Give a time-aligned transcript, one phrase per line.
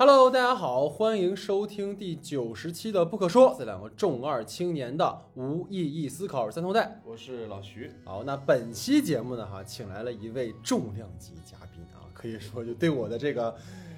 [0.00, 7.00] Hello，大家好，欢迎收听第九十期的《不可说》，这两个重二青年的无意义思考三头带。
[7.04, 7.92] 我是老徐。
[8.04, 13.52] 好，那本期节目呢，哈，请来了一位重量级嘉宾啊，可以说就对我的这个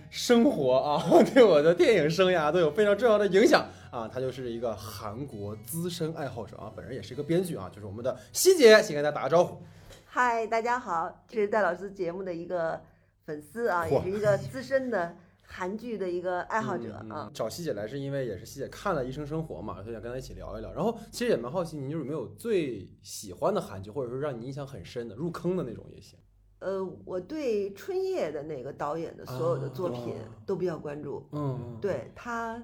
[0.09, 4.09] 生活啊， 对我的电影生涯都有非常重要的影响啊。
[4.09, 9.61] 他就是一个韩国资深爱好者啊，本人也是一个编剧啊，就是我们的希姐，先跟大家打个招呼。
[10.07, 12.81] 嗨，大家好，这是戴老师节目的一个
[13.27, 15.15] 粉丝啊，也是一个资深的
[15.53, 17.31] 韩剧的一个爱好者嗯嗯啊。
[17.35, 20.73] 找希姐来是因为也是希姐看了《一生生活》嘛，所以想跟她一起聊一聊。
[20.73, 26.19] 然后其实也蛮好奇，你有没有最喜欢的韩剧，或者说让你印象很深的、入坑的那种也行。
[26.61, 32.63] 呃，我对春夜的那个导演的所有的作品啊都比较关注，嗯，对他，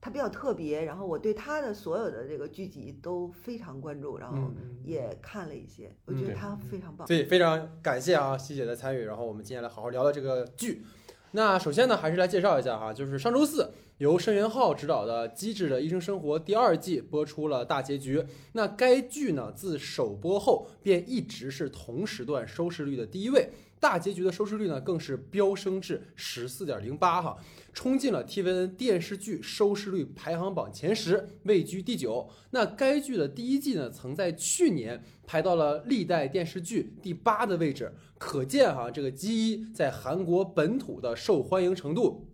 [0.00, 7.06] 他比较特别，然后我对他的所有的这个剧集都非常关注，然后嗯，也看了一些，我觉嗯得他非常棒。
[7.06, 9.04] 所以非常感谢啊，西姐的参与。
[9.04, 10.84] 然后我们接下来好好聊聊这个剧。
[11.32, 18.24] 那首先呢，还是来介绍一下哈，就是上周四由申元浩执导的《机智的医生生活》第二季播出了大结局。
[18.54, 23.48] 那该剧呢，自首播后便一直是同时段收视率的第一位，
[23.80, 27.36] 大结局的收视率呢更是飙升至十四点零八哈，
[27.72, 32.28] 冲进了 TVN 电视剧收视率排行榜前十，位居第九。
[32.50, 42.29] 那该剧的第一季呢，曾在去年排到了历代电视剧第八的位置，可见哈这个《机一》在韩国本土的受欢迎程度。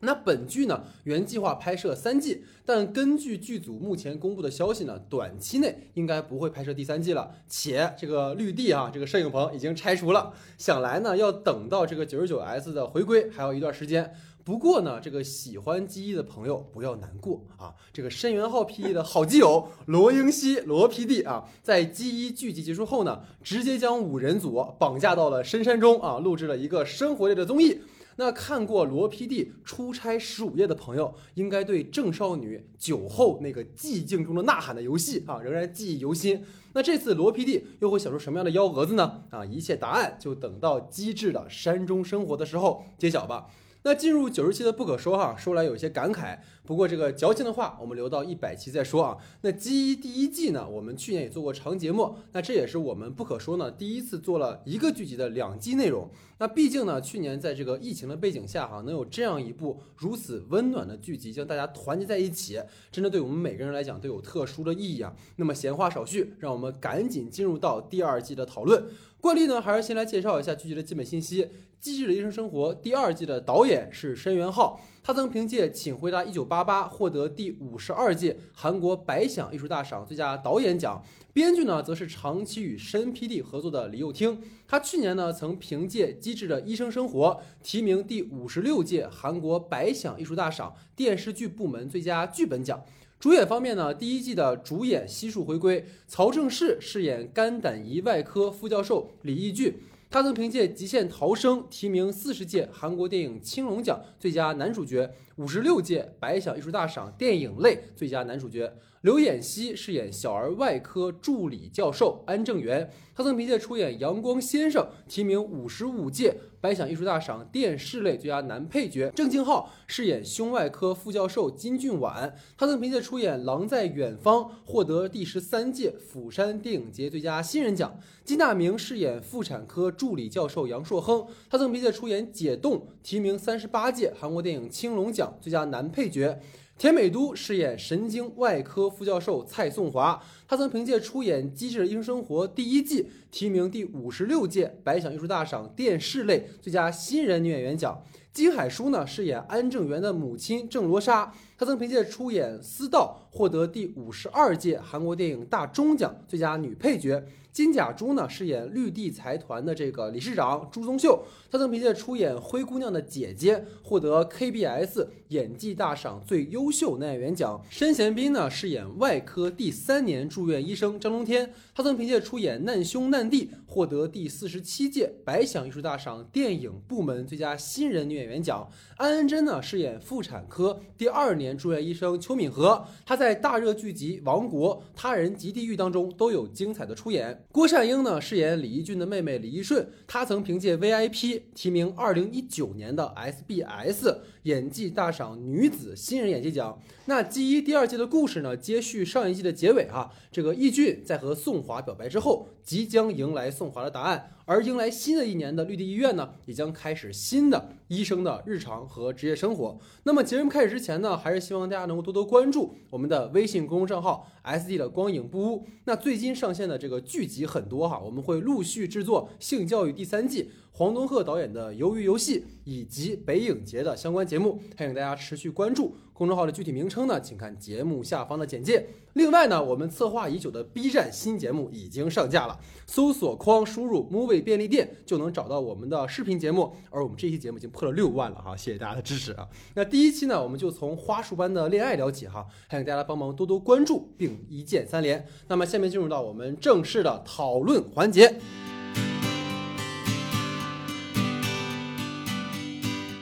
[0.00, 7.30] 那本剧呢，原计划拍摄三季，但根据剧组目前公布的消息呢，短期内应该不会拍摄第三季了。
[7.46, 14.14] 且这个绿地啊，这个摄影棚已经拆除了，想来呢要等到这个九十九 S 的回归还有一段时间。
[14.42, 17.74] 不过呢，这个喜欢机一的朋友不要难过啊！
[17.92, 27.82] 这个申元浩 P.E 的好基友罗英熙罗 PD 啊，在机一剧集结束后呢，直接将五人组绑架到了深山中啊，录制了一个生活类的综艺。
[28.20, 36.44] 那看过罗 PD 出差十五夜的朋友，应该对郑少女酒后那个寂静中的呐喊的游戏啊，仍然记忆犹新。
[36.74, 39.22] 那这次罗 PD 又会想出什么样的幺蛾子呢？
[39.30, 43.46] 啊，一切答案就等到机智的山中生活的时候揭晓吧。
[43.82, 49.16] 那进入九十期的不可说哈，说来有些感慨，不过这个矫情的话我们留到一百期再说啊。
[49.40, 56.08] 那机一第一季呢，我们去年也做过长节目，那这也是我们不可说呢第一次做了一个剧集的两季内容。
[56.38, 62.60] 那毕竟呢，去年在这个疫情的背景下哈，能有这样一部如此温暖的剧集将大家团结在一起，
[62.92, 65.14] 真的对我们每个人来讲都有特殊的意义啊。
[65.36, 68.84] 那么闲话少叙，让我们赶紧进入到第二季的讨论。
[69.20, 71.44] 惯例呢，还是先来介绍一下剧集的基本信息。
[71.80, 81.02] 《机智的医生生活》第二季的导演是申元浩，他曾凭借《请回答一九八八》获得第五十二届韩国百想艺术大赏最佳导演奖。
[81.32, 84.42] 编剧呢，则是长期与申 PD 合作的李幼听。
[84.68, 87.28] 他去年呢，曾凭借《机智的医生生活》
[87.62, 92.84] 提名第五十六届韩国百想艺术大赏电视剧部门最佳剧本奖。
[93.18, 99.74] 主演方面呢，第一季的主演悉数回归，曹正奭饰演肝胆胰外科副教授李义俊。
[100.12, 105.08] 他曾凭借《极限逃生》提名四十届韩国电影青龙奖最佳男主角，
[105.40, 108.70] 五十六届百想艺术大赏电影类最佳男主角。
[109.00, 119.10] 刘演熙饰演小儿外科助理教授安正元，他曾凭借出演《阳光先生》提名五十五届百想艺术大赏电视类最佳男配角。
[119.16, 127.98] 郑敬浩饰演胸外科副教授金俊晚，他曾凭借出演《狼在远方》获得第十三届釜山电影节最佳新人奖。
[128.22, 136.38] 金大明饰演妇产科助理教授杨硕亨，他曾凭借出演《解冻》提名三十八届韩国电影青龙奖最佳男配角。
[136.78, 140.18] 田美都饰演神经外科副教授蔡颂华，
[140.48, 148.02] 他曾凭借出演《机智的医生生活》第一季提名第五十六届百想艺术大赏电视类最佳新人女演员奖。
[148.32, 157.22] 金海淑呢饰演安正元的母亲郑罗莎，她曾凭借出演《私道》获得第五十二届韩国电影大钟奖最佳女配角。
[157.52, 167.60] 金甲洙呢饰演绿地财团的这个理事长朱宗秀，她曾凭借出演《灰姑娘的姐姐》获得 KBS 演技大赏最优秀男演员奖。
[167.68, 178.68] 申贤斌呢饰演外科第三年住院医生张中天，他曾凭借出演《难兄难弟》获得第四十七届百想艺术大赏电影部门最佳新人女演员奖。
[178.96, 187.39] 安恩珍呢饰演妇产科第二年住院医生邱敏和，她在大热剧集《王国》《他人及地狱》当中都有精彩的出演。
[187.52, 191.12] 郭善英呢饰演李义俊的妹妹李义顺，她曾凭借《VIP》
[191.54, 196.80] 提名二零一九年的 SBS 演技大赏女子新人演技奖。
[197.06, 204.32] 那《季一》第二季的故事呢，接续上一季的结尾哈、这个义俊在和宋华表白之后，即将迎来宋华的答案。
[204.44, 209.78] 而迎来新的一年的绿地医院呢，也将开始新的医生的日常和职业生活。
[210.02, 215.66] 那么节目开始之前呢，还是希望大家能够多多关注我们的微信公众账号 “SD 的光影不污”。
[215.86, 220.50] 那最近上线的这个剧集很多哈，我们会陆续制作《性教育》第三季。
[220.72, 225.94] 黄东赫导演的《鱿鱼游戏》以及北影节的相关节目，欢迎大家持续关注。
[226.14, 228.86] 公众号的具体名称呢，请看节目下方的简介。
[229.14, 236.72] 另外呢，我们策划已久的 B 站新节目已经上架了，搜索框输入 “movie 便利店”就能找到我们的视频节目。
[236.90, 239.48] 而我们这期节目已经破了六万了哈，谢谢大家的支持啊！
[239.74, 245.26] 那第一期呢，我们就从花束般的恋爱聊起哈，还请大家帮忙多多关注并一键三连。
[245.48, 248.40] 那么下面进入到我们正式的讨论环节。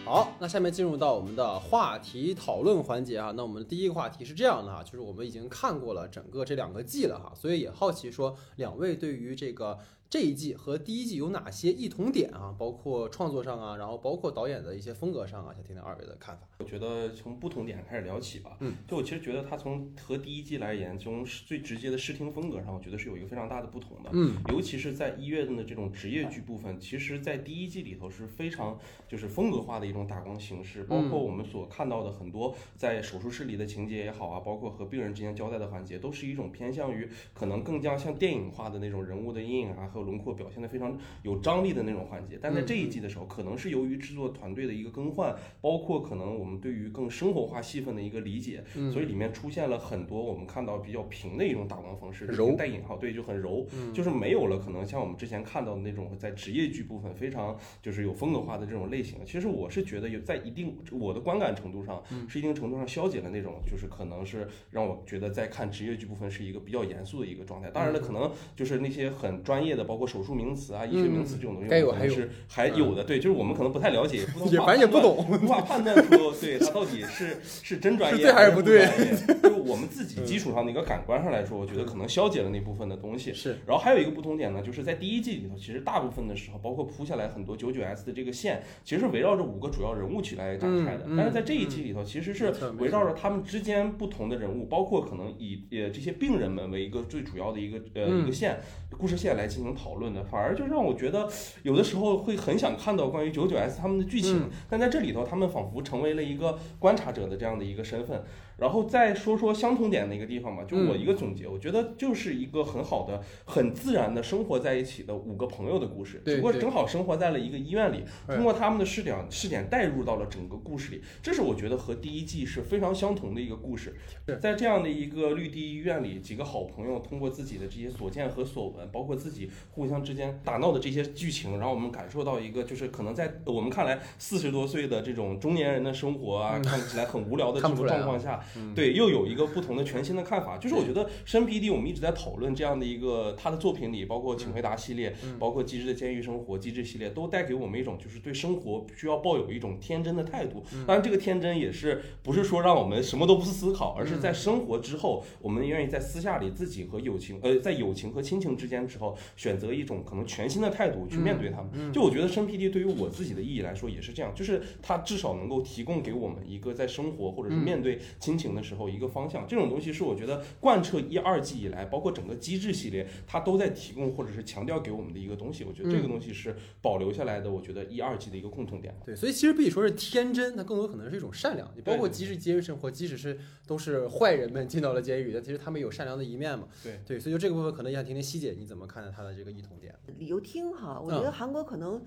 [0.08, 3.30] 好，那下面进入到我们的话题讨论环节啊。
[3.36, 9.78] 那我们第一个话题是这样的哈，就是我们已经看过了整个这两个季了哈，所以也好奇说两位对于这个。
[10.10, 12.54] 这一季和第一季有哪些异同点啊？
[12.58, 16.48] 包括创作上啊，然后包括导演的一些风格上啊，想听听二位的看法。
[16.60, 18.56] 我觉得从不同点开始聊起吧。
[18.60, 24.08] 嗯，就我其实觉得它从和第一季来言，从最直接的视听风格上，我觉得是有一个非常大的不同的。
[24.14, 40.78] 嗯，尤其是在医院的这种职业剧部分，其实在第一季里头是非常就是风格化的一种打光形式，包括我们所看到的很多在手术室里的情节也好啊，包括和病人之间交代的环节，都是一种偏向于可能更加像电影化的那种人物的阴影啊和轮廓表现的非。
[40.78, 48.62] 非常有张力的那种环节，但在这一季的时候，可能是由于制作团队的一个更换，包括可能我们对于更生活化戏份的一个理解，
[48.92, 59.18] 所以里面出现了很多我们看到比较平的一种打光方式，柔带引号，对，就很柔，就是没有了可能像我们之前看到的那种在职业剧部分非常就是有风格化的这种类型。
[59.26, 67.68] 其实我是觉得有在一定我的观感程度上，是一定程度上消解了那种就是可能是让我觉得在看职业剧部分是一个比较严肃的一个状态。
[67.72, 70.68] 当然了，可能就是那些很专业的，包括手术名词。
[70.68, 74.18] 啊，医学名词这种东西，该有还是还有的，对，就是我们可能不太了解，
[74.52, 78.86] 也反正也不懂，无法判断说，对他到底是是真专业还是不对。
[79.42, 83.32] 就我们自己基础上的一个感官上来说，我觉得可能消解了那部分的东西。
[83.32, 83.56] 是。
[83.66, 91.06] 然后还有一个不同点呢，就是在第一季里头，其实大部分的时候，包括铺下来很多九九 S 的这个线，其实是围绕着五个主要人物起来展开的。
[91.16, 98.60] 但是在这一季里头，其实是围绕着他们之间不同的人物，包括可能以呃这些病人们为一个最主要的一个呃一个线
[98.96, 101.28] 故事线来进行讨论的，反而就让我觉得。
[101.62, 108.24] 有的时候会很想看到关于九九 S 他们的剧情，但在这里头，他们仿佛成为了一个观察者的这样的一个身份。
[108.58, 123.94] 然后再说说相同点的一个地方吧，就我一个总结，我觉得就是一个很好的、很自然的生活在一起的五个朋友的故事，只不过正好生活在了一个医院里，通过他们的视点视点带入到了整个故事里，这是我觉得和第一季是非常相同的一个故事。
[124.40, 138.42] 在这样的一个绿地医院里，几个好朋友通过自己的这些所见和所闻，包括自己互相之间打闹的这些剧情，让我们感受到一个就是可能在我们看来四十多岁的这种中年人的生活啊，看起来很无聊的这种状况下。
[138.74, 150.62] 对，又有一个不同的全新的看法，就是我觉得申 PD，我们一直在讨论这样的一个他的作品里，包括请回答系列，包括机智的监狱生活、机智系列，都带给我们一种就是对生活需要抱有一种天真的态度。
[150.86, 161.92] 当然，这个天真也是不是说让我们什么都不思考，而是在生活之后，我们愿意在私下里自己和友情，呃，在友情和亲情之间之后，选择一种可能全新的态度去面对他们。
[161.92, 168.88] 就我觉得申 PD 对于我自己的意义来说也是这样，就是他至少能够提供给我们一个在生活或者是面对亲情的时候。
[168.88, 175.64] 一个方向，这种东西是我觉得贯彻一二季以来，包括整个机制系列，它都在提供或者是强调给我们的一个东西。
[175.64, 177.50] 我觉得这个东西是保留下来的。
[177.50, 178.96] 我觉得一二季的一个共同点。
[179.04, 181.70] 对，所以其实比说是天真，它更多可能是一种善良。
[181.74, 186.66] 你包括机制监狱生活，即使是都是坏人们进到了监狱，但其实他们有善良的一面嘛。
[186.82, 189.94] 对对，所以就这个部分，可能想听听希姐你怎么看待他的这个异同点。
[190.16, 192.02] 理由听哈，我觉得韩国可能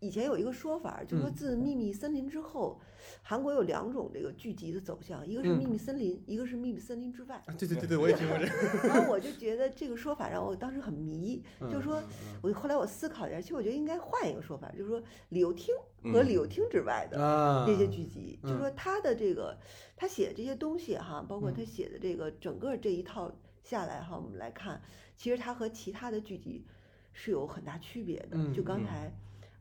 [0.00, 2.80] 以前有一个说法，就是说自秘密森林之后。
[3.22, 7.42] 韩国有两种这个剧集的走向，一个是秘密森林，一个是秘密森林之外。
[7.58, 8.88] 对对对 对，我也听过这个。
[8.88, 12.00] 然后我就觉得这个说法让我当时很迷，就是说，
[12.42, 15.74] 我后来我思考一下，其实我觉得应该换一个说法，就是说理由厅
[16.12, 19.56] 和理由厅之外的这些剧集，就是说他的这个
[19.96, 24.80] 他写的这些东西哈，包括他写的这个整个这一套下来哈，我们来看，
[25.16, 26.64] 其实他和其他的剧集
[27.12, 28.52] 是有很大区别的。
[28.52, 29.12] 就刚才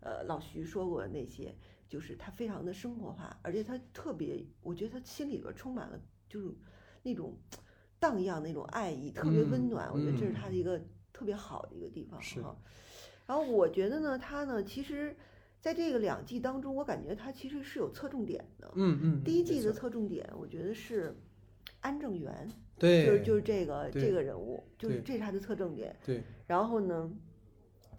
[0.01, 1.56] 呃老徐说过的那些。
[1.89, 6.53] 就是他非常的生活化，而且他特别，我觉得他心里边充满了就是
[7.01, 7.36] 那种
[8.00, 9.91] 荡漾那种爱意，特别温暖。
[9.91, 10.79] 我觉得这是他的一个
[11.12, 12.56] 特别好的一个地方哈。
[13.25, 15.18] 然后我觉得呢，他呢，其实
[15.60, 18.72] 在这个两季当中，我感觉他其实是有侧重点的。
[18.75, 19.24] 嗯嗯。
[19.24, 21.20] 第一季的侧重点，我觉得是
[21.79, 25.96] 安正元，对，就是就是这个这个人物，就是这是他的侧重点。
[26.06, 26.22] 对。
[26.46, 27.12] 然后呢？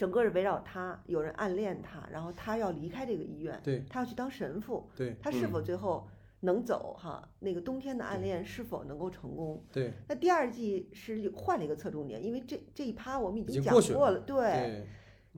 [0.00, 6.08] 整个是围绕他，有人暗恋他，然后他要离开这个医院，对，他要去当神父，对，他是否最后
[6.40, 7.28] 能走哈？
[7.40, 9.62] 那个冬天的暗恋是否能够成功？
[9.70, 9.92] 对。
[10.08, 14.86] 那第二季是换了一个侧重点，因为这这一趴我们已经讲过了，对。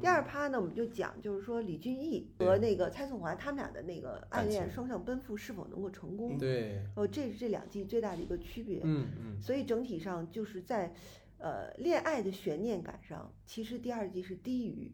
[0.00, 6.38] 第二趴呢，我们就讲，就是说李俊毅和那个蔡颂华他们俩的那个暗恋双向奔赴是否能够成功？
[6.38, 8.80] 对，哦，这是这两季最大的一个区别。
[8.84, 9.42] 嗯嗯。
[9.42, 10.94] 所以整体上就是在，
[11.42, 14.92] 呃，恋爱的悬念感上，其实第二季是低于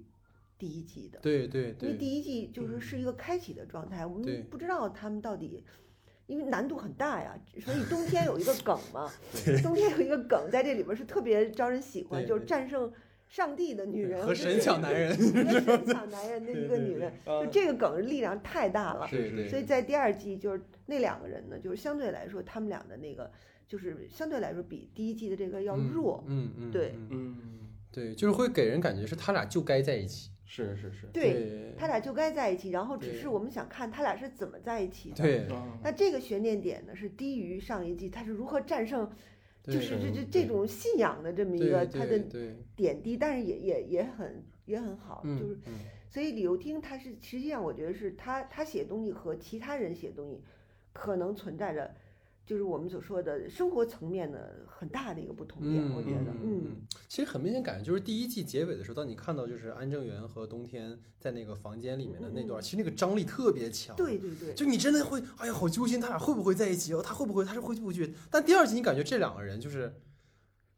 [0.56, 1.18] 第一季的。
[1.20, 1.90] 对对对。
[1.90, 5.62] 因为第一季就是是一个开启的状态，我们不知道他们到底，
[6.26, 7.38] 因为难度很大呀。
[7.60, 9.12] 所以冬天有一个梗嘛，
[9.62, 12.90] 冬天有一个梗在这里边是特别招人喜欢，就是战胜。
[13.28, 19.06] 上帝的女人和神抢男人，和神抢男人的一个女人，就这个梗力量太大了。
[19.50, 23.30] 所以在第二季，就是那两个人呢，就是相对来说，他们俩的那个，
[23.68, 26.24] 就是相对来说比第一季的这个要弱。
[26.26, 26.70] 嗯嗯。
[26.72, 26.94] 对。
[27.10, 27.36] 嗯。
[27.92, 30.30] 对，就是会给人感觉是他俩就该在一起。
[30.44, 31.06] 是是是。
[31.12, 35.16] 对他俩就该在一起，然后只是我们想看他俩是怎么在一起的。
[35.16, 35.46] 对。
[35.82, 39.10] 那这个悬念点呢，是低于上一季，他是如何战胜？
[39.64, 42.18] 就是这这这种信仰的这么一个他的
[42.74, 45.58] 点滴，但是也也也很也很好，就是，
[46.08, 50.42] 所以李幼听他是实际上我觉得是他他写东西和其他人写东西
[50.92, 51.94] 可能存在着。
[52.48, 56.76] 就是我们所说的生活层面的很大的一个不同点，我觉得，嗯，
[57.06, 67.02] 其实很明显感觉就是第一季结尾的时候，当你看到就是安正元和冬天在那个房间里面的那段，其实那个张力特别强，对对对，就你真的会，哎呀，好揪心，他俩会不会在一起哦？
[67.04, 67.44] 他会不会？
[67.44, 68.14] 他是会不会？
[68.30, 69.92] 但第二季你感觉这两个人就是。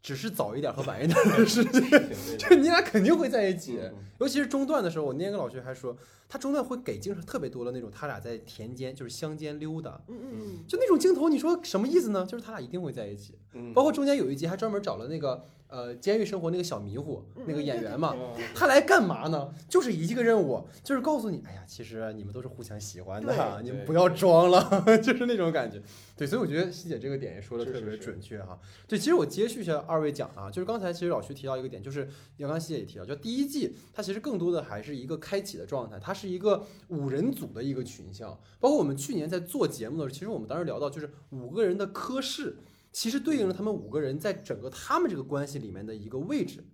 [0.03, 1.83] 只是早一点和晚一点的事情，
[2.39, 3.81] 就你俩肯定会在一起。
[4.19, 5.97] 尤其是中段的时候，我那天跟老徐还说，
[6.29, 12.27] 他中段会给镜头特别多的那种，他俩在田间就是乡间溜达，嗯嗯嗯，就那种镜头，你说什么意思呢？
[12.27, 13.35] 就是他俩一定会在一起。
[13.75, 15.45] 包括中间有一集还专门找了那个。
[15.71, 18.17] 呃，监狱生活那个小迷糊那个演员嘛，
[18.55, 19.55] 他来干嘛呢？
[19.69, 25.81] 就是一个任务，就是告诉你，哎呀，其实你们都是互相喜欢的，你们不要装了， 就是那种感觉。
[26.17, 28.59] 对，所以我觉得西姐这个点也说的特别准确哈。
[28.89, 32.09] 对，其实我接续一下二位讲啊，就是刚才其实老徐提到一个点，就是
[32.39, 42.57] 刚刚西姐也提到，就第一季它其实更多的还是一个开启的状态，它是一个五人组的一个群像，包括我们去年在做节目的时候，其实我们当时聊到就是五个人的科室。
[42.93, 46.65] 其实对应了他们五个人在整个他们这个关系里面的一个位置。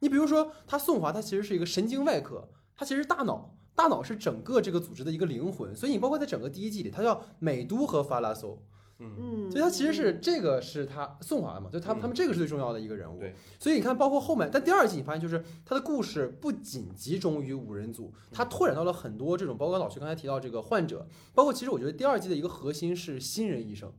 [0.00, 5.74] 你比如说，他宋华，他其实是一个神经外科，他其实大脑，大脑是整个这个组织的一个灵魂。
[5.74, 8.62] 所以你包括在整个第一季里，他叫美都和法拉索，
[8.98, 13.18] 嗯，所以他其实是这个是他宋华嘛，就他们他们这个是最重要的一个人物。
[13.18, 23.90] 对，所以你看，包括后面，但第二季你发现就是他的故事不仅集中于五人组，他拓展到了很多这种，包括老徐刚才提到这个患者，包括其实我觉得第二季的一个核心是新人医生。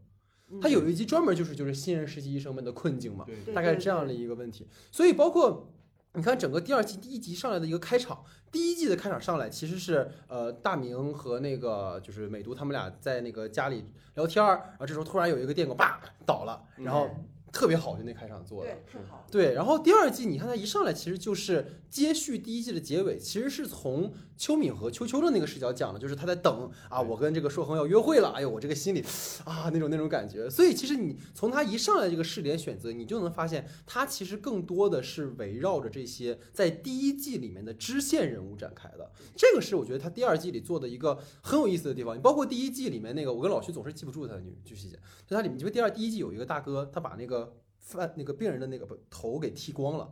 [0.61, 4.67] 他有一集专门就是就是新人实习医生们的困境嘛，大概是这样的一个问题。
[4.91, 5.71] 所以包括
[6.13, 17.09] 你看整个第二季第一集上来的一个开场，第一季的开场上来其实是呃大明和那个就是美都他们俩在那个家里聊天儿，然后这时候突然有一个电狗叭倒了，然后。
[17.55, 19.25] 特别好，就那开场做的，对，好。
[19.31, 29.01] 对，然后第二季你看他一上来，其实就是接续第一季的结尾，其实是从邱敏和秋秋的那个视角讲的，就是他在等啊，我跟这个硕恒要约会了，哎呦，我这个心里
[29.45, 30.49] 啊那种那种感觉。
[30.49, 39.09] 所以其实你从他一上来这个试点选择，你就能发现他其实更多的是围绕着这些在第一季里面的支线人物展开的。
[39.33, 42.17] 这个是我觉得他第二季里做的一个很有意思的地方。
[42.17, 47.44] 你包括第一季里面那个，我跟老徐总是记不住他的女剧细节，就他里面，因为第二第一季有一个大哥，他把那个。
[47.85, 50.11] 犯那个病人的那个头给剃光了，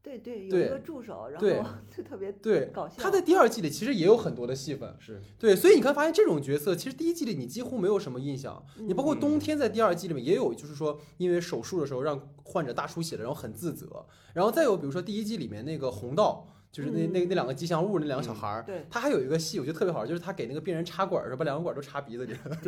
[0.00, 2.94] 对对，有一个助手，然后 就特别对搞笑。
[3.02, 8.64] 他在第二季里其实也有很多的戏份，是对，所以你看发现这种角色，其实第一季里你几乎没有什么印象。
[8.76, 14.06] 你包括冬天在第二季里面也有，就是说因为手术的时候让患者大出血了，然后很自责。
[14.32, 16.46] 然后再有比如说第一季里面那个红道。
[16.76, 22.58] 就是那那那两个吉祥物，那两个小孩儿，他还有一个戏，我觉得特别好，就是他给那个病人插管儿时候，把两个管儿都插鼻子里了，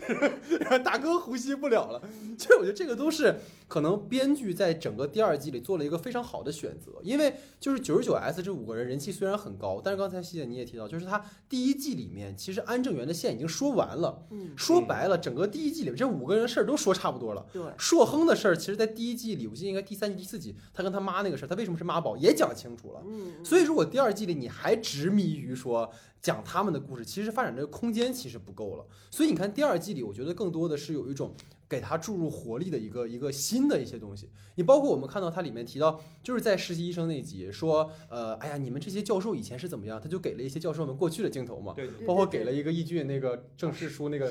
[0.60, 2.00] 然后大哥呼吸不了了。
[2.38, 17.44] 其实我觉得这个都是可能编剧在整个第二季里做了一个非常好的选择，因为就是九十九 S 这五个人人气虽然很高，但是刚才西姐你也提到，就是他第一季里面其实安正元的线已经说完了，嗯说白了，整个第一季里面这五个人的事儿都说差不多了。
[17.52, 23.02] 对，硕亨的事儿，其实在第一季里，我记得应该第三季、第四季，他跟他妈那个事儿，他为什么是妈宝也讲清楚了。
[23.06, 23.41] 嗯。
[23.44, 28.86] 所以，如果第二季里你还执迷于说讲他们的故事，其实发展这个空间其实不够了。
[29.10, 31.34] 所以你看第二季里，我觉得更多的是有一种
[31.72, 34.28] 给他注入活力的一个一个新的一些东西。
[34.56, 39.98] 你包括我们看到它里面提到，就是在实习医生那集说，呃，哎呀，你们这些教授以前是怎么样？
[39.98, 44.30] 他就给了一些教授们过去的镜头嘛，对，包括给了一个易俊那个正式书那个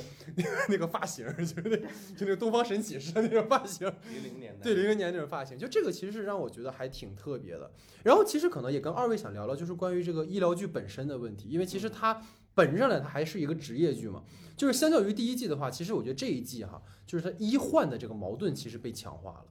[0.69, 1.77] 那个发型，就是那
[2.15, 7.71] 就那个东方神起似的那种发型，零零年对零零年那种发型，就这个其实是让我觉得还挺特别的。
[8.03, 12.21] 然后其实可能也跟二位想聊聊，就是关于这个医疗剧本身的问题，因为其实它
[12.53, 14.24] 本质上来它还是一个职业剧嘛，
[14.61, 19.45] 就是相较于第一季的话，其实我觉得这一季哈，就是他医患的这个矛盾其实被强化了。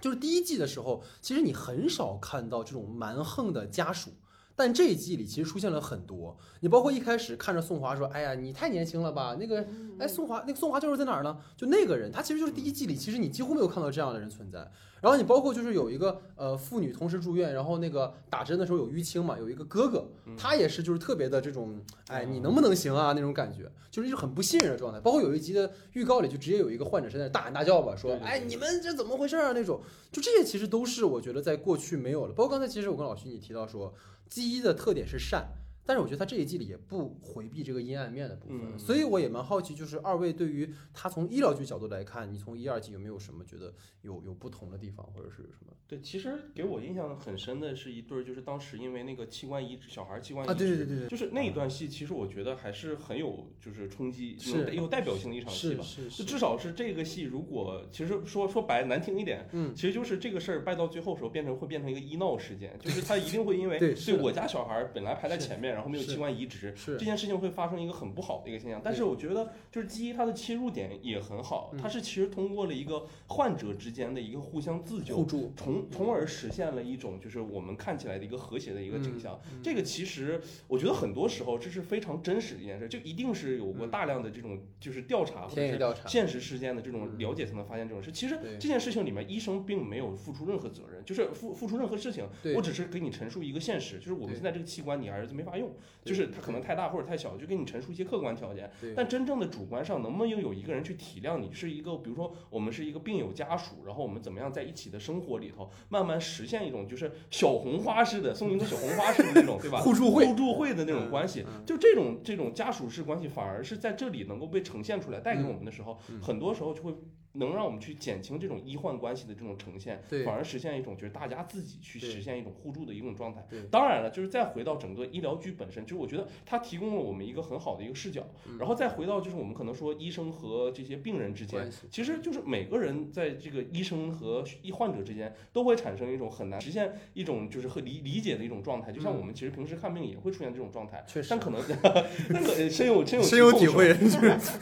[0.00, 4.10] 就是第一季的时候，其实你很少看到这种蛮横的家属，
[4.56, 6.36] 但这一季里其实出现了很多。
[6.60, 9.66] 你包括一开始看着宋华说：“哎呀，你太年轻了吧？”那个，
[9.98, 11.36] 哎，宋华，那个宋华教授在哪儿呢？
[11.56, 14.70] 就那个人，他其实就是第一季里，其实你几乎没有看到这样的人存在。
[15.00, 24.98] 然后你包括就是有一个呃妇女同时住院，然后那个打针的时候有淤青嘛，有一个哥哥，他也是就是特别的这种，哎，你能不能行啊那种感觉，就是一种很不信任的状态。
[25.00, 29.78] 包括有一集的预告里就直接有一个患者是在大喊大叫吧，说，哎，你们这怎么回事啊那种，
[30.10, 32.32] 就这些其实都是我觉得在过去没有了。
[32.32, 33.92] 包括刚才其实我跟老徐你提到说
[34.28, 35.63] 鸡的特点是善。
[35.86, 45.72] 但是我觉得他这一季里也不回避这个阴暗面的部分，所以我也蛮好奇，就是二位对于他从医疗剧角度来看，你从一二季有没有什么觉得有有不同的地方，或者是什么？
[45.86, 55.82] 对，其实给我印象很深的是一对儿，就是当时因为那个器官移植，小孩器官移植，啊，对对对对，就是那一段戏，其实我觉得还是很有就是冲击，是有代表性的一场戏吧。
[55.84, 66.74] 是是，就至少是这个戏，如果其实说说白难听一点，嗯，其实就是这个事儿败到最后时候变成会变成一个医闹事件，就是他一定会因为对我家小孩本来排在前面，然后没有器官移植。
[66.76, 79.40] 是这件事情会发生一个很不好的一个现象，但是我觉得就是基于它的切入点也很好，它是其实通过了一个患者之间的一个互相自救，互助，从从而实现了一种就是我们看起来的一个和谐的一个景象。
[79.62, 88.12] 这个其实我觉得很多时候这是非常真实的一件事，就一定是有过大量的这种就是调查或者是现实事件的这种了解才能发现这种事。
[88.12, 95.63] 其实这件事情里面医生并没有付出任何责任，就是付付出任何事情，我只是给你陈述一个现实，就是我们现在这个器官你儿子没法用，
[96.04, 96.44] 就是他。
[96.44, 98.70] 可能太大或者太小，就给你陈述一些客观条件。
[98.94, 101.50] 但真正的主观上，能不能有一个人去体谅你？
[101.50, 109.80] 是一个，比如说我们是一个病友家属，然后我们怎么样在一起的生活里头，慢慢实现一种就是小红花式的送一个小红花式的那种，对吧？
[109.80, 116.94] 互助会、互助会的那种关系，就这种这种家属式关系，反而是在这里能够被呈现出来，带给我们的时候，很多时候就会。
[117.34, 123.44] 能让我们去减轻这种医患关系的这种呈现，反而实现一种就是大家自己去实现一种互助的一种状态。
[123.70, 128.24] 当然了，就是再回到整个医疗剧本身，就是我觉得它提供了我们一个很好的一个视角。
[128.58, 138.92] 然后再回到就是我们可能说医生和这些病人之间，其实就是每个人在这个医生和医患者之间都会产生一种很难实现一种就是和理理解的一种状态。
[138.92, 141.60] 就像我们其实平时看病也会出现这种状态，但可能
[142.30, 143.96] 那个深有深有深有体会。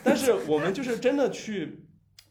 [0.03, 1.81] 但是我们就是真的去。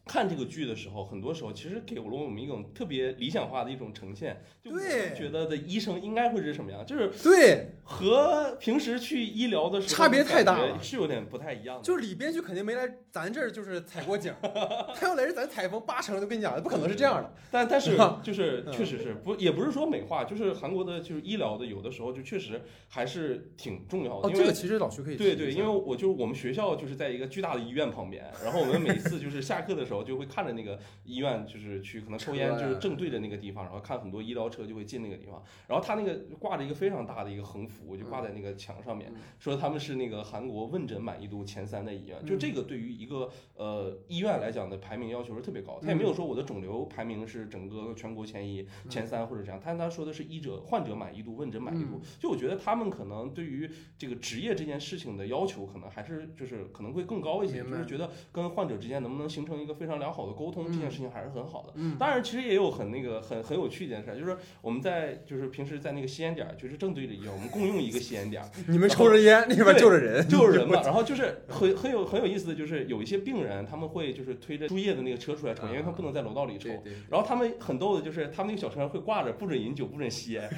[0.04, 4.42] 看这个剧的时候，很多时候其实给了我们一种特别理想化的一种呈现。
[4.62, 6.84] 对，觉得的医生应该会是什么样？
[6.84, 11.82] 就是对，和平时去医疗的时候差别太大了，是有点不太一样的。
[11.82, 14.32] 就是李编剧肯定没来咱这儿，就是采过景，
[14.94, 17.32] 他要来这咱采风八成，都跟你讲，不可能是这样的。
[17.50, 24.28] 但但是 就是确实是不，也不是说美化，就是韩国的，就是医疗的，有的时候就确实还是挺重要的。
[24.28, 35.42] 哦，这个其实老徐可以对对，因为我就我们学校就是在一个巨大的医院旁边，然后我们每次就是下课的时候就会看着那个医院，就是去可能抽烟，就是正对着那个地方，然后看很多医疗车就会进那个地方。
[35.66, 42.24] 然后他那个挂着一个非常大的一个横幅，就挂在那个墙上面，说他们是那个韩国问诊满意度前三的医院。
[42.24, 45.80] 就这个对于一个呃医院来讲的排名要求是特别高。
[45.82, 49.58] 他也没有说我的肿瘤排名是整个全国前一、前三或者这样。
[49.58, 52.00] 他他说的是医者患者满意度、问诊满意度。
[52.20, 57.62] 就我觉得他们可能对于这个职业这件事情的要求，可能还是就是可能会更高一些。
[57.62, 61.72] 就是觉得跟患者之间能不能形成一个非常良好的沟通，这件事情还是很好的。
[61.98, 65.20] 当然，其实也有很那个很很有趣一件事，就是我们在。
[65.26, 68.48] 就是平时在那个吸烟点儿，就是正对着医院，我们共用一个吸烟点儿。
[68.68, 70.82] 你们抽着烟，那边就着人，就着人嘛。
[70.84, 76.68] 然后就是很很有很有意思的就是有一些病人，他们会就是推着输液的那个车出来抽烟，因为他不能在楼道里抽。
[77.08, 80.48] 然后他们很逗的就是，他们那个小车上会挂着不准饮酒、不准吸烟，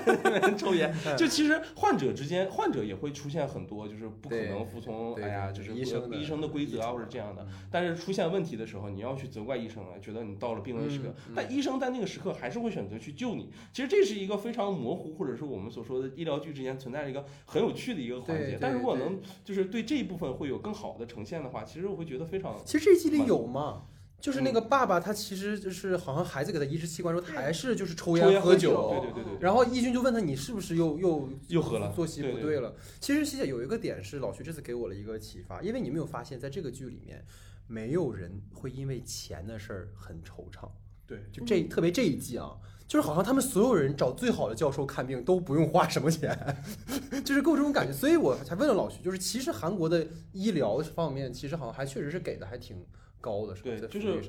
[0.56, 0.94] 抽烟。
[1.16, 7.46] 就其实患者之间，患者也会出现很多就是不可能服从，哎呀，就是医生医生的规则啊，或者这样的。
[7.70, 13.50] 但是出现问题的时候，你要去责怪医生啊，觉得你到了病危时刻，但医生在那个时刻还是会选择去救你。
[13.72, 14.20] 其实这是。
[14.20, 18.58] 一个非常模糊，或者是我们所说的医疗剧之间存在着一个很有趣的一个环节。
[18.60, 22.60] 但如果能就是对这一部分会有更好的呈现的话，其实我会觉得非常。
[22.66, 23.84] 其实这一季里有嘛？
[24.20, 28.90] 就是那个爸爸，他其实就是好像孩子给他移植器官时候，他还是就是抽烟喝酒。
[28.90, 29.38] 对对对对。
[29.40, 31.90] 然后义军就问他：“你是不是又又又喝了？
[31.96, 37.24] 作息不对了？”其实西姐有一个点是老徐这次给我了一个启发，因为你没有发现，在这个剧里面。
[37.70, 40.68] 没有人会因为钱的事儿很惆怅。
[41.06, 42.56] 对，就这特别这一季啊，
[42.86, 46.36] 就是好像他们所有人找最好的教授看病都不用花什么钱，
[47.24, 47.92] 就是给我这种感觉。
[47.92, 52.84] 所以我才问了老徐，就是其实韩国的医疗方面，其实好像还确实是给的还挺
[53.20, 53.70] 高的，是吧？
[53.70, 54.22] 对，就是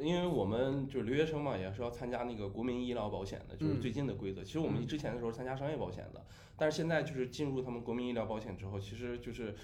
[0.00, 4.42] 因为我们就是留学生嘛，也是要参加那个国民医疗保险的，就是最近的规则。
[4.42, 6.24] 其实我们之前的时候参加商业保险的，
[6.56, 9.54] 但是现在就是进入他们国民医疗保险之后，其实就是。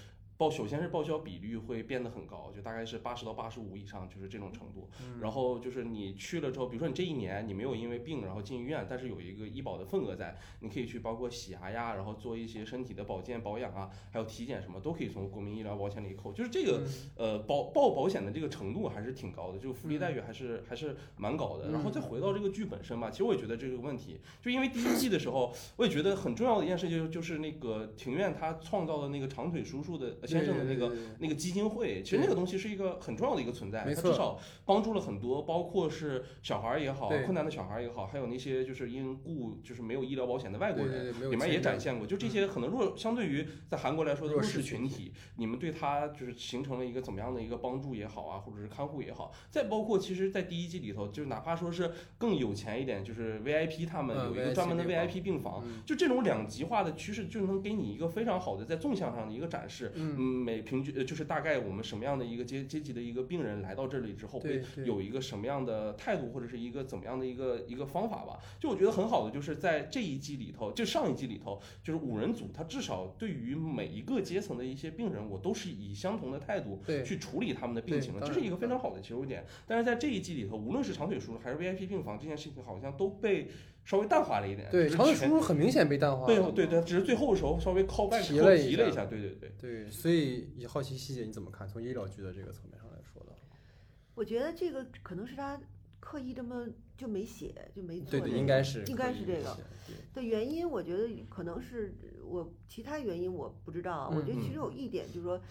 [0.41, 4.89] 报首先是报销比率会变得很高，就大概是八十到八十五以上，就是这种程度。
[5.21, 16.33] 然后就是你去了之后，比如说你这一年你没有因为病然后进医院，但是有一个医保的份额在，你可以去包括洗牙呀，然后做一些身体的保健保养啊，还有体检什么都可以从国民医疗保险里扣。
[16.33, 16.81] 就是这个
[17.15, 21.69] 呃保报保险的这个程度还是挺高的，就福利待遇还是还是蛮高的。
[21.69, 30.17] 然后再回到这个剧本身吧，其实我也觉得这个问题，就因为第一季的时候，我也觉得很重要的一件事就就是那个庭院他创造的那个长腿叔叔的。
[30.31, 59.91] 先生的那个那个基金会，其实那个东西是一个很重要的一个存在，它至少帮助了很多，包括是小孩也好，困难的小孩也好，还有那些就是因故就是没有医疗保险的外国人，里面也展现过，就这些可能弱相对于在韩国来说的弱势群体，你们对他就是形成了一个怎么样的一个帮助也好啊，或者是看护也好，再包括其实，在第一季里头，就是哪怕说是更有钱一点，就是 VIP 他们有一个专门的 VIP 病房，就这种两极化的趋势，就能给你一个非常好的在纵向上的一个展示。
[60.17, 68.39] 嗯，每平均呃，就是大概我们什么样的一个阶阶级的一个病人来到这里之后，会有一个什么样的态度，或者是一个怎么样的一个一个方法吧。
[68.59, 79.45] 就我觉得很好的，就是在这一季里头，就上一季里头，就是五人组，他至少对于每一个阶层的一些病人，我都是以相同的态度去处理他们的病情的，这是一个非常好的切入点。
[79.67, 83.47] 但是在这一季里头，无论是长腿叔还是 VIP 病房这件事情，好像都被。
[83.83, 91.67] 稍微淡化了一点，对，长腿叔叔很明显被淡化，对对对，只是最后的时候稍微靠外提了一下，对对对对，所以也好奇细节你怎么看？
[91.67, 93.35] 从医疗剧的这个层面上来说的，
[94.15, 95.59] 我觉得这个可能是他
[95.99, 99.57] 刻意这么就没写就没做，对对，应该是应该是这个
[100.13, 105.41] 的原因，我觉得可能是我其他原因我不知道，我觉得其实有一点就是说。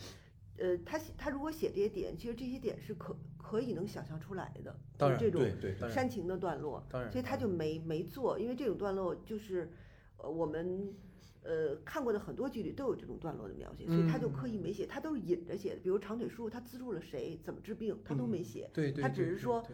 [0.60, 5.40] 呃，他写他如果写这些点，其实这些点是可可以能想象出来的，就是这种
[5.88, 9.72] 煽情的段落，所以他就没没做，因为这种段落就是
[10.18, 10.94] 呃我们
[11.42, 18.70] 呃看过的很多剧里都有这种段落的描写，所以他就刻意没写，他都是引着写的，比如长腿叔他资助了谁，怎么治病，他都没写，
[19.00, 19.66] 他只是说。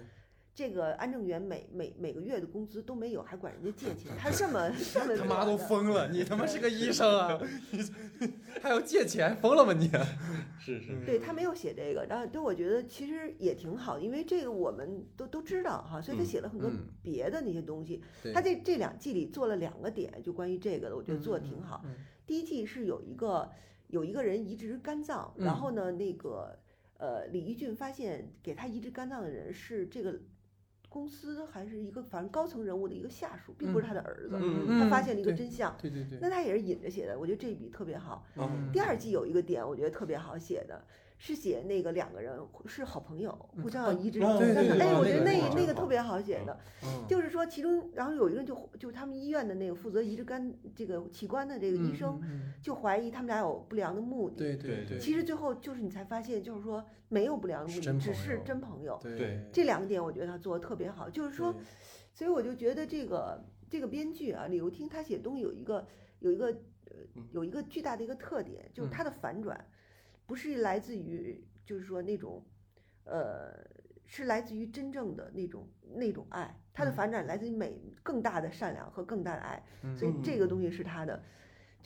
[0.56, 4.70] 这个安正元每每每个月的工资都没有，还管人家借钱， 他这么
[5.18, 6.08] 他妈都疯了！
[6.08, 7.38] 你他妈是个医生啊，
[8.18, 9.86] 你还要借钱，疯了吗你？
[10.58, 10.96] 是是。
[11.04, 16.70] 对他没有写这个，然后对我觉得其实也挺好，因为这个我们都都知道哈，所以他写了很多
[17.02, 18.02] 别的那些东西。
[18.32, 21.84] 他这这两季里做了两个点，就关于这个的，我觉得做的挺好。
[22.26, 23.52] 第一季是有一个
[23.88, 26.58] 有一个人移植肝脏，然后呢，那个
[26.96, 30.18] 呃李一俊发现给他移植肝脏的人是这个。
[30.96, 34.38] 公司还是一个反正高层人物的一个下属，并不是他的儿子。
[34.66, 35.76] 他发现了一个真相。
[35.78, 36.18] 对对对。
[36.22, 38.24] 那他也是引着写的，我觉得这一笔特别好。
[38.72, 40.82] 第二季有一个点，我觉得特别好写的。
[41.18, 44.20] 是写那个两个人是好朋友，互相要移植。
[44.20, 44.78] 对对对。
[44.78, 46.58] 哎，我觉得那那个特别好写的，
[47.08, 52.20] 就是说其中，然后有一个人就就是他们医院的那个负责移植肝这个器官的这个医生，
[52.60, 54.36] 就怀疑他们俩有不良的目的。
[54.36, 54.98] 对对对。
[54.98, 58.98] 其实最后就是你才发现，就是说没有不良的目的，只是真朋友。
[59.02, 59.40] 对。
[59.50, 61.54] 这两个点我觉得他做的特别好，就是说，
[62.12, 65.86] 所以我就觉得这个这个编剧啊，李幼听他写东西有一个
[66.18, 66.46] 有一个
[66.84, 66.96] 呃
[67.30, 69.58] 有一个巨大的一个特点，就是他的反转。
[70.26, 72.44] 不是来自于，就是说那种，
[73.04, 73.52] 呃，
[74.04, 79.62] 是来自于真正的那种那种爱，它的反转来自于美更大的善良和更大的爱，
[79.96, 81.22] 所以这个东西是他的。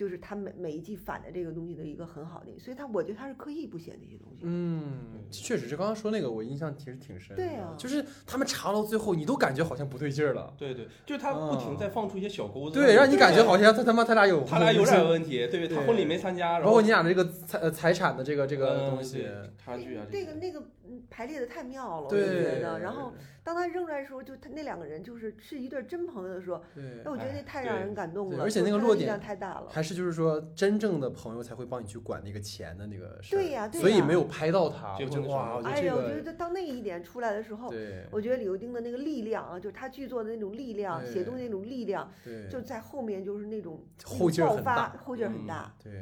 [0.01, 4.39] 就是他每每一季反的这个东西的一个很好的，所以他我觉得他是刻意不写那些东西。
[4.45, 7.37] 嗯，确实是刚刚说那个，我印象其实挺深。
[7.37, 10.55] 对啊，就是他们查到最后，你都感觉好像不对劲儿了。
[10.57, 15.47] 对对，就是他不停在放出一些小钩子，对，让你感觉好像他他妈他俩有他俩有点问题。
[15.49, 19.27] 对，他婚礼没参加，包括你俩的这个财财产的这个这个东西
[19.63, 20.63] 差距啊，这个那个
[21.11, 22.79] 排列的太妙了，我觉得。
[22.81, 23.13] 然后。
[23.43, 26.63] 当他扔出来的时候，就他那两个人就是是一对真朋友的时候，
[27.03, 28.45] 那我觉得那太让人感动了。
[28.45, 34.99] 而且那个落点太大了，还是就是说真正的朋友才会帮你去管那个钱的那个事对呀，所以没有拍到他。
[35.27, 37.73] 哇，哎呀，我觉得当那一点出来的时候，
[38.11, 42.13] 我觉得李幼丁的那个力量啊，就是他剧作的那种力量，写东西那种力量，
[42.51, 45.75] 就在后面就是那种后劲爆发，后劲很大。
[45.83, 45.93] 对。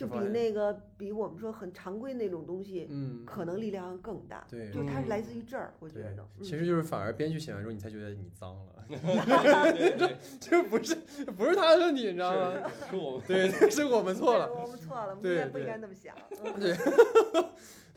[0.00, 4.46] 就比那个比我们说很常规那种东西，嗯，可能力量更大。
[4.48, 6.26] 对，就它是来自于这儿，我觉得。
[6.42, 8.72] 其实就是反而编剧写完之后，你才觉得你脏了。
[9.98, 10.94] 这这不是
[11.36, 12.70] 不是他的问题，你知道吗？
[12.88, 14.50] 是我们对，是我们错了。
[14.50, 16.16] 我们错了，不应该不应该那么想。
[16.58, 16.74] 对。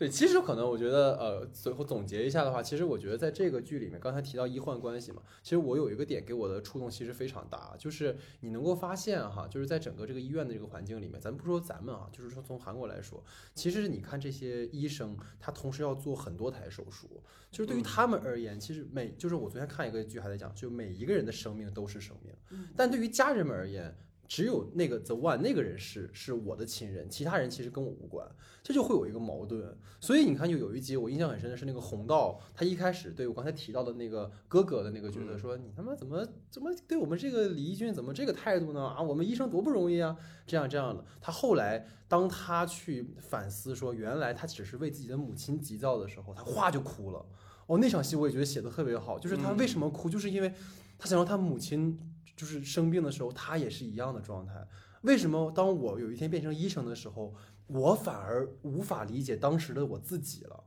[0.04, 13.24] 对，其实可能我觉得，呃，最后总结一下的话，其实我觉得在这个剧里面，刚才提到医患关系嘛，其实我有一个点给我的触动其实非常大，就是你能够发现哈，就是在整个这个医院的这个环境里面，咱不说咱们啊，就是说从韩国来说，
[13.56, 22.36] 其实你看这些医生，他同时要做很多台手术，就是对于他们而言，其实每就是我昨天看一个剧还在讲，就每一个人的生命都是生命，
[22.76, 23.96] 但对于家人们而言。
[24.28, 28.28] 只有那个 the one 那个人是是我的亲人，其他人其实跟我无关，
[28.64, 29.78] 这就会有一个矛盾。
[30.00, 38.84] 所以你看，就有一集我印象很深的是那个红道，他一开始对我刚才提到的那个哥哥的那个角色说：“你他妈怎么怎么对我们这个李义军怎么这个态度呢？
[38.84, 40.18] 啊，我们医生多不容易啊！
[40.48, 47.26] 这样这样的。”他后来当他去反思说，原来他只是为自己的母亲急躁的时候，他哗就哭了。
[47.68, 50.54] 哦，那场戏我也觉得写的特别好，就是他为什么哭，就是因为
[50.98, 52.00] 他想让他母亲。
[52.36, 54.54] 就是生病的时候，他也是一样的状态。
[55.02, 57.34] 为什么当我有一天变成医生的时候，
[57.68, 60.64] 我反而无法理解当时的我自己了？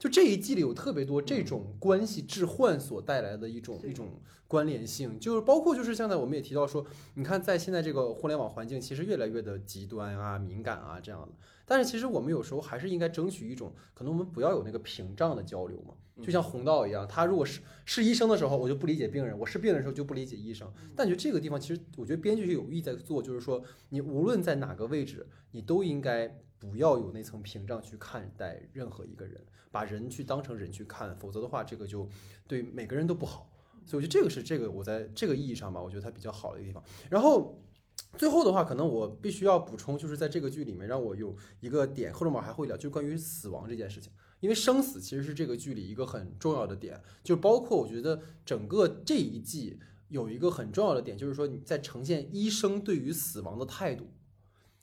[0.00, 4.08] 就这一季里有特别多这种关系置换所带来的一种一种
[4.48, 6.86] 关联性，就是包括就是现在我们也提到说，
[7.16, 11.28] 你看在现在这个互联网环境，其实越来越的极端啊、敏感啊这样的。
[11.66, 15.92] 但是其实我们有时候还是应该争取一种，可能我们不要有那个屏障的交流嘛。
[16.22, 20.70] 就像红道一样，他如果是是医生的时候，我就不理解病人；我是病人的时候就不理解医生。
[20.96, 32.08] 但觉得这个地方其实，我觉得编剧是有意在做，就是说你无论在哪个位置，你都应该不要有那层屏障去看待任何一个人，把人去当成人去看，否则的话，这个就
[32.46, 33.50] 对每个人都不好。
[33.86, 36.82] 所以我觉得这个是这个我在这个意义上吧，我觉得它比较好的一个地方。
[37.08, 37.60] 然后
[38.18, 44.12] 最后的话，可能我必须要补充，就是在这个剧里面让我有一个点，后面我还会聊，就关于死亡这件事情。
[44.40, 49.78] 因为生死其实是这个剧里一个很重要的点，就包括我觉得整个这一季
[50.08, 54.06] 有一个很重要的点，就是说你在呈现医生对于死亡的态度，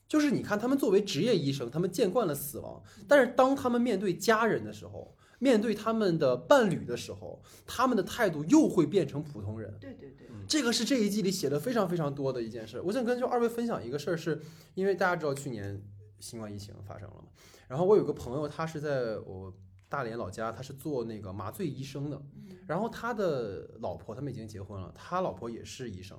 [0.08, 9.72] 就是你看他们作为职业医生，他们见惯了死亡，但是当他们面对家人的时候，面对他们的伴侣的时候，他们的态度又会变成普通人。
[9.78, 12.80] 对对对，这个是这一季里写的非常非常多的一件事。
[12.80, 14.40] 我想跟就二位分享一个事儿，是
[14.74, 15.80] 因为大家知道去年
[16.18, 17.28] 新冠疫情发生了嘛。
[17.68, 19.52] 然后我有个朋友，他是在我
[19.90, 22.20] 大连老家，他是做那个麻醉医生的。
[22.66, 26.18] 然后他的老婆，他们已经结婚了，他老婆也是医生。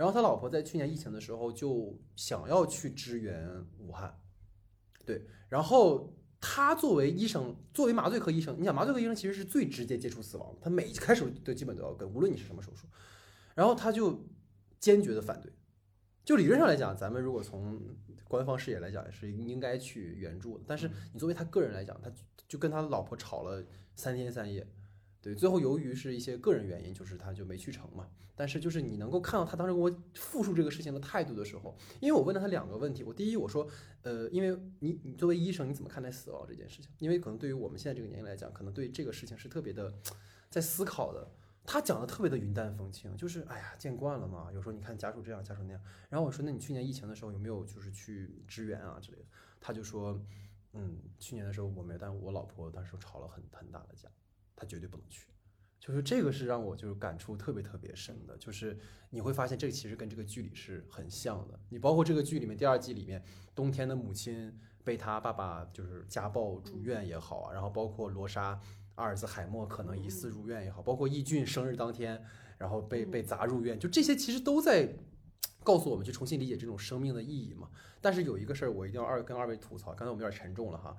[0.00, 4.18] 然后他老婆在去年疫情的时候就想要去支援武汉，
[5.04, 5.26] 对。
[5.50, 12.86] 然后他作为医生，作为麻醉科医生，你想麻醉科医生其实是最直接接触死亡的，他每开始都基本都要跟，无论你是什么手术。
[13.54, 14.26] 然后他就
[14.78, 15.52] 坚决的反对。
[16.24, 17.78] 就理论上来讲，咱们如果从
[18.24, 20.64] 官方视野来讲，也是应该去援助的。
[20.66, 22.10] 但是你作为他个人来讲，他
[22.48, 23.62] 就跟他老婆吵了
[23.94, 24.66] 三天三夜，
[25.22, 28.08] 对，最后由于是一些个人原因，就是他就没去成嘛。
[28.34, 33.68] 但是就是你能够看到他当时跟我复述这个事情的态度的时候，因为我问了他两个问题，我第一我说，
[34.02, 36.90] 呃，因为你你作为医生你怎么看待死亡这件事情？
[36.98, 39.92] 因为可能对于我们现在这个年龄来讲，可能对这个事情是特别的
[40.48, 41.30] 在思考的。
[41.66, 44.50] 他讲的特别的云淡风轻，就是哎呀，见惯了嘛。
[44.54, 45.80] 有时候你看家属这样，家属那样。
[46.08, 49.24] 然后我说，那你去年疫情的时候有没有就是去支援啊之类的？
[49.60, 50.18] 他就说，
[50.72, 54.08] 嗯，去年的时候我没有，但我老婆当时吵了很很大的架，
[54.60, 55.26] 她绝对不能去。
[55.80, 61.58] 就是这个是让我就是感触特别特别深的，就是你会发现这个其实跟这个剧里是很像的。
[61.70, 68.60] 你包括这个剧里面第二季里面，冬天的母亲被他爸爸就是家暴住院也好啊，然后包括罗莎。
[68.96, 72.22] 阿尔兹海默可能疑似入院也好，包括易俊生日当天，
[72.58, 74.94] 然后被被砸入院，就这些其实都在
[75.64, 77.70] 告诉我们去重新理解这种生命的意义嘛。
[78.02, 80.94] 但是有一个事儿，我一定要二跟二位吐槽，刚才我们有点沉重了哈。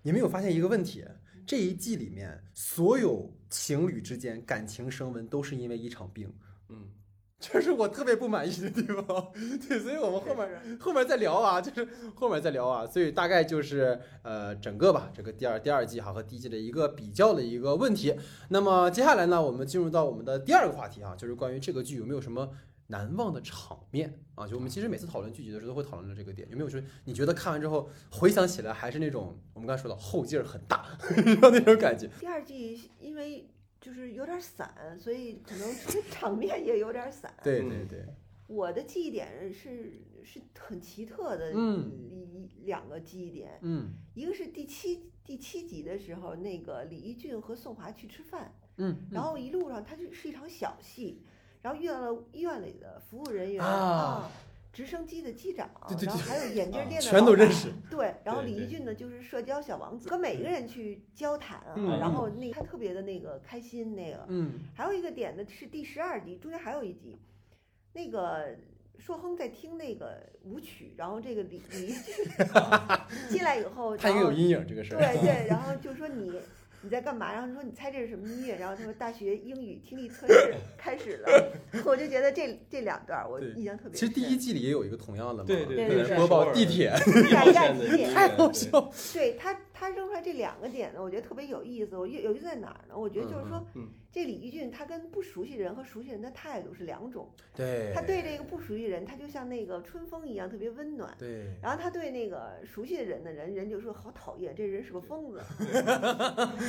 [0.00, 1.04] 你们有发现一个问题？
[1.46, 6.32] 这一季里面所有情侣之间感情升温都是因为一场病。
[6.68, 6.90] 嗯。
[7.46, 9.30] 这是我特别不满意的地方，
[9.68, 18.14] 对，所以我们后面后面再聊啊，就是后面再聊啊，所以大概就是呃整个吧，这个第二第二季哈和第一季的一个比较的一个问题。
[18.48, 22.48] 那么接下来呢，我们进入到我们的第二个话题啊，就是关于这个剧有没有什么
[22.86, 24.46] 难忘的场面啊？
[24.46, 30.86] 就我们其实每次讨论剧集的时候都会讨论到这个点，有没有说你觉得看完之后回想起来还是那种我们刚才说的后劲儿很大
[31.24, 32.08] 那种感觉？
[32.20, 33.48] 第二季因为。
[33.80, 35.70] 就是有点散，所以可能
[36.10, 37.30] 场面也有点散。
[37.42, 38.02] 对对对，
[38.46, 43.58] 我的记忆点是是很奇特的，一两个记忆点。
[43.60, 51.20] 嗯，一个是第七第七集的时候，那个李一俊和宋华去吃饭，嗯，然后一路上他就是一场小戏，
[51.64, 54.30] 然后遇到了医院里的服务人员啊。
[54.74, 57.72] 直升机的机长，然后还有眼镜店的全都认识。
[57.88, 64.26] 对，然后李一俊呢，就是社交小王子，和每个人去交谈啊，然后那他特别的那个开心那个。
[64.26, 64.54] 嗯。
[64.74, 67.16] 还有一个点呢，是第十二集中间还有一集，
[67.92, 68.48] 那个
[68.98, 71.94] 硕亨在听那个舞曲，然后这个李李
[73.30, 74.98] 进来以后，他也有阴影这个事儿。
[74.98, 76.32] 对对，然后就说你。
[76.84, 77.32] 你在干嘛？
[77.32, 78.56] 然后说你猜这是什么音乐？
[78.56, 81.52] 然后他说大学英语听力测试 开始了。
[81.84, 83.98] 我就觉得这这两段我印象特别。
[83.98, 86.90] 其实第一季里也有一个同样的嘛，对对对，播报地铁，
[88.14, 88.92] 太好笑。
[89.14, 91.98] 对他他扔出来这两个点呢，我觉得特别有意思。
[91.98, 92.96] 我有有意思在哪儿呢？
[92.96, 93.62] 我觉得就是说。
[94.14, 97.28] 这李玉俊他跟不熟悉人和熟悉人的态度是两种。
[97.52, 101.12] 对，他对这个不熟悉人，他就像那个春风一样特别温暖。
[101.18, 105.42] 对，然后他对那个熟悉的人的人，人就说好讨厌，这人是个疯子。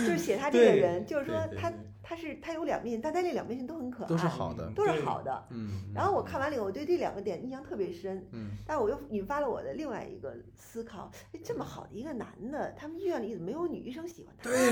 [0.07, 5.45] 就是写他这个人，就是说他他是他有两面，但他这两面性都很可爱，都是好的，都是好的。
[5.51, 5.69] 嗯。
[5.93, 8.25] 然后我看完了以后，我对这两个点印象特别深。
[8.31, 8.53] 嗯。
[8.65, 14.49] 但我又引发了我的另外一个思考：哎，这么好的一个男的，他们医院里怎么没有女医生喜欢他？
[14.49, 14.71] 对，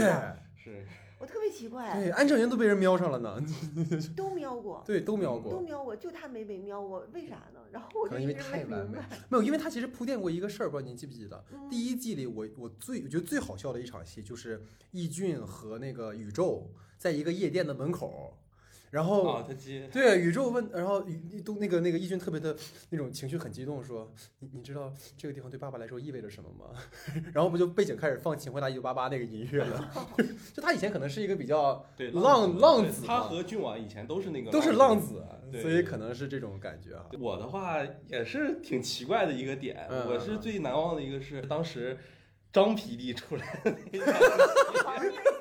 [0.56, 0.86] 是。
[1.20, 3.42] 我特别奇怪，对，安正营都被人瞄上了呢，
[4.14, 7.62] 都瞄过， 对，都瞄过，都瞄过，就他没被瞄过，为啥呢？
[7.72, 11.42] 然后我就因为太完美，没有，因为他其实铺垫过一个事儿，不知道您记不记得？
[11.70, 18.38] 第一季里，我我最我觉得最好笑的一场戏就是易俊和那个宇宙在一个夜店的门口。
[18.94, 22.56] 然后，他接对宇宙问，然后宇都那个那个义军特别的
[22.92, 26.80] 那种情绪很激动，说你你知道这个地方对爸爸来说意味着什么吗？
[27.34, 29.92] 然后不就背景开始放《请回答一九八八》那个音乐了？
[30.54, 35.26] 就他以前可能是一个比较浪浪子，他和俊婉以前都是那个都是浪子，
[35.60, 37.08] 所以可能是这种感觉啊。
[37.20, 41.98] 我的话也是挺奇怪的一个点，我是最难忘的一个是当时
[42.52, 45.33] 张皮弟出来的那个。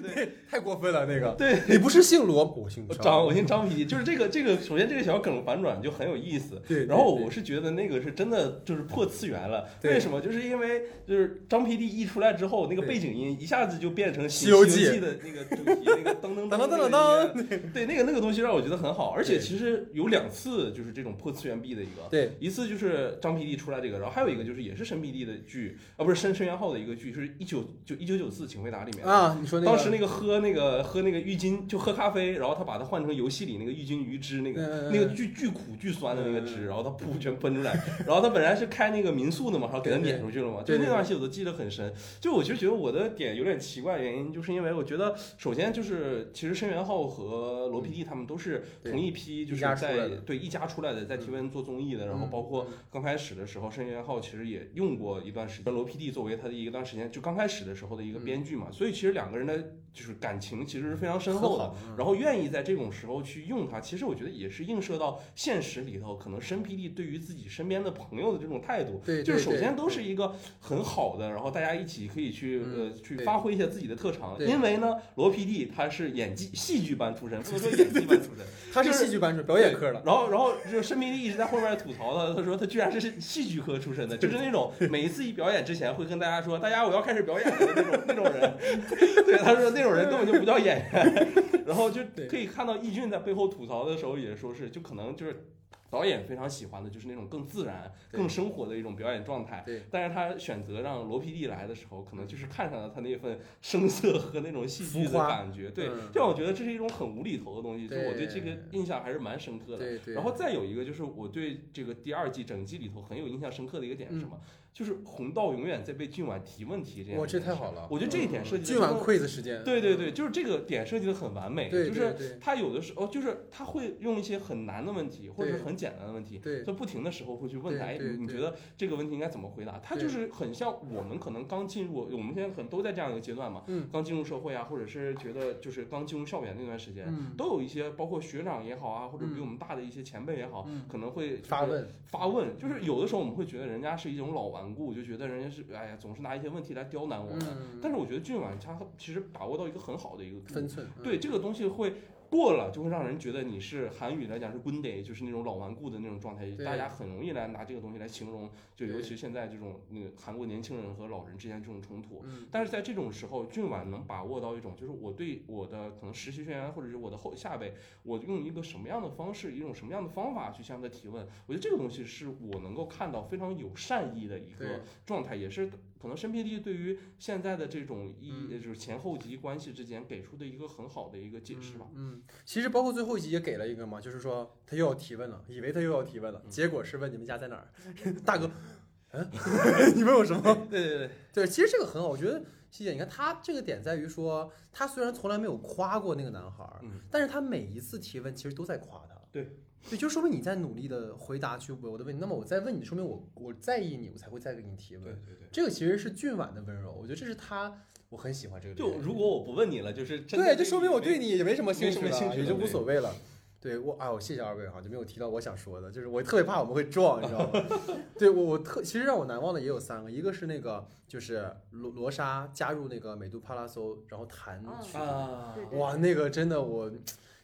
[0.00, 1.30] 对 太过分了那个。
[1.38, 4.56] 对你不是姓罗，我姓张，我姓张皮，就是这个这个。
[4.60, 6.60] 首先这个小梗反转就很有意思。
[6.68, 9.68] 对，然后我是觉得那个是真的就是破次元了。
[9.82, 10.20] 为什么？
[10.20, 17.72] 就是因为就是张皮弟一出来之后，那个背景音一下子就变成《西游记》的那个主题，那个噔噔噔噔噔噔。
[17.72, 19.10] 对，那个那个东西让我觉得很好。
[19.10, 22.02] 而且其实有两次就是这种破次元壁的一个。
[22.10, 30.40] 对，一次就是张皮弟出来这个，然后还有一个就是也是申皮弟的剧啊，不是申申元浩的一个剧，是一九就一九九四，请回答里面啊，你说当时那个喝。
[30.40, 37.72] 那个喝那个郁金就喝咖啡，然后他把它换成游戏里那个郁金鱼汁，那个那个巨巨苦巨酸的那个汁，然后他噗全喷出来，
[38.06, 41.92] 然后他本来是开那个民宿的嘛，然后给他撵出去了嘛，就那段戏我都记得很深。
[42.20, 60.40] 就我就觉得我的点有点奇怪，原因就是因为我觉得首先就是其实申元浩和罗 PD 他们都是同一批，就是在对一家出来的，在 TVN 做综艺的，然后包括刚开始的时候，申元浩其实也用过一段时间罗 PD 作为他的一段时间，就刚开始的时候的一个编剧嘛，所以其实两个人的就是感。
[60.40, 88.56] 情其实是非常深厚的，然后愿意在这种时候去用它，其实我觉得也是映射到现实里头，可能申 PD 对于自己身边的朋友的这种态度，对，就是首先都是一个很好的，然后大家一起可以去呃去发挥一下自己的特长，因为呢，罗 PD 他是演技戏剧班出身，不能说演技班出身，他是戏剧班出身，表演科的，然后然后就申 PD 一直在后面吐槽他，他说他居然是戏剧科出身的，就是那种每一次一表演之前会跟大家说，大家我要开始表演的那种那种人，
[89.26, 90.08] 对，他说那种人。
[90.08, 91.32] 根本就不叫演员，
[91.66, 95.46] 然后就可以看到易俊在背后吐槽的时候也说是，就可能就是。
[95.92, 99.60] 导演非常喜欢的就是那种更自然、更生活的一种表演状态。
[99.66, 105.68] 对，但是他选择让罗 PD 来的时候，可能就是看上了他那份声色和那种戏剧的感觉。
[105.68, 109.78] 对，这样我觉得这是一种很无厘头的东西，就我对这个印象还是蛮深刻的。
[109.78, 110.14] 对对。
[110.14, 114.38] 然后再有一个就是我对这个第二季整季里头很有印象深刻的一个点是什么？
[114.72, 117.20] 就是红道永远在被俊婉提问题这样。
[117.20, 117.86] 哇，这太好了！
[117.90, 118.64] 我觉得这一点设计。
[118.64, 119.62] 俊婉 quiz 时间。
[119.64, 121.70] 对对对，就是这个点设计的很完美。
[121.70, 126.38] 就是他有的时候，就是他会用一些很难的问题，或者是很简单的问题。
[126.38, 126.62] 对。
[126.62, 129.78] 在不停的时候会去问他，哎，你觉得这个问题应该怎么回答？
[129.78, 147.40] 他就是很像我们可能刚进入，我们现在可能都在这样一个阶段嘛，刚进入社会啊，或者是觉得就是刚进入校园那段时间，都有一些包括学长也好啊，或者比我们大的一些前辈也好，可能会发问发问，就是有的时候我们会觉得人家是一种老顽固，就觉得人家是哎呀总是拿一些问题来刁难我们。
[147.80, 151.94] 但是我觉得俊晚他其实把握到一个很好的一个分寸，对这个东西会。
[152.30, 162.24] 过了就会让人觉得你是韩语来讲是 gunday，就是那种老顽固的那种状态，大家很容易来拿这个东西来形容，就尤其现在这种那个韩国年轻人和老人之间这种冲突。
[162.48, 175.68] 但是在这种时候，俊婉能把握到一种，就是我对我的可能实习学员或者是我的后下辈，我用一个什么样的方式，一种什么样的方法去向他提问，我觉得这个东西是我能够看到非常有善意的一个状态，也是。
[176.00, 181.86] 可能申 PD 对于现在的这种一就是前后级关系之间给出的一个很好的一个解释吧。
[181.94, 187.68] 嗯，其实包括最后一集也给了一个嘛，就是说他又要提问了，以为他又要提问了，结果是问你们家在哪儿，
[188.24, 188.50] 大哥，
[189.12, 189.28] 嗯，
[189.94, 190.66] 你问我什么？
[190.70, 191.10] 对对对。
[191.32, 197.00] 对，其实这个很好，我觉得希姐，你看他这个点在于说，他虽然从来没有夸过那个男孩，嗯。
[197.10, 199.14] 但是他每一次提问其实都在夸他。
[199.32, 199.56] 对，
[199.88, 202.20] 对，就说明你在努力的回答去我的问题。
[202.20, 205.04] 那么我在问你，说明我我在意你，我才会再给你提问。
[205.04, 207.72] 对对对，这个其实是俊婉的温柔，我觉得这是他，
[208.08, 208.74] 我很喜欢这个。
[208.74, 213.14] 就如果我不问你了，就是对，就说明我对你也没什么兴趣了，也就无所谓了。
[213.62, 217.64] 对我啊，我谢谢二位哈，就没有提到我想说的，就是我特别怕我们会撞，你知道吗？
[218.18, 226.90] 对我我特其实让我难忘的也有三个，一个是那个就是罗罗莎加入那个美杜帕拉索，然后弹曲啊，哇，那个真的我，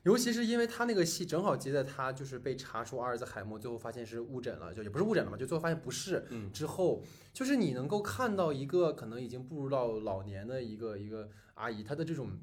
[0.06, 7.02] 尤其是因为他那个戏正好接在他就是被查出阿尔兹海默，最后发现是误诊了，就也不是误诊了嘛，就最后发现不是，嗯，之后
[7.32, 12.38] 就是你能够看到一个可能已经步入到老年的一个一个阿姨，她的这种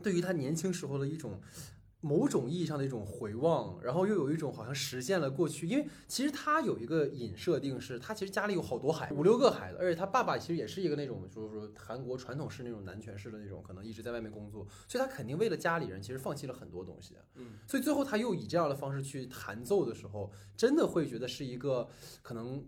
[0.00, 1.40] 对于她年轻时候的一种。
[2.02, 17.16] 某种意义上的一种回望，然后又有一种好像实现了过去，因为其实他有一个隐设定是，他其实家里有好多孩五六个孩子，而且他爸爸其实也是一个那种，就是说韩国传统式那种男权式的那种，可能一直在外面工作，所以他肯定为了家里人，其实放弃了很多东西。
[17.34, 21.86] 嗯，所以最后他又以这样的方式去弹奏的时候，真的会觉得是一个
[22.22, 22.64] 可能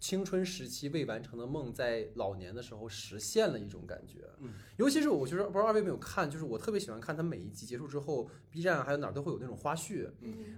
[0.00, 4.28] 青春时期未完成的梦，在老年的时候实现了一种感觉。
[4.40, 8.71] 嗯，尤其是我觉得不知道二位有没有看，就是我特别喜欢看他每一集结束之后，B 站。
[8.80, 10.08] 还有哪儿都会有那种花絮，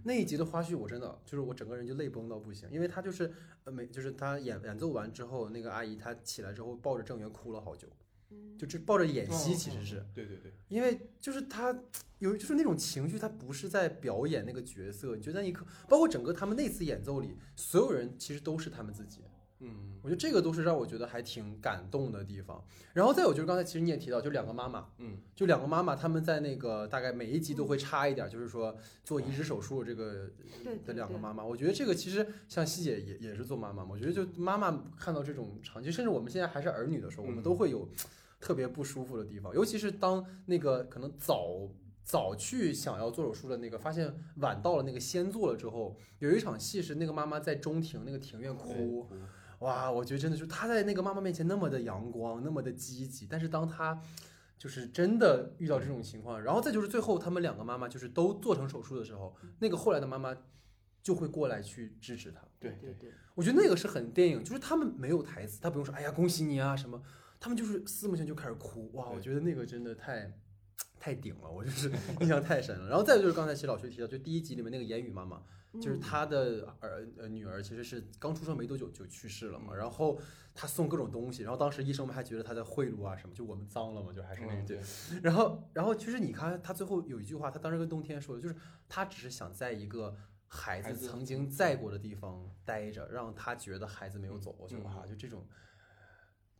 [0.04, 3.32] 那一集的花絮我真的就是我整个人就泪崩到不行，因为他就是
[3.64, 7.88] 呃每就是他演演奏完之后，那个阿姨她起来之后抱着郑源哭了好久，
[8.58, 11.74] 就这抱着演戏其实是对对对，因为就是他
[12.18, 19.20] 有就是那种情绪，他不是在表演那个角色，你觉得那一刻，包括整个他们那次演奏里，所有人其实都是他们自己。
[19.60, 22.62] 嗯，我觉得这个都是让我觉得还挺感动的地方。
[22.92, 30.30] 然后再有就是刚才其实你也提到，就两个妈妈，嗯，就两个妈妈，他们在那个大概每一集都会插一点，就是说做移植手术这个
[30.84, 31.42] 的两个妈妈。
[31.42, 33.92] 我觉得这个其实像希姐也也是做妈妈嘛。
[33.94, 37.88] 我觉得就妈妈看到这种场景，甚至我们现在还是儿女的时候，我们都会有
[38.38, 39.54] 特别不舒服的地方。
[39.54, 41.66] 尤其是当那个可能早
[42.04, 49.08] 早去想要做手术的那个，发现晚到了那个先做了之后，有一场戏是那个妈妈在中庭那个庭院哭。
[49.64, 53.98] 哇，我觉得真的就他在那个妈妈面前那么的阳光，那么的积极，但是当他
[54.58, 60.36] 就是真的遇到这种情况，然后再就是最后他们两个妈妈就是都做成手术的时候，那个后来的妈妈
[61.02, 62.40] 就会过来去支持他。
[62.60, 67.02] 对对对，我觉得那个是很电影，就是他们没有台词，他不用说哎呀恭喜你啊什么，
[67.40, 68.90] 他们就是四目相就开始哭。
[68.92, 70.30] 哇，我觉得那个真的太
[71.04, 72.88] 太顶了，我就是 印象太深了。
[72.88, 75.42] 然后再就是刚才其实老薛提到，就第一集里面那个言语妈妈。
[75.82, 80.16] 就是她的儿呃女儿其实是刚出生没多久就去世了嘛，然后
[80.54, 84.78] 她送各种东西，然后当时医生们还觉得她在贿赂啊什么，就我们脏了嘛，就还是那句。
[85.20, 88.54] 然后然后其实你看她最后有一句话，她当时跟冬天说的，就是
[88.88, 90.14] 她只是想在一个
[90.46, 95.44] 孩子曾经在过的地方待着，让他觉得孩子没有走过去哈，就这种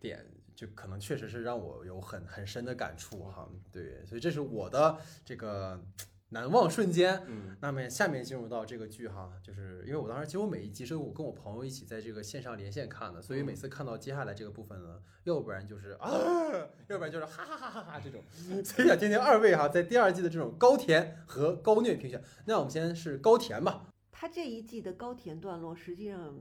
[0.05, 0.25] 点
[0.55, 3.49] 就可能确实是让我有很很深的感触哈。
[3.73, 5.83] 对，所以这是我的这个。
[6.31, 16.11] 难忘瞬间，嗯，那么下面进入到这个剧哈，就是因为我当时几乎每一集是我跟我朋友一起在这个线上连线看的，所以每次看到接下来这个部分呢，要不然就是啊，
[16.89, 18.21] 要不然就是哈哈哈哈哈这种，
[18.65, 22.21] 所以想听听二位哈在第二季的这种高甜和高虐评选。
[22.47, 23.87] 那我们先是高甜吧。
[24.11, 26.37] 他这一季的高甜段落实际上。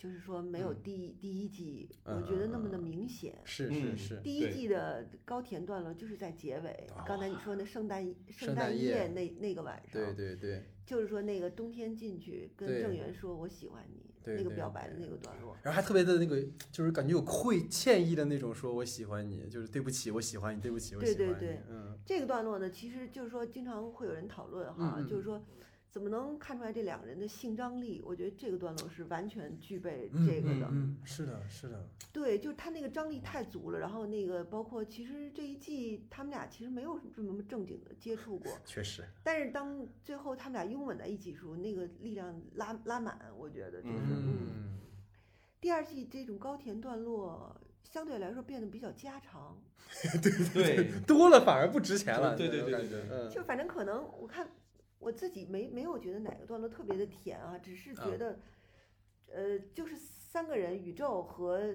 [0.00, 3.38] 就是说，没有第第一季，我觉得那么的明显。
[3.44, 4.20] 是是是。
[4.22, 10.02] 第一季的高甜段落就是在结尾，刚才你说那圣诞圣诞夜那那个晚上。
[10.02, 10.64] 对对对。
[10.86, 16.42] 就是说那个冬天进去跟郑源说“我喜欢你”那个表白的那个段落，然后还特别的那个，
[16.72, 21.16] 就是感觉有愧歉意的那种，说我喜欢你，就是对不起，我喜欢你，对不起，我喜欢你。
[21.18, 25.44] 对对对，嗯，这个段落呢，其实就是说经常会有人讨论哈，就是说。
[25.90, 28.00] 怎么能看出来这两个人的性张力？
[28.06, 30.68] 我觉得这个段落是完全具备这个的。
[30.70, 31.84] 嗯，是的，是的。
[32.12, 33.78] 对，就是他那个张力太足了。
[33.80, 38.52] 然后那个包括其实这一季他们俩其实没有这么正经的接触过。
[38.64, 39.02] 确实。
[39.24, 43.96] 但是当最后他们俩拥吻在一起时候，那个力量拉拉满，我觉得就是。
[43.98, 44.78] 嗯。
[45.60, 49.60] 第二季这种高甜段落相对来说变得比较家常。
[50.22, 52.36] 对对，多了反而不值钱了。
[52.36, 53.02] 对对对对。
[53.10, 53.28] 嗯。
[53.28, 54.48] 就反正可能我看。
[55.00, 58.38] 我自己没没有觉得哪个段落特别的甜啊，只是觉得，
[59.32, 61.74] 呃，就是三个人宇宙和，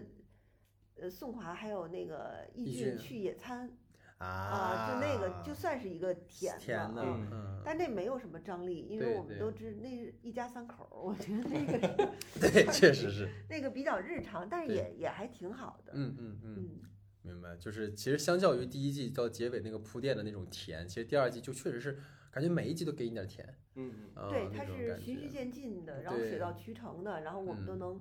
[0.96, 3.76] 呃宋华还有那个易俊去野餐
[4.20, 6.56] 啊，就那个就算是一个甜
[6.94, 16.80] 的，嗯，但那没有什么张力，因为我们都知那是一家三口，我觉得那个 对，确实是 那个比较日常，但是也也还挺好的，嗯嗯嗯，
[17.24, 22.00] 明白，就是其实相较于第一季到结尾那个铺垫的那种甜，其实第二季就确实是。
[22.36, 27.98] 感觉每一集都给你点甜，嗯嗯，对，它是循序渐进的，然后水到渠成的，然后我们都能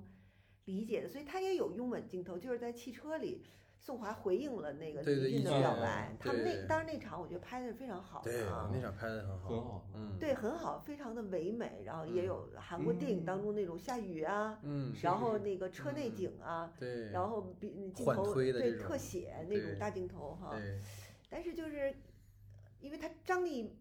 [0.65, 3.45] 理解的，所以它也有拥吻镜头，就是在汽车里，
[3.79, 8.41] 宋华回应了那个李俊的表白，他们那当然那场我觉得拍的非常好，对，
[8.73, 20.53] 那场拍的很好，很好，嗯，对，很好，非常的唯美，然后也有韩国电影当中那种下雨啊，嗯，然后那个车内景啊，对，然后比镜头对特写那种大镜头哈，
[21.29, 21.95] 但是就是
[22.81, 23.73] 因为他张力。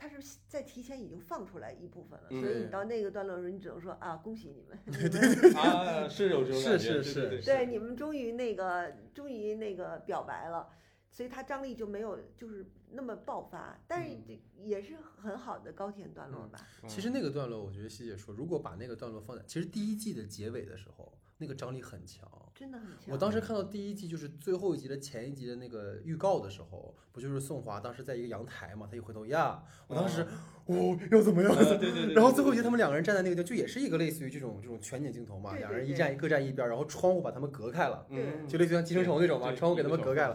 [0.00, 4.78] 他是在提前已经放出来一部分了，所以你到那个段落的时候，你只能说啊，恭喜你们！
[4.86, 10.70] 对 对啊，是有这种感觉，是是是，对你们终于那个终于那个表白了，
[11.10, 14.16] 所以他张力就没有就是那么爆发，但是
[14.56, 16.58] 也是很好的高甜段落吧。
[16.88, 21.12] 其实那个段落，我觉得西姐说，如果把那个段落放在其实第一季的结尾的时候。
[21.40, 23.06] 那个张力很强，真的很强。
[23.08, 30.20] 我当时看到第一季就是最后一集的前一集的那个预告的时候，不就是宋华当时在一个阳台嘛，他一回头呀，我当时，
[30.66, 31.52] 哦，要怎么样？
[31.56, 32.14] 对对对。
[32.14, 38.06] 然后最后一集他们两个人站在那个地方，就也是一个类似于这种这种全景镜头嘛，两人一站各站一边，然后窗户把他们隔开了，
[38.46, 40.34] 就类似于像寄生虫那种嘛，窗户给他们隔开了。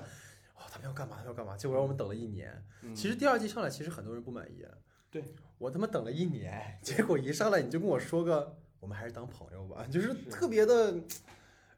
[0.56, 1.18] 哦，他们要干嘛？
[1.18, 1.56] 他们要干嘛？
[1.56, 2.52] 结果让我们等了一年。
[2.96, 4.66] 其实第二季上来，其实很多人不满意。
[5.12, 5.24] 对
[5.58, 10.94] 我他妈等了一年，结果一上来你就跟我说个，我们还是当朋友吧，就是特别的。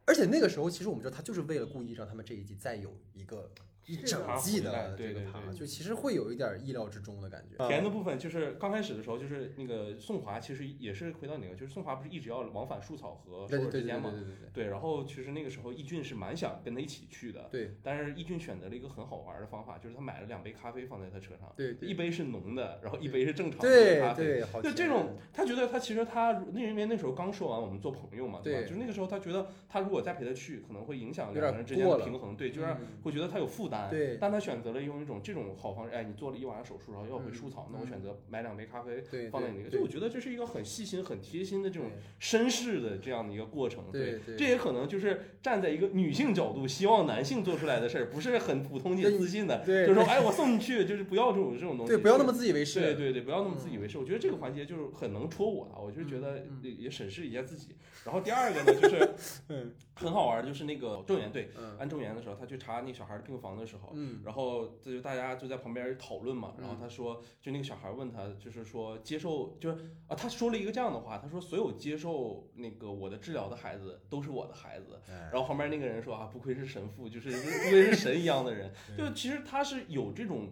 [0.03, 3.49] 而且那个时候，其实我们知道他就是为了故意让他们这一季再有一个。
[3.87, 7.67] 一整季的这个趴，就其实会有一点意料之中的感觉。
[7.67, 14.11] 甜的部分就是刚开始的时候，就是那个宋华，其实也是回到哪个，就是宋华不是一直要往返树草和首尔之间嘛？
[14.11, 14.63] 对对对对对。
[14.65, 17.47] 对，然后其实那个时候易俊是蛮想跟他一起去的。
[17.49, 17.75] 对。
[17.81, 21.49] 但是易俊选择了一个很好玩的方法，就是他买了两杯咖啡放在他车上。
[21.55, 21.77] 对。
[21.79, 24.25] 一杯是浓的，然后一杯是正常的咖啡。
[24.25, 28.61] 对就这种，他觉得他其实他那因为那时候刚说完我们做朋友嘛，对吧？
[28.63, 32.35] 就是那个时候他觉得他如果再陪他去，可能会影响两个人之间的平衡。
[32.35, 33.76] 对，就让会觉得他有负担。
[33.89, 34.17] 对。
[34.19, 34.57] 但他选。
[34.57, 43.83] 择了用一种这种好方式，哎，你做了一晚上手术，然后要回树草，那我选择买两杯咖啡放在你那个，就我觉得这是一个很细心、很贴心的这种绅士的这样的一个过程。
[43.91, 49.59] 对，这也可能就是站在一个女性角度，希望男性做出来的事儿，不是很普通且自信的。
[49.63, 52.81] 就是说，哎，我送你去，就是不要这种这种东西，对，不要那么自以为是。
[52.81, 53.99] 对对对，不要那么自以为是。
[53.99, 57.75] 我觉得这个环节就是很能戳我啊，我就觉得也审视一下自己。
[58.03, 59.09] 然后第二个呢，就是
[59.49, 65.27] 嗯，很好玩，就是那个周岩对安周岩的时候，他去查那小孩的病房的时候，嗯，然后这就大家。
[65.37, 74.99] 就在旁边讨论嘛，然后他说，就那个小孩问他，就是说接受，就是啊，他说了一个这样的话，他说所有接受那个我的治疗的孩子都是我的孩子。
[75.31, 78.71] 然后旁边那个人说啊，不愧是神父，就是 不愧是神一样的人。
[78.97, 80.49] 就其实他是有这种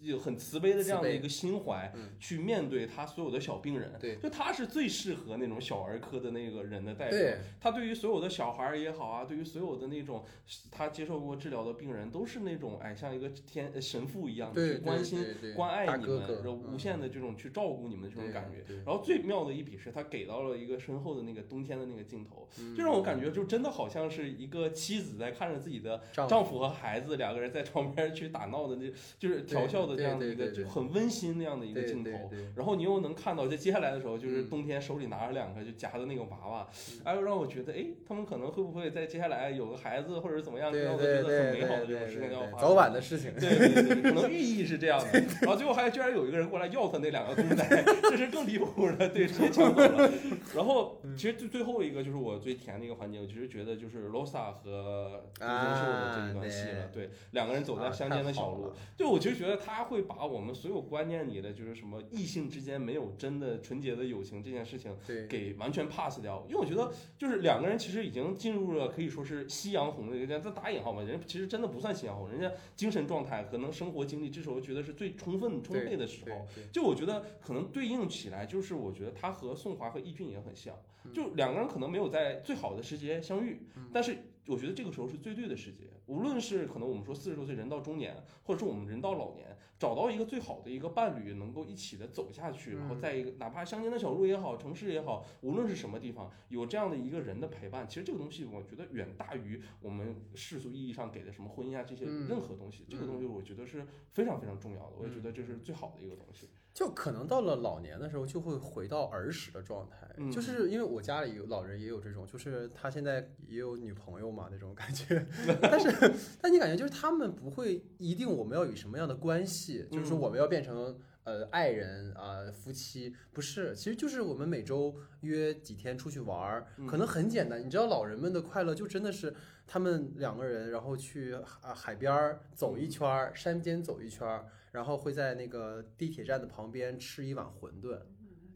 [0.00, 3.92] 有很慈悲的这样的一个心怀，去面对他所有的小病人。
[3.98, 7.18] 对，就他是最适合那种小儿科的那个人的代表。
[7.60, 10.24] 他对于所有的小孩也好啊，对于所有的那种
[10.70, 14.28] 他接受过治疗的病人，都是那种哎，像一个天神父。
[14.28, 15.24] 一样的去关心、
[15.56, 18.74] 关爱你们，然后无限的这种去照顾你们的这种感觉。
[18.84, 22.46] 然后最妙的一笔是他给到了一个身后的那个冬天的那个镜头，
[22.76, 32.30] 就让我感觉就真的好像是一个妻子在看着自己的丈夫和孩子两个人在床边去打闹的，那就是调笑的这样的一个就很温馨那样的一个镜头。
[32.56, 36.68] 然后你又能看到在接下来的时候，就是冬天手里拿着两个就夹的那个娃娃，
[37.04, 43.32] 哎，让我觉得哎，他们可能会不会在接下来有个孩子或者怎么样，让我觉得很美好的这种事情要早晚的事情。
[43.38, 44.02] 对对对。
[44.02, 50.10] 可能寓意是这样的， 然后最后还居然有一个人过来要他那两个公仔，这是更离谱的，对，直接抢走了。
[50.54, 56.88] 然后其实最最后一个就是我最甜的一个环节，我其实觉得就是 Rosa 和朱金秀的这一段戏了。
[56.92, 64.96] 对，两个人走在乡间的小路，对我其实觉得他会把我们所有观念里的就是什么异性之间没有真的纯洁的友情这件事情，
[65.28, 66.44] 给完全 pass 掉。
[66.48, 74.04] 因为我觉得就是两个人其实已经进入了可以说是夕阳红的一个，这打引号嘛，人其实真的不算夕阳红，人家精神状态可能生活。
[74.04, 80.74] 经历这时候觉得是最充分充沛的时候，就我觉得可能对应起来，就是我觉得他和宋华和易俊也很像，
[81.12, 83.60] 就两个人可能没有在最好的时节相遇，
[83.92, 84.16] 但是。
[84.48, 106.48] 我觉得这个时候是最对的时节，无论是可能我们说四十多岁人到中年，或者说我们人到老年，找到一个最好的一个伴侣，能够一起的走下去，然后在一个哪怕乡间的小路也好，城市也好，无论是什么地方，有这样的一个人的陪伴，其实这个东西我觉得远大于我们世俗意义上给的什么婚姻啊这些任何东西，这个东西我觉得是非常非常重要的，我也觉得这是最好的一个东西。
[106.78, 115.26] 就可能到了老年的时候，就会回到儿时的状态，就是因为我家里有老人也有这种，就是他现在也有女朋友嘛那种感觉，
[115.60, 120.96] 但是但你感觉就是他们不会一定我们要以什么样的关系，就是说我们要变成
[121.28, 129.34] 呃爱人啊夫妻，不是，其实就是我们每周约几天出去玩儿，可能很简单，你知道老人们的快乐就真的是
[129.66, 134.46] 他们两个人然后去啊海边儿走一圈儿，山间走一圈儿。
[134.70, 137.98] 然后会在那个地铁站的旁边吃一碗馄饨，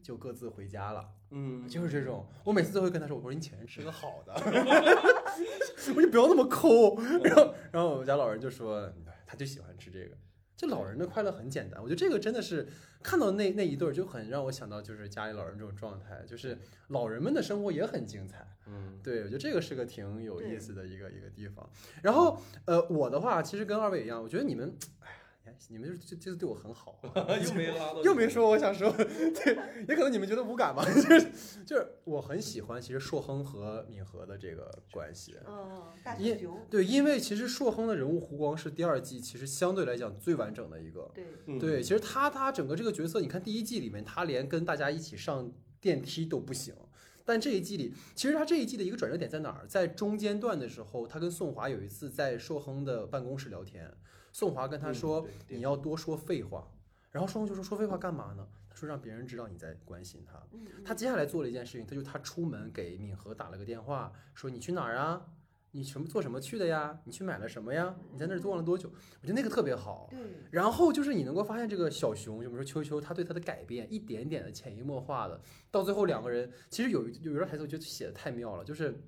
[0.03, 1.09] 就各自回家了。
[1.31, 2.23] 嗯，就是这种。
[2.43, 4.31] 我每次都会跟他说：“我说你请人吃个好的，
[5.95, 6.95] 我就不要那么抠。
[7.25, 8.87] ”然后，然后我们家老人就说
[9.25, 10.15] ：“他就喜欢吃这个。”
[10.55, 12.67] 就老人的快乐很简单，我觉得这个真的是
[13.01, 16.57] 看到那那一对儿就很让我想到，就是家里老人这种状态，就是
[16.89, 18.47] 老人们的生活也很精彩。
[18.67, 21.69] 嗯，对，我觉得这个是个挺有意思的一个一个地方。
[22.01, 25.07] 然后，呃，我的话其实跟二位一样，我觉得你们，哎
[25.51, 25.53] 呀。
[25.69, 26.99] 你们就是就就是对我很好，
[27.43, 31.31] 又没拉到，又没说我想说， 对，也可能你们觉得无感吧，就是
[31.65, 46.75] 就是我很喜欢其实硕亨和敏和的这个关系，嗯，大熊，对，因为其实硕亨的人物弧光是第二季其实相对来讲最完整的一个，对对，其实他他整个这个角色，你看第一季里面他连跟大家一起上电梯都不行，
[47.23, 49.65] 但这一季里其实他这一季的一个转折点在哪儿？
[49.67, 53.89] 在中间段的时候，他跟宋华有一次在硕亨的办公室聊天。
[54.33, 56.67] 宋华跟他说：“你要多说废话。”
[57.11, 60.41] 然后双红就说：“说废话干嘛呢？”他说：“让别人知道你在关心他。”
[60.83, 65.23] 他接下来做了一件事情，他就他出门给敏和打了个电话，说：“你去哪儿啊？
[65.69, 66.99] 你什么做什么去的呀？
[67.03, 67.95] 你去买了什么呀？
[68.11, 68.89] 你在那儿坐了多久？”
[69.21, 70.07] 我觉得那个特别好。
[70.09, 70.19] 对。
[70.49, 78.99] 然后就是你能够发现这个小熊，就比如说秋秋，他对他的改变，一点点的潜移默化的，到最后两个人其实有有一段台词，我觉得写的太妙了，就是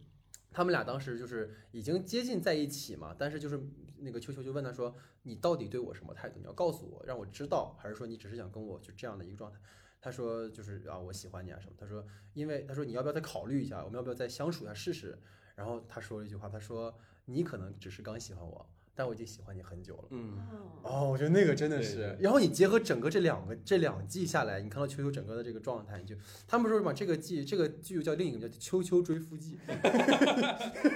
[0.51, 3.59] 他们俩当时就是已经接近在一起嘛，但是就是。
[3.97, 6.39] 那个秋秋就问他说：“你到底对我什么态度？
[6.39, 9.59] 你要告诉我，让我知道，还是说你只是想跟我就这样的一个状态？”
[10.01, 13.83] 他说：“就是啊，我喜欢你啊什么。”他说：“因为他说你要不要再考虑一下？
[13.83, 15.17] 我们要不要再相处一下试试？”
[15.55, 20.03] 然后他说了一句话：“他说你可能只是刚喜欢我。”但我已经喜欢你很久了。
[20.11, 20.37] 嗯
[20.81, 22.15] 哦，我觉得那个真的是。
[22.19, 26.15] 然后你结合整个这两个这两季下来，你看到秋秋整个的这个状态，你就
[26.47, 26.93] 他们说什么？
[26.93, 29.59] 这个季这个剧叫另一个叫《秋秋追夫记》，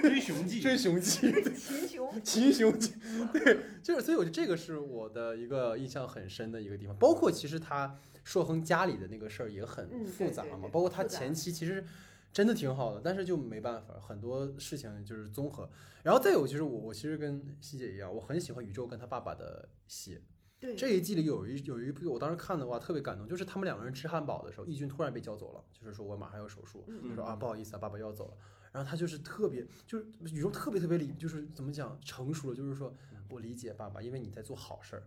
[0.00, 2.94] 追熊记，追熊记， 秦熊，秦熊记。
[3.32, 6.96] 对，就是所以我觉得这个是我的一个印象很深的一个地方。
[6.96, 11.84] 包括其实他硕亨家里的那个事儿也很复杂嘛，包括他前期其实。
[12.32, 15.68] 真的挺好的，但是就没办法，很多事情就是综合。
[16.02, 20.22] 然后再有就是我，我其实跟希姐一样，我很喜欢宇宙跟他爸爸的戏。
[20.58, 28.36] 对，这一季里有一有一部，我当时看的话特别感动，就是他们两个人吃汉堡的时候，义军突然被叫走了，就是说我马上要手术，他说啊不好意思啊，爸爸要走了。
[28.70, 32.94] 然后他就是特别，就是宇宙特别特别理，就是怎么讲成熟了，就是说
[33.28, 35.02] 我理解爸爸，因为你在做好事儿。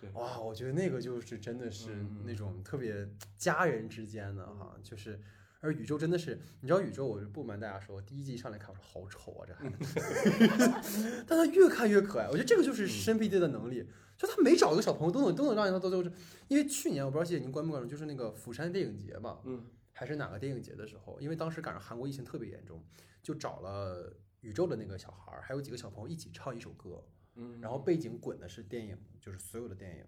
[0.00, 5.20] 对，哇，我觉得那个就是真的是那种特别家人之间的哈，就是。
[5.62, 12.26] 而宇宙真的是，你知道宇宙，我就不瞒大家说，第一季上来看，我说好丑啊，这孩子， 但他越看越可爱。
[12.26, 13.86] 我觉得这个就是申 PD 的能力，
[14.16, 16.10] 就他每找一个小朋友都能都能让他到最后。
[16.48, 22.84] 因为去年我不知道谢谢您关不关注，就是那个釜山电影节嘛，嗯，还是哪个电影节的时候，因为当时赶上韩国疫情特别严重，
[23.22, 27.04] 就找了宇宙的那个小孩儿，还有几个小朋友一起唱一首歌，
[27.36, 30.04] 嗯，然后背景滚的是电影，就是所有的电影。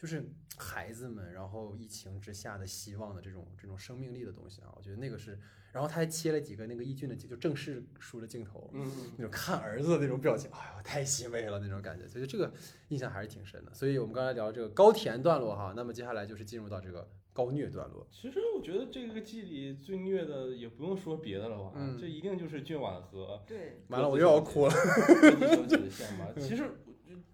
[0.00, 0.24] 就是
[0.56, 5.38] 孩子们，然后疫情之下的希望的这种这种生命力的东西啊，我觉得那个是，
[5.72, 12.50] 然后他还切了几个那个易俊的就正式书的镜头，嗯，那种看儿子的那种表情，哎呦，太欣慰了那种感觉，所以这个
[12.88, 13.74] 印象还是挺深的。
[13.74, 18.08] 所以我们刚才聊这个高甜段落哈，那么接下来就是进入到这个高虐段落。
[18.10, 26.70] 其实我觉得这个季里最虐的也不用说别的了吧，这一定就是俊婉和对，完了我又要哭了，小姐的线吧，其实。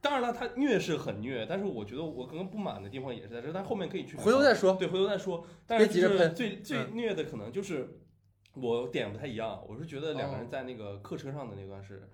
[0.01, 4.75] 当然了，他虐是很虐，但是我觉得我可能不满的地方也是在这，但后面可以去回头再说。
[4.75, 5.47] 对，回头再说。
[5.67, 8.01] 但是就是最最虐的可能就是
[8.55, 12.09] 我点不太一样，我是觉得两个人在那个客车上的那段是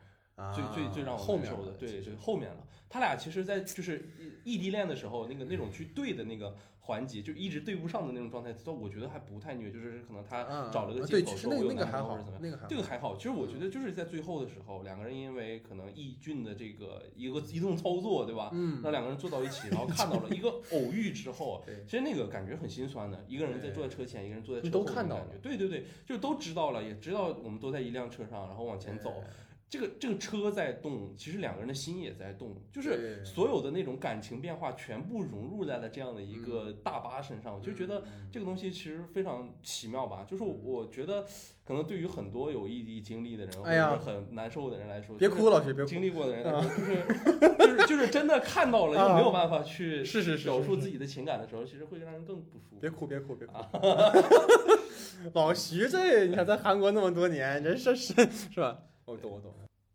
[0.55, 1.73] 最最最让我难受的。
[1.73, 2.67] 对对，后面了。
[2.89, 4.09] 他俩其实，在就是
[4.45, 6.55] 异地恋的时候，那个那种去对的那个。
[6.85, 13.17] 环节就一直对不上的那种状态，到我觉得还不太虐，就是可能他找了个借口说我有男朋友或者怎么样，这个还好。
[13.17, 18.51] 其实我觉得就是在最后的时候，两个人因为可能易俊的这个一个移动操作，对吧？
[18.53, 23.25] 嗯，让两个人坐到一起，然后看到了一个 偶遇之后，其实那个感觉很心酸的。
[23.29, 25.27] 一个人在坐在车前，一个人坐在车后，都看到了。
[25.41, 29.23] 对对对，就都知道了，也知道我们都在一辆车上，然后往前走。
[29.73, 40.27] 这个这个车在动，其实两个人的心也在动，就是所有的那种感情变化全部融入在了这样的一个大巴身上，我就觉得这个东西其实非常奇妙吧。
[40.29, 41.25] 就是我觉得，
[41.65, 47.07] 可能对于很多有异地经历的人，或者是很难受的人来说，别哭，老徐，别经历过的人，就是
[47.57, 52.77] 就是就是真的看到了又没有办法去是是表述自己的情感的时候，其实会让人更不舒服。
[52.79, 53.55] 别哭，别哭，别哭。
[55.33, 58.83] 老徐这，你看在韩国那么多年，人是是是吧？
[59.07, 59.51] 我懂，我懂。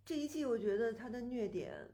[0.08, 1.86] 这一季我觉得他的虐点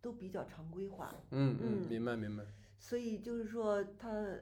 [0.00, 1.14] 都比较常规化。
[1.32, 2.42] 嗯嗯，明白明白。
[2.78, 4.38] 所以就是说他，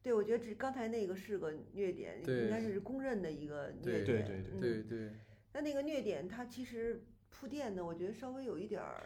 [0.00, 4.04] 对我觉得这刚才那个是个虐点，应该是公认的一个虐点。
[4.04, 5.10] 对对对对对。
[5.52, 9.04] 那那个虐点，它其实铺垫的，我觉得稍微有一点儿，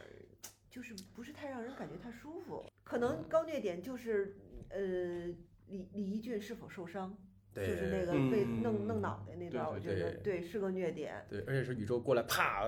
[0.69, 2.67] 就是不是太让人感觉太舒服。
[2.85, 4.37] 可能高虐点就是
[4.69, 5.29] 呃，
[5.69, 7.17] 李李一俊是否受伤。
[7.55, 11.25] 就是那个被弄弄脑袋那段，我觉得对是个虐点。
[11.31, 12.65] 对，而且是宇宙过来啪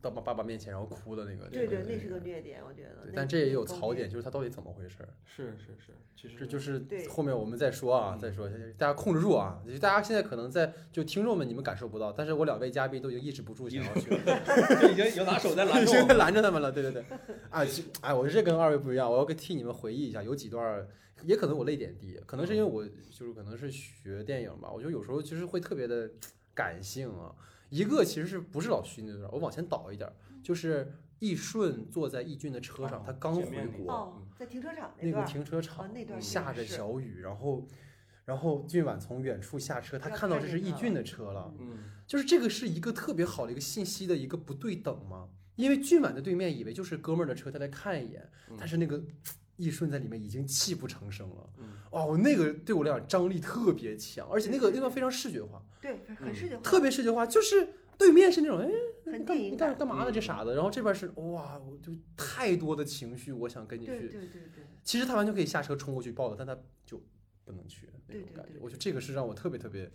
[0.00, 1.48] 到爸爸面前然后哭的那个。
[1.48, 3.10] 对对，那是个虐点，我觉得。
[3.14, 4.98] 但这也有槽点，就是他到底怎么回事？
[5.24, 9.60] 是是是，其实这就是后面我们再说啊，再说，大家控制住啊！
[9.80, 14.40] 大家现在可能在就听众们你们感受不到，但是我两位嘉宾都已经抑制不住想要去了，
[14.80, 16.70] 就已经有拿手在拦 着，拦着他们了。
[16.70, 17.02] 对对对，
[17.50, 17.64] 啊，
[18.02, 20.86] 哎，我这跟二位不一样，我要替你们回忆一下，有几段。
[21.24, 26.10] 也可能我泪点低，可能是因为我就是可能是学电影吧，我觉得有时候其实会特别的
[26.54, 27.34] 感性啊。
[27.70, 30.10] 一个其实是不是老徐那段，我往前倒一点，
[30.42, 37.66] 就是易顺坐在易俊的车上，他刚回国，在停车场那个停车场那段下着小雨，然后
[38.24, 49.02] 然后俊晚从远处下车，他看到这是易俊的车了，嗯，就是这个是一个特别好的一个信息的一个不对等嘛，因为俊晚的对面以为就是哥们儿的车，他来看一眼，但是那个。
[49.58, 51.50] 易顺在里面已经泣不成声了，
[51.90, 58.70] 哦，那个对我来讲张力特别强，而且那个那段非常视觉化，对，很视觉化，特别视觉化，就是对面是那种哎，
[59.12, 60.10] 很干干干嘛呢？
[60.12, 64.28] 这傻子，然后这边是哇，就太多的情绪，我想跟你去，对对对。
[64.30, 66.56] 对，其实他完全可以下车冲过去抱的，但他
[66.86, 67.02] 就
[67.44, 69.90] 不能去那种感觉，我觉得这个是让我特别特别。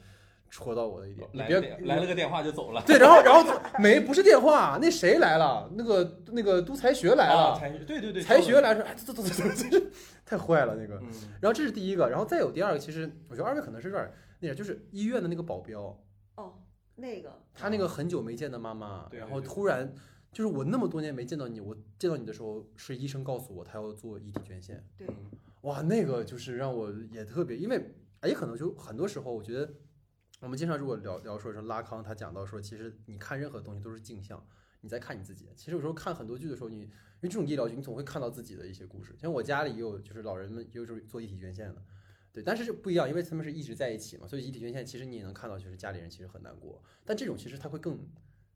[0.55, 1.49] 戳到我的一点，来
[1.79, 2.83] 来了个电话就走了。
[2.85, 5.67] 对，然后然后 没不是电话，那谁来了？
[5.73, 7.57] 那个那个都才学来了。
[7.59, 9.85] 才对对对，才学来说，哎，走走走走走，
[10.23, 11.01] 太坏了那个。
[11.41, 14.07] 然后这是第一个，然后再有第二个，其实我觉得二位可能是有点
[14.41, 15.99] 那点，就是医院的那个保镖。
[16.35, 16.53] 哦，
[16.97, 19.91] 那个他那个很久没见的妈妈，然后突然
[20.31, 24.85] 就是我那么多年没见到你，我见到你的时候是医生告诉我他要做遗体捐献。
[24.95, 25.07] 对，
[25.61, 29.67] 哇，那个就是让我也特别，因为也可能就很多时候我觉得。
[30.43, 34.45] 我们经常如果聊聊说说拉康，他讲到说，其实你看任何东西都是镜像，
[34.81, 35.47] 你在看你自己。
[35.55, 36.89] 其实有时候看很多剧的时候，你因
[37.21, 39.15] 为这种医疗剧，你总会看到自己的一些故事。
[39.17, 41.81] 像我家里也有，就是老人们也有时候做遗体捐献的，
[42.33, 46.83] 对，但是就不一样，因为他们是一直在一起嘛，所以遗体捐献其实你也能看到，就是家里人其实很难过。
[47.05, 47.97] 但这种其实他会更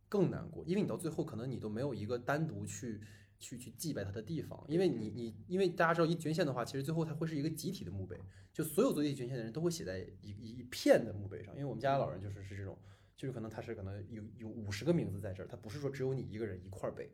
[0.09, 2.99] 更难过，因为你到最后可能你都没有一个单独去。
[3.39, 8.19] 去去祭拜他的地方，因为你你因为大家知道一捐献的话，其实最后它会是一个集体的墓碑，
[8.51, 11.53] 就所有做遗体捐献的人都会写在一一片的墓碑上。
[11.53, 12.77] 因为我们家老人就是是这种，
[13.15, 17.11] 就是可能他是可能有有五十个名字在这儿，他不是说只有你一个人一块儿背，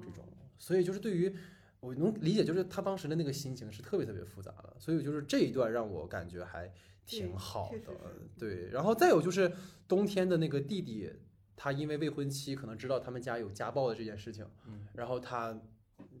[0.00, 0.24] 这种。
[0.58, 1.34] 所以就是对于
[1.80, 4.76] 我能理解，就是他当时的那个心情是特别特别复杂的。
[4.78, 6.72] 所以就是这一段让我感觉还
[7.04, 7.92] 挺好的，
[8.38, 8.70] 对。
[8.70, 9.52] 然后再有就是
[9.88, 11.10] 冬天的那个弟弟。
[11.56, 14.46] 他因为未婚妻可能知道他们家有家暴的这件事情，
[14.92, 15.58] 然后他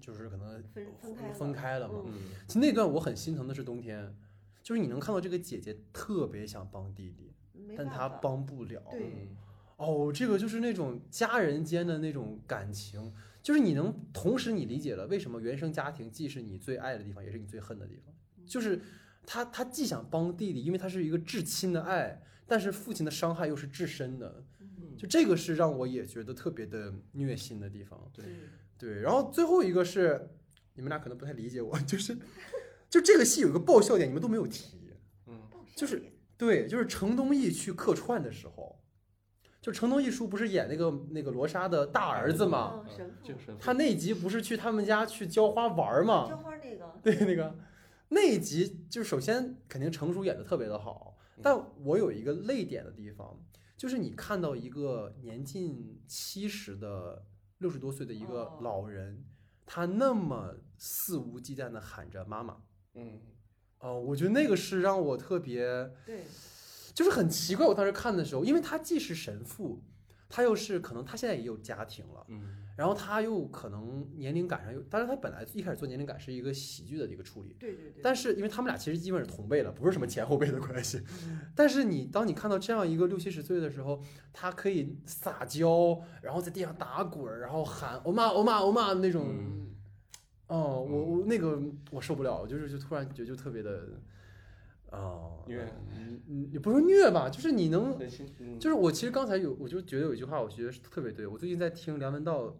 [0.00, 0.62] 就是可能
[1.00, 2.04] 分分开了嘛。
[2.46, 4.14] 其实那段我很心疼的是冬天，
[4.62, 7.32] 就是你能看到这个姐姐特别想帮弟弟，
[7.76, 8.82] 但她帮不了。
[9.76, 13.12] 哦，这个就是那种家人间的那种感情，
[13.42, 18.14] 就是你能同时你理解了为什么原生家庭既是你最爱的地方，也是你最恨的地方。
[18.46, 18.80] 就是
[19.26, 24.44] 他他既想帮弟弟，因为他是一个至亲的爱，但是父亲的伤害又是至深的。
[25.04, 28.24] 就这个是让我也觉得特别的虐心的地方，对
[28.78, 29.02] 对。
[29.02, 30.30] 然后最后一个是，
[30.72, 32.16] 你们俩可能不太理解我，就是，
[32.88, 34.78] 就这个戏有一个爆笑点，你们都没有提，
[35.26, 35.42] 嗯，
[35.76, 36.02] 就是
[36.38, 38.80] 对，就是程东义去客串的时候，
[39.60, 42.82] 就程东义叔不是演那个那个罗莎的大儿子吗？
[43.60, 46.26] 他那集不是去他们家去浇花玩吗？
[46.26, 47.54] 浇花那个，对那个
[48.08, 53.38] 那一集，就是首先肯定程叔演的特别的好，但我有一个泪点的地方。
[53.76, 57.26] 就是你看到一个年近七十的
[57.58, 59.24] 六十多岁的一个老人，
[59.66, 62.62] 他那么肆无忌惮的喊着妈妈，
[62.94, 63.20] 嗯，
[63.78, 65.64] 哦，我觉得那个是让我特别，
[66.06, 66.24] 对，
[66.94, 67.66] 就是很奇怪。
[67.66, 69.82] 我当时看的时候，因为他既是神父。
[70.34, 81.00] 他又是可能他现在也有家庭了，嗯，然后他又可能年龄感上又，当然他本来一开始做年龄感是一个喜剧的一个处理，对对对，但是因为他们俩其实基本是同辈了，不是什么前后辈的关系，
[81.54, 89.28] 但是你当你看到这样一个六七十岁的时候，他可以撒娇，然后在地上打滚，然后喊欧妈欧妈欧妈那种，
[90.48, 91.62] 哦，我我那个
[91.92, 93.88] 我受不了，就是就突然觉得就特别的。
[94.96, 97.28] 哦，虐，你你你不是虐吧？
[97.28, 97.98] 就是你能，
[98.58, 101.26] 就是我其实刚才有，我就觉得有一句话，我觉得特别对。
[101.26, 102.56] 我最近在听梁文道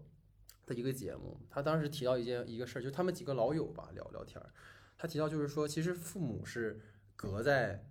[0.67, 4.51] 的一个节目，他当时提到一件一个事儿，就是他们几个老友吧聊聊天儿，
[4.97, 6.81] 他提到就是说，其实父母是
[7.17, 7.85] 隔在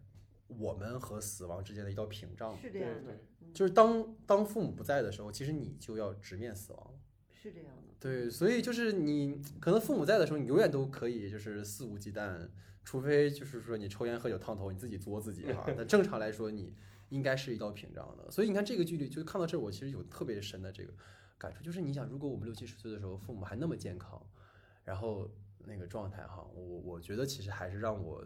[0.47, 3.19] 我们和死亡之间的一道屏障，是这样的，
[3.53, 6.93] 就是当当父母不在的时候，其实你就要直面死亡，
[7.31, 12.49] 是这样的，对，所以就是你可能父母在的时候，你永远都可以就是肆无忌惮。
[12.83, 15.63] 除非就是说你抽烟喝酒烫头，你自己作自己哈。
[15.77, 16.75] 那正常来说，你
[17.07, 18.29] 应该是一道屏障的。
[18.29, 20.91] 所以你看这个距离，就看到这儿，我其实有特别深的这个
[21.37, 24.21] 感触，就是你想，如果我们六七十岁的时候，父母还那么健康，
[24.83, 28.21] 然后那个状态哈，我我觉得其实还是让我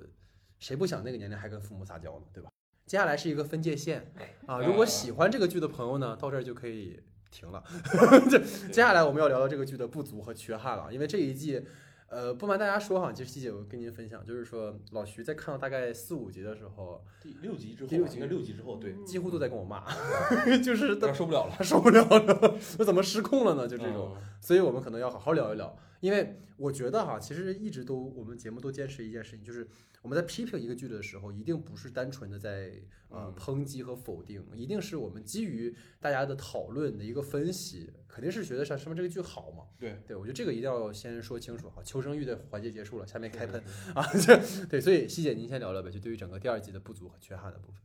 [0.58, 2.50] 谁不想那个年龄还跟父母撒娇呢，对吧？
[2.88, 4.12] 接下来是一个分界线
[4.48, 7.00] 啊，如果喜欢这个剧的朋友呢，到这儿就可以
[7.32, 7.64] 停了。
[8.30, 11.64] 就接下来我们要聊聊这个剧的不足和缺憾了，因为这一季。
[12.10, 19.84] 呃，不瞒大家说哈，其实细节我跟您分享，就是说老徐在看到大概四五集的时候，第六集之后，第六集六集之后，对，几乎都在跟我骂，
[20.64, 23.68] 就是他 受不了了，他受不了了，我怎么失控了呢？
[23.68, 29.68] 就这种，所以我们可能要好好聊一聊，因为我觉得哈，其实一直都我们节目都坚持一件事情，就是。
[30.04, 32.72] 我们在批评一个剧的时候，一定不是单纯的在
[33.10, 39.66] 呃抨击和否定，一定是我们基于大家的讨论的一个分析，肯定是觉得上什么这个剧好嘛？
[39.78, 41.82] 对对，我觉得这个一定要先说清楚哈。
[41.84, 43.62] 求生欲的环节结束了，下面开喷
[43.96, 44.06] 啊！
[44.14, 47.82] 这对，所以西姐您先聊聊呗，就对于整个第二季的不足和缺憾的部分。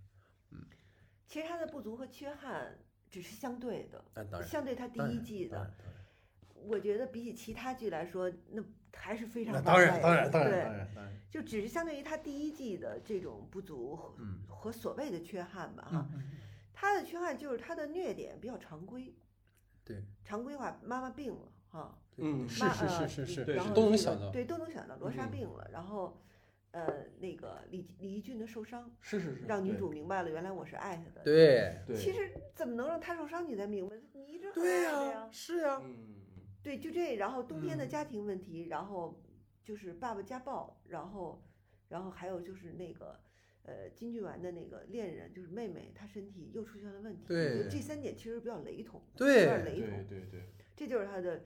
[0.51, 0.61] 嗯，
[1.27, 2.79] 其实它的不足和缺憾
[3.11, 5.75] 只是相对的，当然，相对它第一季的，
[6.67, 8.63] 我觉得比起其他剧来说，那。
[8.95, 14.15] 还是非常当然当然当然当然当然，就只是相对于他第一季的这种不足和
[14.47, 16.07] 和所谓的缺憾吧哈，
[16.75, 19.15] 他的缺憾就是他的虐点比较常规，
[19.83, 26.21] 对常规化，妈妈病了哈，嗯是是是是是，然后都能想到，对都能想到罗莎病了，然后
[26.73, 35.81] 呃那个李李义俊的受伤，是是是，让女主明白了原来我是爱他的，对对，其实怎么能让他受伤你才明白，你一直对呀是呀。
[36.63, 39.21] 对，就这，然后冬天的家庭问题，然后
[39.65, 41.43] 就是爸爸家暴，然后，
[41.89, 43.19] 然后还有就是那个，
[43.65, 47.25] 呃，金俊完的那个恋人，就是妹妹，她身体又出现了问题。
[47.27, 50.07] 对，这三点其实比较雷同，对，有点雷同。
[50.07, 50.45] 对对对，
[50.77, 51.43] 这就是他的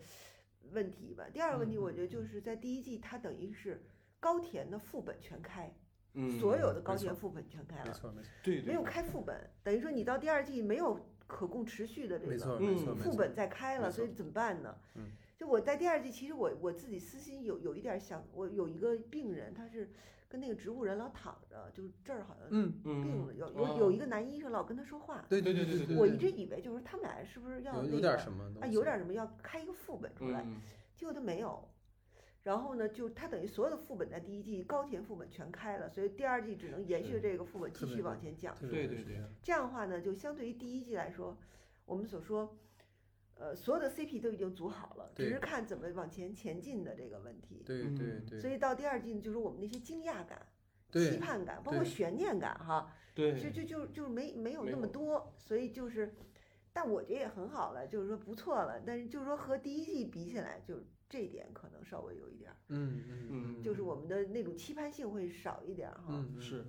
[0.73, 1.27] 问题吧。
[1.33, 3.83] 第二个问题，我觉得就是在第一季，他等于是
[4.21, 5.75] 高田的副本全开，
[6.13, 11.01] 嗯，所有的高田副本全开了，没错没错，对，没有开副本，等于说你到第二季没有。
[11.27, 12.37] 可供持续的这个
[12.95, 14.75] 副本在开了，所以怎么办呢？
[15.37, 19.91] 就我在第二季，其实我我自己私心有有一点想，我有一个病人，他是
[20.29, 22.49] 跟那个植物人老躺着，就这儿好像
[22.83, 25.25] 病了，有有有一个男医生老跟他说话。
[25.29, 25.97] 对对对对对。
[25.97, 28.67] 我一直以为就是他们俩是不是要有点什么啊？
[28.67, 30.47] 有点什么要开一个副本出来，
[30.97, 31.69] 结果他没有。
[32.47, 38.55] 然后呢，就它等于所有的副本在第一季高田副本全开了，所以第二季只能延续这个副本继续往前讲。
[38.61, 39.21] 对对对。
[39.43, 41.37] 这样的话呢，就相对于第一季来说，
[41.85, 42.57] 我们所说，
[43.35, 47.65] 呃，所有的 CP 都已经组好了，只是看怎么往前前进的这个问题。
[47.67, 48.39] 对对对。
[48.39, 50.41] 所以到第二季，就是我们那些惊讶感、
[50.93, 56.15] 期盼感，包括悬念感，哈，对，就就就就没没有那么多，所以就是，
[56.73, 58.81] 但我觉得也很好了，就是说不错了。
[58.87, 60.77] 但是就是说和第一季比起来，就。
[61.09, 66.25] 这一点可能稍微有一点儿，嗯嗯嗯，就是我们的那种期盼性会少一点儿哈。
[66.41, 66.65] 是，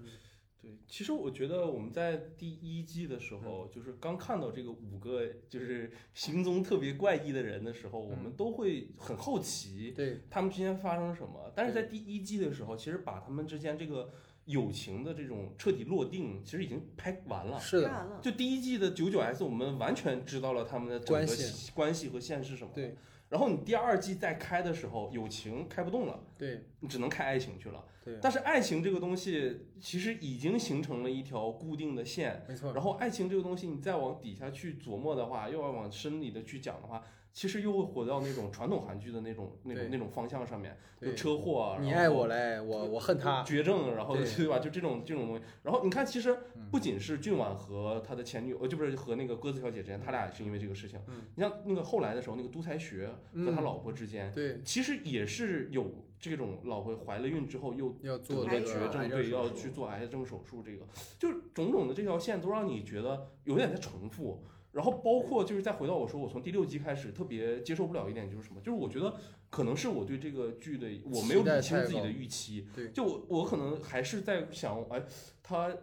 [0.62, 11.52] 对，其实我觉得我们在第一季的时候，就是刚看到这个五个就是行踪特别怪异的人的时候，我们都会很好奇，对他们之间发生什么。
[11.56, 14.12] 但是在第一季的时候，其实把他们之间这个
[14.46, 17.60] 友情的这种彻底落定，其实已经拍完了。
[17.60, 22.72] 是的，就第一季的九九 S，我们完全知道了他们的关系关系和线是什么。
[22.76, 22.96] 对。
[23.30, 27.84] 然后你第二季再开的时候，友情开不动了，对你只能开爱情去了。
[28.04, 32.72] 对，但是爱情这个东西其实已经形成了一条固定的线，没错。
[32.74, 37.04] 然后爱情这个东西，你再往底下去琢磨的话，又要往深里的去讲的话。
[37.38, 44.26] 其实又会回到那种传统韩剧的那种、那种、那种方向上面，就车祸啊，你爱我嘞，我我恨他，绝症，然后对。
[44.50, 44.58] 吧？
[44.58, 45.44] 就这种这种东西。
[45.62, 46.36] 然后你看，其实
[46.72, 51.00] 不仅是俊婉和他的前女友，呃，就不是和那个鸽子小姐之间，他俩也是因为这个事情。
[51.36, 60.88] 你像那个后来的时候，那个都才学和他老婆之间，对，其实也是有这种老婆怀了孕之后又要做绝症，对，要去做癌症手术，这个。
[61.20, 64.44] 就种种的这条线都让你觉得有点在重复。
[64.78, 69.16] 然后包括就是再回到我说，我从第六集开始特别接受不了一点就是什么，就是我觉得
[69.50, 75.04] 可能是我对这个剧的我没有理清自己的预期，就我我可能还是在想，哎，
[75.42, 75.76] 他。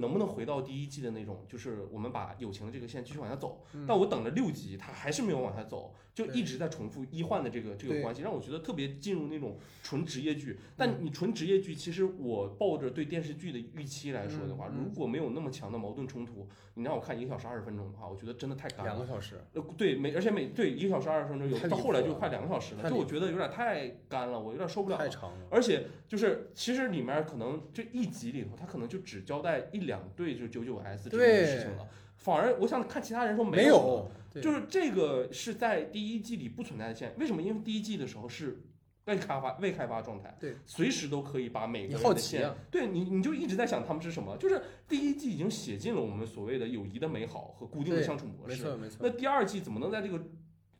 [0.00, 1.46] 能不能回到第一季的那种？
[1.48, 10.58] 就是我们把友情的这个线继续往下走，但我等了六集，他还是没有往下走，就一直在重复医患的这个这个关系，让我觉得特别进入那种纯职业剧。
[10.76, 18.84] 但你纯职业剧，其实我抱着对电视剧的预期来说的话，如果没有那么强的矛盾冲突，你让我看一个小时二十分钟的话，我觉得真的太干了。
[18.84, 19.36] 两个小时？
[19.54, 24.98] 呃，对，每而且每对一个小时二十分钟，有到后来就快两个小时了，就我觉得有点太干了，我有点受不了。
[24.98, 25.46] 太长了。
[25.50, 30.48] 而且就是其实里面可能就一集里头，他可能就只交代一两对就是。
[30.48, 31.86] 九九 S 这件事情了，
[32.18, 37.14] 反而我想看其他人说没有，就是这个是在第一季里不存在的线。
[37.18, 37.40] 为什么？
[37.40, 38.60] 因为第一季的时候是
[39.06, 44.36] 未开发、未开发状态，对，随时都可以把每个人的线，对你，你就一直在想他们是什么。
[44.36, 48.98] 就是第一季已经写进了我们所谓的友谊的美好和固定的相处模式，没错没错。
[49.00, 50.20] 那第二季怎么能在这个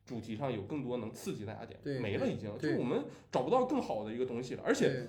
[0.04, 1.80] 主题上有更多能刺激大家点？
[1.82, 4.62] 对，没了已经，就我们找不到更好的一个东西了。
[4.66, 5.08] 而且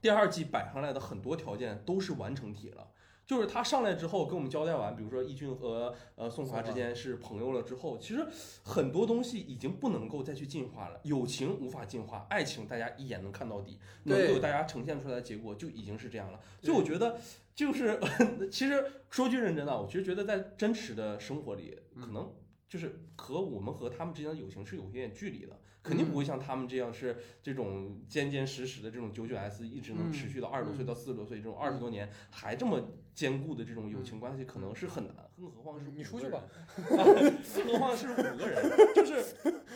[0.00, 2.86] 第二季摆上来的很多条件都是完成体了。
[3.26, 8.26] 就是他上来之后跟我们交代完，比如说易俊和呃宋华之间是朋友了之后，其实
[8.62, 11.00] 很多东西已经不能够再去进化了。
[11.04, 16.40] 友情无法进化，爱情大家一眼能看到底，能够大家呈现出来的结果就已经是这样了。
[16.60, 17.18] 所以我觉得，
[17.54, 17.98] 就是
[18.52, 22.30] 其实说句认真的，我其实觉得在真实的生活里，可能
[22.68, 25.60] 就是和我们和他们之间的友情是有一点距离的。
[25.82, 32.80] 肯定不会像他们这样是这种坚坚实实的这种九九 S 一直能持续到二十多岁到四十多岁这种二十多年还这么
[33.14, 36.42] 坚固的这种友情关系可能是很难，更何况是你出去吧，
[36.76, 38.62] 更何况是五个人，
[38.94, 39.22] 就是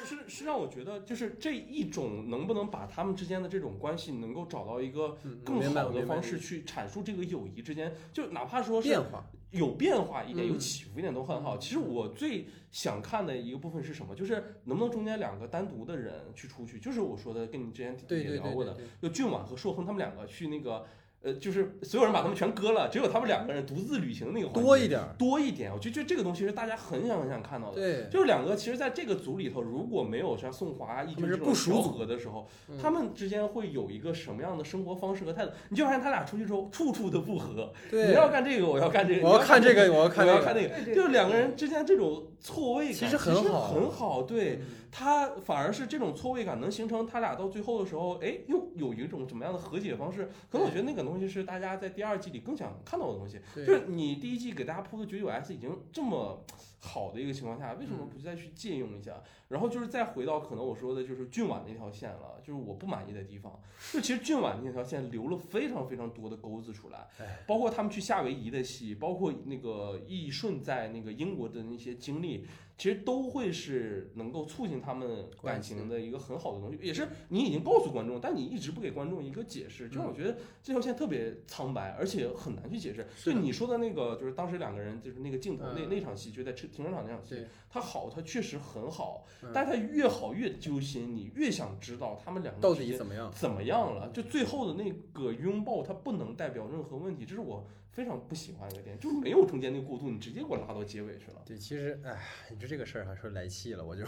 [0.04, 9.24] 是是让我觉得就是这一种能不能把他们之间的这种关系能够找到一个更好的方式去阐述这个友谊之间，就哪怕说是变化。
[9.50, 11.56] 有变化一点，有起伏一点都很好。
[11.56, 14.14] 其实我最想看的一个部分是什么？
[14.14, 20.84] 就是能不能中间两个单独的人去出去，就是我说的跟你之前也聊过的，就俊婉和硕亨他们两个去那个。
[21.20, 25.72] 呃，就是所有人把他们全割了，只有他们两个人独自旅行的那个多一点，多一点。
[25.72, 27.74] 我觉得这个东西是大家很想很想看到的。
[27.74, 32.48] 对，就是两个，其实在这个组里头，如果没有像宋华、一军这种熟合的时候，
[32.80, 35.50] 他们之间会有一个什么样的生活方式和态度？
[35.70, 37.72] 你就发现他俩出去之后，处处的不合。
[37.90, 44.22] 对，你要干这个，我要干这个，我要看这个，我要看我要看那个，就是两个人之间这种错位感其实很好，很好。
[44.22, 44.60] 对。
[44.90, 50.30] 他反而是这种错位感能形成，他俩到最后的时候，哎，又有一种怎么样的和解方式？
[50.50, 53.40] 可能我觉得那个东西是大家在第二季里更想看到的东西。
[53.54, 56.44] 就是你第一季给大家铺的九九 S 已经这么
[56.80, 59.22] 好的一个情况下，为什么不再去借用一下？
[59.48, 63.60] 然后就是再回到可能我说的就是俊婉那条线了，就是我不满意的地方。
[63.92, 67.06] 就其实俊婉那条线留了非常非常多的钩子出来，
[67.46, 72.46] 包括他们去夏威夷的戏，包括那个易顺在那个英国的那些经历。
[72.78, 83.04] 其实都会是能够促进他们感情的一个很好的东西，也是你已经告诉观众，但你一直不给观众一个解释，就让我觉得这条线特别苍白，而且很难去解释。
[83.24, 94.08] 就你说的那个，就是当时两个人就是那个镜头那那场戏，就在车停车场那场戏，它好，它确实很好，但是它越好越揪心，你越想知道他们两个到底怎么样怎么样了。
[94.10, 97.66] 就最后的那个拥抱，它不能代表任何问题，这是我。
[97.98, 101.42] 非常不喜欢一个电影，就是没有中间那个过渡，你直接给我拉到结尾去了。
[101.44, 102.16] 对，其实，哎，
[102.48, 104.04] 你说这个事儿还说来气了，我就，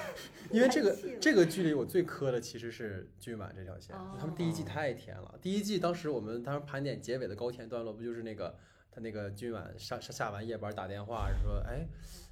[0.50, 5.38] 因为这个这个剧里我最磕的其实是君晚这条线，他们第一季太甜了。
[5.42, 8.56] 第一季当时我们当时盘点结尾的高甜段落，不就是那个
[8.90, 11.86] 他那个君晚上下完夜班打电话说，哎，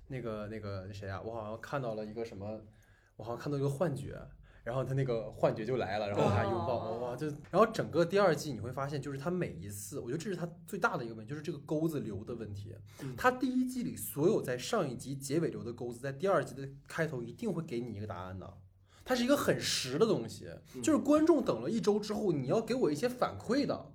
[0.09, 2.63] 那个那个谁啊，我好像看到了一个什么，
[3.17, 4.19] 我好像看到一个幻觉。
[4.65, 12.75] 然后他那个幻觉就来了，然后他拥抱，哇，就然后整个第二季你会发现，就是他每一次，我觉得这是他最大的一个问题，就是这个钩子留的问题。
[13.15, 18.55] 他第一季里所有在上一集结尾留的钩子，在第二季的开头一定会给你一个答案的。
[19.05, 20.49] 它是一个很实的东西，
[20.83, 23.93] 就是观众等了一周之后，你要给我一些反馈的。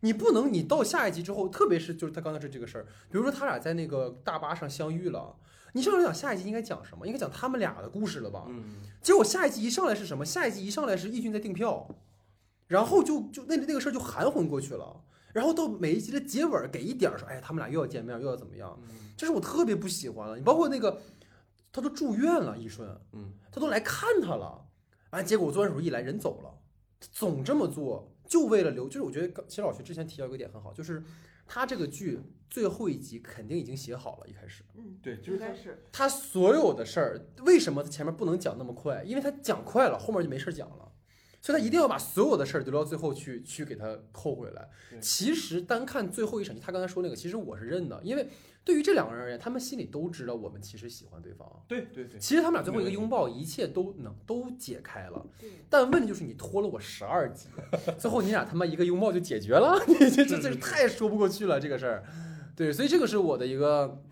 [0.00, 5.36] 你不能，你到下一集之后，特别是就是他刚才这这个事儿，比如说他俩在那个大巴上相遇了。
[5.72, 7.06] 你上来讲下一集应该讲什么？
[7.06, 8.44] 应该讲他们俩的故事了吧？
[8.48, 8.82] 嗯。
[9.00, 10.24] 结果下一集一上来是什么？
[10.24, 11.88] 下一集一上来是易俊在订票，
[12.66, 15.04] 然后就就那那个事儿就含混过去了。
[15.32, 18.76] 然后到每一集的结尾给一点说，哎，他们俩又要见面，又要怎么样？
[19.16, 20.36] 这是我特别不喜欢的。
[20.36, 21.00] 你包括那个，
[21.72, 24.66] 他都住院了，一顺，嗯，他都来看他了，
[25.10, 26.52] 完结果做完手术一来人走了，
[27.12, 28.86] 总这么做就为了留。
[28.88, 31.02] 就是我觉得齐老师之前提到一个点很好，就是
[31.46, 32.20] 他这个剧。
[32.50, 34.64] 最后一集肯定已经写好了，一开始。
[34.76, 39.02] 嗯，对，就是他是他所有的事儿，为什么他前面不能讲那么快？
[39.04, 40.92] 因为他讲快了，后面就没事讲了，
[41.40, 44.68] 所以他一定要把所有的事儿留到最后去，去给他扣回来。
[45.00, 48.28] 其实单看最后一场戏，他刚才说那个，其实我是认的，因为。
[48.62, 51.50] 对于这两个人而言，他们心里都知道我们其实喜欢对方。
[51.66, 55.26] 对对对，其实他们俩最后一个拥抱，一切都能都解开了。
[55.70, 57.48] 但问题就是你拖了我十二集，
[57.98, 62.04] 最后你俩他妈一个拥抱就解决了， 你这这这太说不过去了这个事儿。
[62.60, 64.04] 对，所以这个是我的一个。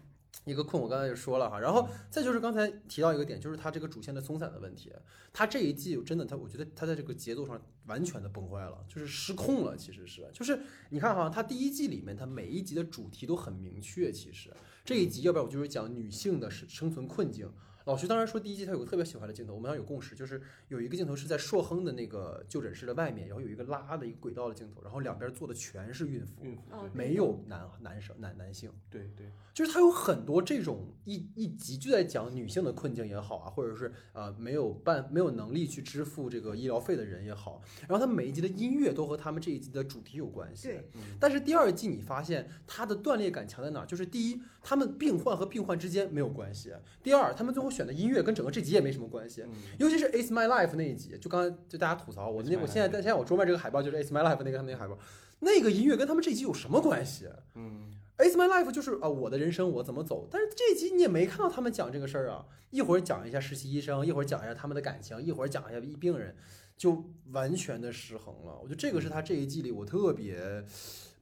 [0.45, 4.91] 一个困，我刚才也说了哈，然后再就是刚才提到一个点，就是他这个主线的松散的问题。
[5.31, 9.77] 他这一季真的，他我觉得他在这个节奏上完全的崩坏了，就是失控了。
[9.77, 14.11] 其实是，就是你看哈，他第一季里面他每一集的主题都很明确。
[14.11, 14.51] 其实
[14.87, 17.51] 这一集，要不然我就是讲女性的生生存困境。
[17.89, 26.63] 老徐当然说，第一季他有个特别喜欢的镜头，我们俩有共识，就是有一个镜头是在硕亨的那个就诊室的外面，然后有一个拉的一个轨道的镜头，然后两边坐的全是孕妇，孕妇
[26.93, 40.85] 没有男男生男男性，对对，就是他有很多这种一一集就在讲女性的困境也好啊，或者是呃没有办没有能力去支付这个医疗费的人也好，然后他每一集的音乐都和他们这一集的主题有关系，对，
[41.19, 43.87] 但是第二季你发现它的断裂感强在哪？
[43.87, 46.73] 就是第一，他们病患和病患之间没有关系；
[47.03, 49.45] 第二，他们最后选的音乐跟整个这集也没什么关系，
[49.79, 54.99] 尤其是《It's My Life》那一集，就刚才就大家吐槽我那我现在但现在我桌面这个海报就是《It's My Life》那个他们那个海报，
[55.39, 57.29] 那个音乐跟他们这集有什么关系？
[57.55, 60.27] 嗯，It's my life 就是啊，我的人生我怎么走。
[60.29, 66.35] 但是这集你也没看到他们讲这个事儿啊，一会儿讲一下实习医生，一会儿讲一下他们的感情，一会儿讲一下病人，
[66.77, 68.59] 就完全的失衡了。
[68.61, 70.65] 我觉得这个是他这一季里我特别。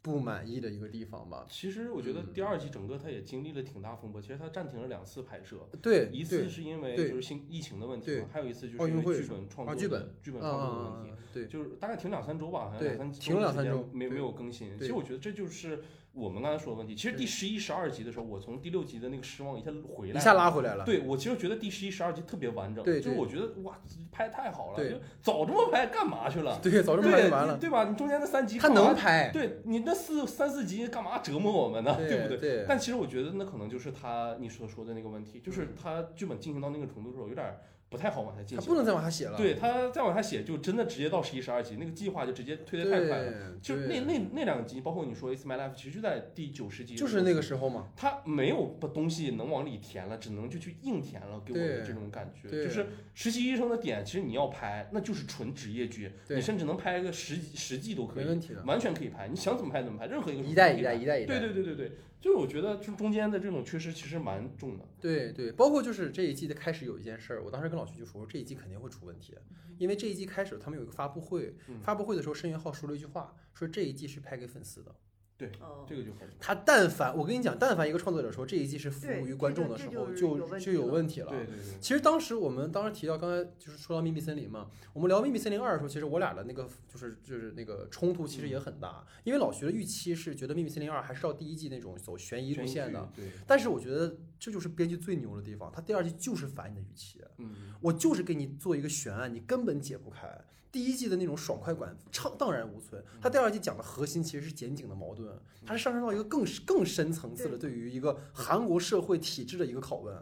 [0.07, 1.45] 不满意的一个地方吧。
[1.51, 4.23] 其实我觉得第二季整个它也经历了挺大风波。
[4.23, 11.23] 其实它暂停了两次拍摄，对，一次是因为就是新疫情的问题，还有一次就是因为剧本创作剧本剧本创作的问题。
[11.35, 14.79] 对，就是大概停两三周吧，好像两三停了两三周，没没有更新。
[14.79, 15.83] 其实我觉得这就是。
[16.17, 20.83] 我们刚才说的问题，其实第十一、十二集的时候，我从第六集的那个失望一下回来，一下拉回来了。
[20.83, 23.79] 对我其实觉得第十一、十二集特别完整，对，就是我觉得哇，
[24.11, 26.59] 拍太好了，就早这么拍干嘛去了？
[26.63, 27.85] 对，早这么拍就完了，对吧？
[27.85, 31.95] 你中间那三集他能拍，对你那四三四集干嘛折磨我们呢？
[31.97, 32.39] 对不对？
[32.39, 32.65] 对。
[32.67, 37.45] 但其实我觉得那可能就是他你所说的那个问题，就是他剧本进行到那个程度的时候有点。
[37.89, 39.37] 不太好往下进行，他不能再往下写了。
[39.37, 43.33] 对他再往下写，就真的直接到十一、十二集，那个计划就直接推得太快了。
[43.63, 47.89] 就那那那两集，包括你说《It's My Life》，其实就在第九十集，就是那个时候嘛。
[47.97, 52.51] 他没有把东西能往里填了，只能就去硬填了，给我的这种感觉。
[52.51, 59.29] 就是实习医生的点，其实你要拍，那就是纯职业剧，你甚至能拍个十十季都可以，没问题的，完全可以拍。
[59.29, 61.39] 你想怎么拍怎么拍，任何一个一代一代一代一代。
[61.39, 61.93] 对对对对对。
[62.21, 64.85] 就是我觉得，就中间的这种缺失其实蛮重的。
[65.01, 69.35] 对对，包括就是这一季的开始有一件事儿，我当时跟老徐就说，这一季肯定会出问题，
[69.79, 74.95] 因为这一季开始他们有一个发布会，发布会的时候申元浩说了一句话，说这一季是拍给粉丝的。
[75.39, 75.53] 对，
[75.87, 76.27] 这个就很。
[76.41, 81.29] 他但凡我跟你讲，但凡一个创作者说这一季是服务于观众的时候，就就有问题了。
[81.29, 81.79] 对对对。
[81.81, 93.07] 其实当时我们当时提到，刚才就是说到秘密森林嘛，我们聊秘密森林二的时候，其实我俩的那个就是就是那个冲突其实也很大，因为老徐的预期是觉得秘密森林二还是照第一季那种走悬疑路线的。
[93.15, 93.27] 对。
[93.47, 97.21] 但是我觉得这就是编剧最牛的地方，他第二季就是反你的预期。
[97.37, 97.75] 嗯。
[97.83, 100.27] 我就是给你做一个悬案，你根本解不开。
[100.71, 105.27] 第一季的那种爽快感畅荡然无存，他第二季讲的核心其实是检警的矛盾，
[105.65, 110.15] 它是上升到一个更更深层次的对于一个韩国社会体制的一个拷问，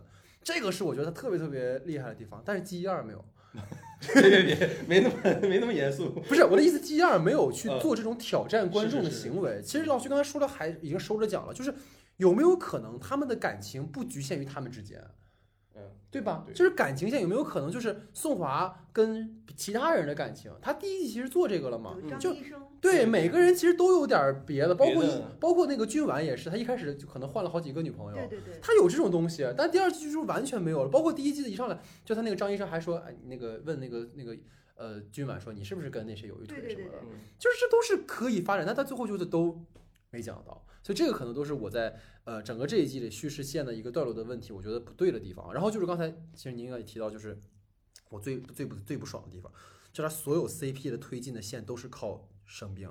[0.43, 2.43] 这个是我觉得他特别特别厉害的地方。
[2.45, 3.25] 但是 G 一二没有，
[4.15, 6.11] 别别别，没那么没那么严肃。
[6.11, 9.61] 不是我的意思，G 一二没有去做这种挑战观众的行为。
[9.65, 11.75] 其实老徐刚才说的还已经收着讲了，就是
[12.19, 15.03] 有没有可能他们的感情不局限于他们之间？
[15.85, 16.47] 嗯，对吧？
[16.55, 20.51] 就是感情线有没有可能就是宋华跟其他人的感情？
[20.61, 21.97] 他第一季其实做这个了嘛？
[22.19, 22.35] 就
[22.81, 25.05] 对每个人其实都有点别的，包括
[25.41, 28.19] 包括那个君晚也是，他一开始就可能换了好几个女朋友。
[28.29, 30.89] 对对对，他有这种东西，但第二季就是完全没有了。
[30.91, 34.37] 包括第一季的一上来，就他那个张医生还说，哎，那个问那个那个
[34.77, 36.99] 呃君晚说，你是不是跟那谁有一腿什么的？
[37.39, 39.65] 就是这都是可以发展，但他最后就是都
[40.11, 40.65] 没讲到。
[40.85, 45.53] 所以这个可能都是我在呃整个这一季里叙事线的一个段落的问题，我觉得不对的地方。
[45.55, 47.41] 然后就是刚才其实您也提到，就是
[48.11, 49.51] 我最最不最不爽的地方，
[49.95, 52.91] 就他所有 CP 的推进的线都是靠生病，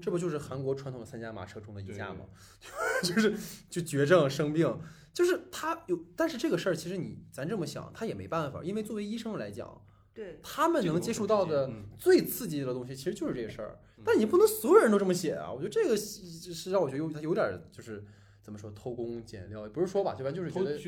[0.00, 2.26] 这不就是韩国传统的三驾马车中的一驾吗？
[3.02, 3.36] 就是
[3.68, 4.80] 就绝症生病，
[5.12, 9.83] 就是他有，但是这个事儿其实你咱这么想，他也没办法，因为作为医生来讲。
[10.14, 13.78] 对他们能接触到的最刺激的东西，其实就是这个事儿。
[14.04, 15.50] 但你不能所有人都这么写啊！
[15.50, 18.04] 我觉得这个是让我觉得有他有点就是
[18.42, 20.30] 怎么说偷工减料，也不是说吧，对吧？
[20.30, 20.78] 就是觉得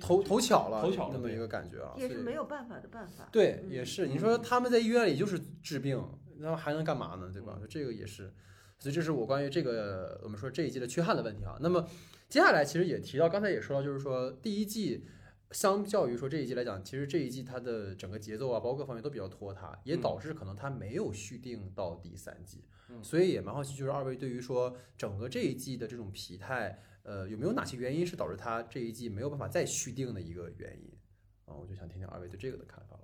[0.00, 1.94] 偷偷巧了，偷巧那么一个感觉啊。
[1.96, 3.28] 也是没有办法的办法。
[3.30, 4.08] 对，也是。
[4.08, 6.02] 你说他们在医院里就是治病，
[6.40, 7.30] 然后还能干嘛呢？
[7.32, 7.60] 对吧？
[7.68, 8.32] 这个也是。
[8.78, 11.56] 所以这是我关于这个我们说这一季的缺憾的问题啊。
[11.60, 11.86] 那么
[12.30, 15.04] 接下来其实也提到，刚才也说到，就是说第一季。
[15.50, 22.64] 相较于说这一季来讲，其实这一季它的整个节奏啊，包括各方面都比较拖沓，也导致可能它没有续订到第三季。
[23.02, 30.92] 所以也蛮好奇，就是二位对于说整个这一季的这种疲态，呃，有没有哪些原因是导致它这一季没有办法再续订的一个原因？
[31.44, 33.02] 啊，我就想听听二位对这个的看法了。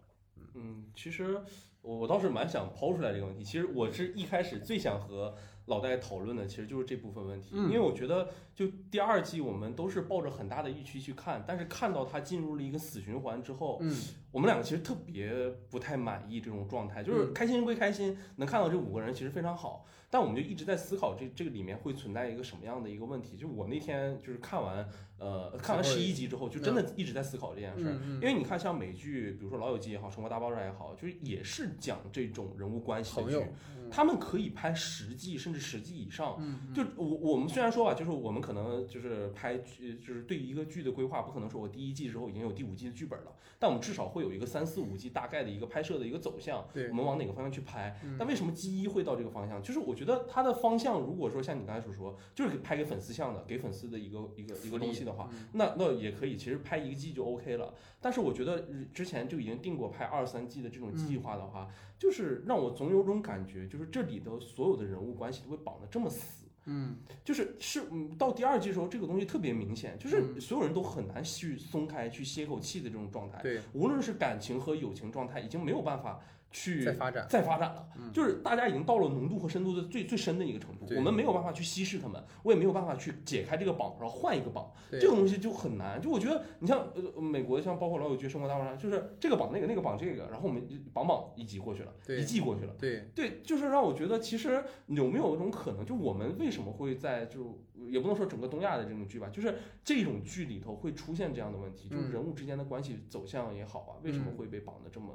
[0.55, 1.41] 嗯，其实
[1.83, 3.45] 我我倒是蛮想抛出来这个问题。
[3.45, 5.37] 其实我是一开始最想和。
[5.71, 13.95] 老戴讨论的其实就是这部分问题，因为我觉得就第二季我们都是抱着很大的预期去看，但是看到它进入了一个死循环之后，嗯，
[14.33, 15.33] 我们两个其实特别
[15.69, 23.37] 不太满意这种状态，就是开心归开心，能看到这五个人其实非常好，但我们就一直在思考这这个里面会存在一个什么样的一个问题。
[23.37, 24.89] 就我那天就是看完
[25.19, 33.45] 呃看完十一集之后，就真的一直在思考这件事儿，因为你看像美剧，比如说《老友记》也好，《生活大爆炸》也好，就是也是讲这种人物关系的剧。
[33.93, 36.41] 他们可以拍十季甚至十季以上，
[36.73, 47.99] 就我我们虽然说吧，就是我们可能就是拍剧，就是对于一个剧的规划，不可能说我第一季之后已经有第五季的剧本了，但我们至少会有一个三四五季大概的一个拍摄的一个走向，我们往哪个方向去拍。
[48.19, 49.63] 但为什么 G 一会到这个方向？
[49.63, 57.75] 就是我觉得它的方向，如果说像你刚才所说，就是拍给粉丝向的，给粉丝的一个一个一个东西的话，那那也可以，其实拍一个季就 OK 了。
[58.01, 61.69] 但是我觉得之前就已经定过拍二三季的这种计划的话。
[62.01, 66.40] 就是让我总有种感觉，就是这里的所有的人物关系都会绑得这么死。
[66.67, 73.39] 嗯，就是是嗯，到第二季的时候，这个东西特别明显，就是所有人都很难去松开、去歇口气的这种状态。
[73.43, 76.21] 对，无论是感情和友情状态，已经没有办法。
[76.51, 86.01] 去再发展，再发展了，就是大家已经到了浓度和深度的最最深的一个程度，我们没有办法去稀释他们，我也没有办法去解开这个绑，然后换一个绑，这个东西就很难。
[86.03, 99.55] 就我觉得，你像呃美国，像包括老友记、生活大爆炸，就是这个绑那个，那个绑这个，然后我们绑绑一集过去了，一季过去了，对对，就是让我觉得，其实有没有一种可能，就我们为什么会在就也不能说整个东亚的这种剧吧，就是
[99.85, 105.15] 这种剧里头会出现这样的问题，就是人物之间的关系走向也好啊，为什么会被绑的这么？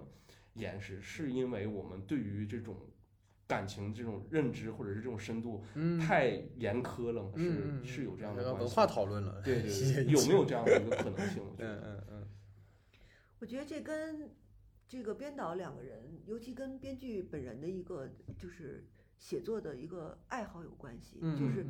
[0.56, 2.76] 掩饰是因为我们对于这种
[3.48, 5.64] 感情这种认知或者是这种深度
[6.02, 11.42] 太严苛了，是是有这样的文化讨论了，对对，有没有这样的一个可能性？
[11.60, 12.28] 嗯嗯嗯，
[13.40, 14.30] 我觉得这跟
[14.88, 18.86] 这个编导两个人，尤其跟编剧本人的一个就是
[19.18, 21.66] 写作的一个爱好有关系，就是。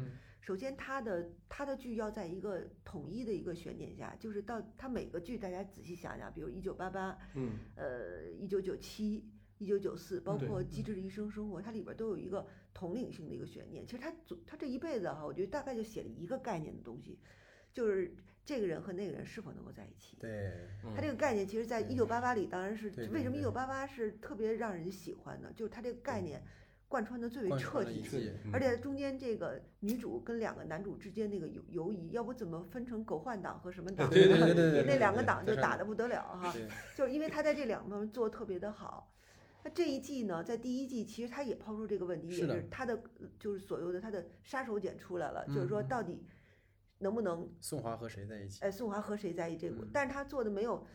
[0.45, 9.27] 首先，他的他的剧要在一个统一的一个悬念下，就是到他每个剧，大家仔细想想，比如一九八八，嗯，呃，一九九七，
[9.57, 12.45] 一九九四，包括机智的医生生活，它里边都有一个
[12.75, 13.87] 统领性的一个悬念。
[13.87, 14.13] 其实他
[14.45, 17.17] 他这一辈子哈，我觉得大概就写了一个概念的东西，
[17.73, 18.15] 就是
[18.45, 20.15] 这个人和那个人是否能够在一起。
[20.19, 20.53] 对，
[20.95, 26.39] 他这个概念，其实在一九八八里，当然是为什么一九八八是特别让人喜欢的，就是他这个概念。
[26.87, 28.03] 贯穿的最为彻底，
[28.53, 34.09] 而且中间这个女主跟两个男主之间那个游游移，要不怎么分成狗焕党和什么党？
[34.09, 36.53] 对对对对，那两个党就打的不得了哈。
[36.95, 39.11] 就是因为他在这两方面做的特别的好。
[39.63, 43.01] 那这一季呢，在第一季其实他也抛出这个问题，也是他的
[43.39, 46.23] 就是所有的他的杀手锏出来了，就是说到底
[46.99, 48.63] 能不能宋华和谁在一起？
[48.63, 49.67] 哎，宋华和谁在一起？
[49.67, 50.85] 这个，但是他做的没有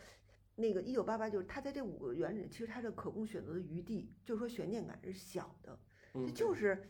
[0.61, 5.79] 那个一九八八，就是他在这五个原理，其实他的可供选择的余地，就是说悬念感是小的。
[6.35, 6.81] 就是，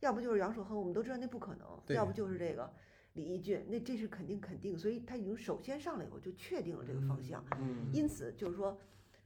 [0.00, 2.72] 要不就是杨守亨，我们都知道那不可能；要不就是这个
[3.12, 4.78] 李义俊，那这是肯定肯定。
[4.78, 7.44] 所以他已经首先上来以后就确定了这个方向。
[7.58, 8.78] 嗯，因此就是说，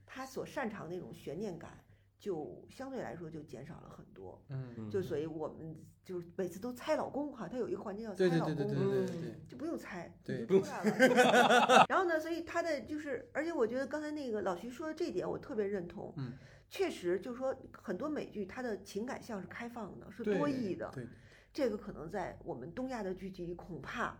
[0.05, 1.81] 他所擅长那种悬念感，
[2.25, 4.43] 就相对来说就减少了很多。
[4.49, 11.85] 嗯，就所以我们就是每次都猜老公哈，他有一个环节叫猜老公，对对对对对对，就不用猜，就出来了。
[11.87, 16.11] 然后呢，所以他的就是，而且我觉得刚才那个老徐说的这点，我特别认同。
[16.17, 16.33] 嗯。
[16.67, 20.89] 确实，就是说很多美剧，它的情感像是开放的，是多义的。
[20.95, 21.07] 对，
[21.53, 24.17] 这个可能在我们东亚的剧集里恐怕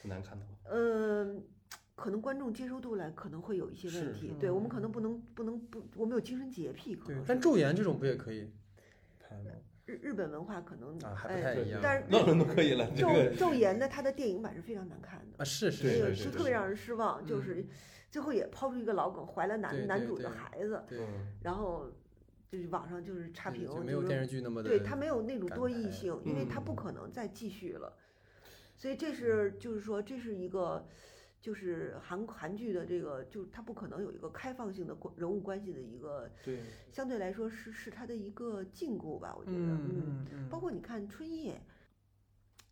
[0.00, 0.46] 很难看到。
[0.70, 1.44] 嗯，
[2.00, 4.34] 可能观众接受度来可能会有一些问题。
[4.40, 7.22] 对我们可能不能不能不，我们有精神洁癖可能。
[7.26, 8.50] 但昼颜这种不也可以
[9.20, 9.50] 拍吗？
[9.84, 12.90] 日日本文化可能啊还不太一样，但是那都可以了。
[12.96, 17.66] 昼昼颜的它的电影版是非常难看的啊，是是是是特别让人失望，就是。
[18.12, 20.82] 最后也抛出一个老梗，怀了男男主的孩子，
[21.42, 21.88] 然后
[22.48, 27.92] 就是网上就是差评，没有电视剧那么的，对他没有那种多义性，因为他不可能再继续了，
[28.74, 30.84] 所以这是就是说这是一个
[31.40, 36.60] 就是韩韩剧的这个，就是它不可能有一个开放性的人物关系的一个，对，
[36.92, 41.60] 相对来说是是它的一个禁锢吧，我觉得，嗯嗯，包括你看春夜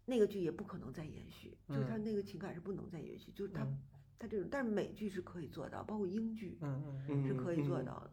[0.05, 3.67] 那个剧也不可能再延续，就是它那个情感是不能再延续，就是他。
[4.21, 8.11] 他这种，但是美剧是可以做到，包括英剧，嗯嗯是可以做到的。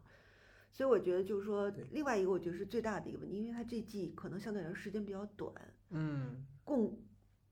[0.70, 5.52] 所以我觉得就是说，另外一个我觉得是最大的一个问题，因为它这季可能相对来说时间比较短，
[5.90, 6.96] 嗯，共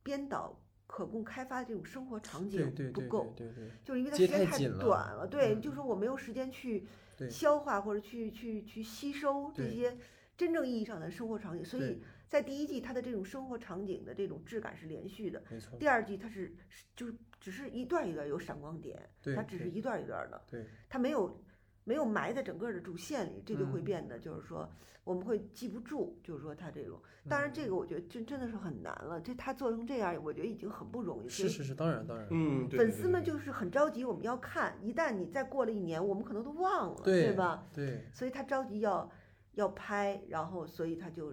[0.05, 0.57] 编导
[0.95, 6.87] 可供开发的这种生活场景不够，对对，就是因为它时间太短了，对，就是说我没有时间去
[7.29, 9.99] 消化或者去去去吸收这些
[10.37, 12.01] 真正意义上的生活场景，所以。
[12.27, 15.41] 在第一季，它的这种生活场景的这种质感是连续的。
[15.49, 15.79] 没错。
[15.79, 16.53] 第二季它是
[16.97, 19.01] 就是只是一段一段有闪光点，
[19.37, 20.43] 它只是一段一段的。
[20.51, 20.67] 对。
[20.89, 21.44] 它没有
[21.85, 24.69] 没有埋在整个的主线里，这就会变得就是说
[25.05, 27.01] 我们会记不住，就是说他这种。
[27.29, 29.21] 当然，这个我觉得真真的是很难了。
[29.21, 31.29] 这他做成这样，我觉得已经很不容易。
[31.29, 32.27] 是是是，当然当然。
[32.31, 32.69] 嗯。
[32.71, 34.79] 粉丝们就是很着急，我们要看。
[34.83, 37.67] 一旦你再过了一年，我们可能都忘了，对吧？
[37.73, 38.05] 对。
[38.13, 39.11] 所以他着急要
[39.53, 41.33] 要拍，然后所以他就。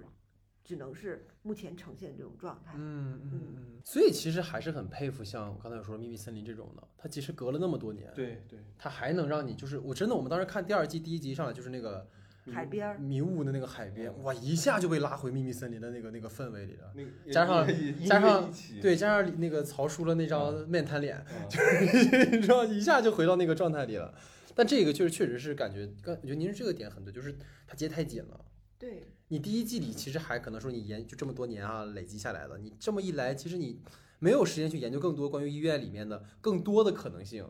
[0.64, 2.74] 只能是目前呈现这种状态。
[2.76, 3.82] 嗯嗯嗯。
[3.84, 12.08] 所以其实还是很佩服像我刚才有说《秘密森林》这种的，它其实隔了那么多年，对对，它还能让你就是我真的，我们当时看第二季第一集上来就是那个
[12.52, 16.94] 海边迷雾的那个海边，哇，一下就被拉回《秘密森林》的那个那个氛围里了。
[16.96, 17.68] 那加上
[18.06, 18.52] 加上
[18.82, 24.14] 对加上那个曹叔的那张面瘫脸，就是 你知道一下就回到那个状态里了。
[24.54, 27.36] 但这个就是确实是感觉，刚我觉得您这个点很对，就是
[27.66, 28.46] 它接太紧了。
[28.82, 29.04] 对。
[29.28, 33.80] 你第一季里其实还可能说你研就这么多年啊累积下来了，你这么一来，其实你
[34.20, 37.48] 没有时间去研究更多关于医院里面的更多的可能性，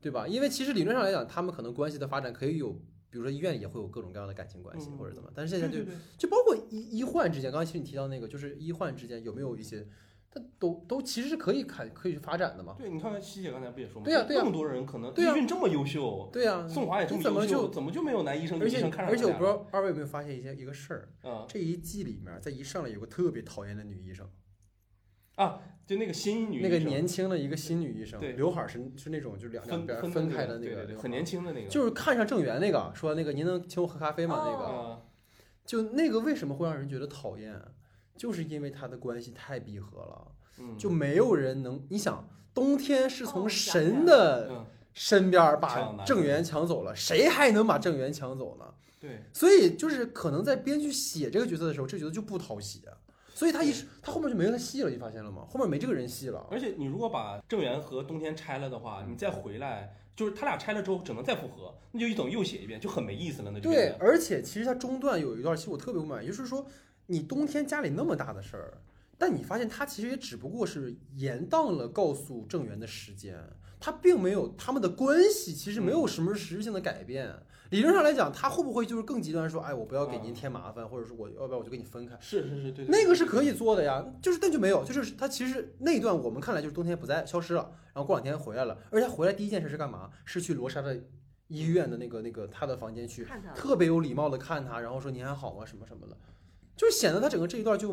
[0.00, 0.26] 对吧？
[0.26, 2.72] 因为其实理论上来讲，他们可能关系的发展可以有
[3.10, 5.84] 比如说医院也会有各种各样的感情关系或者怎么，但是现在就
[6.18, 9.86] 就包括医医患之间，刚刚其实你提到那个，就是医患之间有没有一些，
[10.32, 12.76] 它都都其实是可以看可以去发展的嘛？
[12.78, 14.04] 对，你看西姐刚才不也说吗？
[14.04, 19.12] 对呀，对呀，这么多人可能对呀，孕这么优秀，对呀，宋华也这么优秀，怎么就没有男医生、女医生看上？
[19.12, 24.24] 而且我不知道二位有没有发现一些一个事儿啊，这一季里面在一上来有个特别讨厌的女医生。
[25.34, 34.44] 啊，就那个新女，那个年轻的一个新女医生，对，刘海是是那种就两两边分开的那个，很年轻的那个，就是看上郑源那个，说那个您能请我喝咖啡吗？
[34.44, 35.02] 那个，
[35.64, 37.58] 就那个为什么会让人觉得讨厌？
[38.16, 41.84] 就是因为他的关系太闭合了，就没有人能。
[41.88, 48.64] 你想，冬天是从神的身边把郑源抢走了，谁还能把郑源抢走呢？
[49.00, 52.82] 对，所以就是可能在编剧写这个角色的时候，这角色就不讨喜。
[53.32, 53.72] 所以他一
[54.02, 55.46] 他后面就没他戏了，你发现了吗？
[55.48, 56.46] 后面没这个人戏了。
[56.50, 63.50] 而且你如果把郑源和冬天拆了的话，你再回来，就是他俩拆了之后只能再复合，那就一等又写一遍，就很没意思了。
[63.50, 63.94] 那就对。
[63.98, 66.66] 而且其实他中段有一段，其实我特别不满意，就是说
[67.10, 68.80] 你冬天家里那么大的事儿，
[69.18, 73.36] 但你发现他其实也只不过是延宕了告诉郑源的时间，
[73.80, 77.34] 他并没有他们的关系其实没有什么实质性的改变。
[77.70, 82.16] 理论上来讲，他会不会就是更极端，说，哎，我不要给您添麻烦，或者说我要不要我就跟你分开？
[82.20, 90.10] 是是是，对，那个是可以做的呀，就是但就没有，就是他其实那一段我们看来就是冬天不在，消失了，然后过两天回来了，而且回来第一件事是干嘛？
[90.24, 91.00] 是去罗莎的
[91.48, 95.64] 医院的那个那个他的房间去，特别有礼貌的看他，然后说您还好吗？
[95.64, 96.16] 什么什么的，
[96.80, 97.92] 就显得他整个这一段就，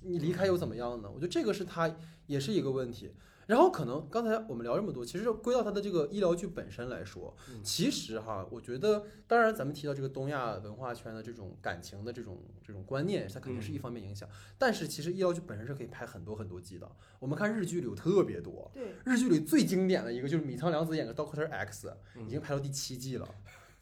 [0.00, 1.08] 你离开又怎么样呢？
[1.08, 1.96] 我觉得这个是他
[2.26, 3.14] 也是一个问题。
[3.46, 14.28] 然后可能刚才我们聊这么多，其实归到他的这个医疗剧本身来说，其实哈，我觉得，当然咱们提到这个东亚文化圈的这种感情的这种这种观念，它肯定是一方面影响。
[14.58, 16.90] 但是其实医疗剧本身是可以拍很多很多季的。
[17.20, 21.88] 我们看日剧里有特别多，对，日剧里最经典的一个就是米仓凉子演的《Doctor X》，
[22.26, 23.26] 已经拍到第七季了，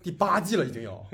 [0.03, 1.05] 第八季了已经有。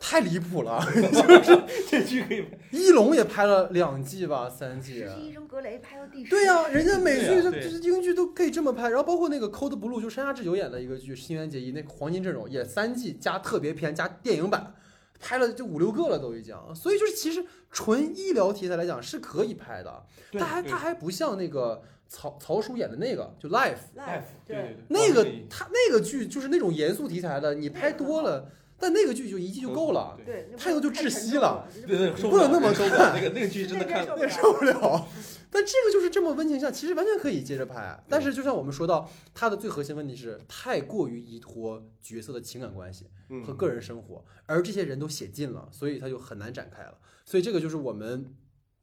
[0.00, 2.44] 太离谱了， 就是这剧可以。
[2.70, 5.06] 一龙也拍了两季吧，三季。
[5.20, 6.30] 医生格雷拍到第十。
[6.30, 8.88] 对呀，人家美剧、这英剧都可以这么拍。
[8.88, 14.74] 然后包括那个《Code Blue》，就山下智久演的一个剧《新垣结衣》，那黄金阵容也三季加特别篇加电影版，
[15.20, 16.56] 拍了就五六个了都已经。
[16.74, 20.02] 所以就是其实纯医疗题材来讲是可以拍的。
[20.32, 23.96] 他还它还不像那个曹曹叔演的那个就《Life》。
[23.98, 24.22] Life。
[24.46, 24.76] 对对对。
[24.88, 28.50] 那个他那个剧就是那种严肃题材的，你拍多了。
[28.84, 33.14] 但那个剧就一季就够了，对，太多就窒息了，对对，不能那么看。
[33.14, 35.08] 那个那个剧真的看也受不了。
[35.50, 37.98] 但这个就是这么温情向，其实完全可以接着拍。
[38.10, 43.06] 但是就像我们说到，它的最核心问题是太过于依托角色的情感关系
[43.46, 46.98] 和个人生活，而这些人都写尽了，所以它就很难展开了。
[47.24, 48.34] 所以这个就是我们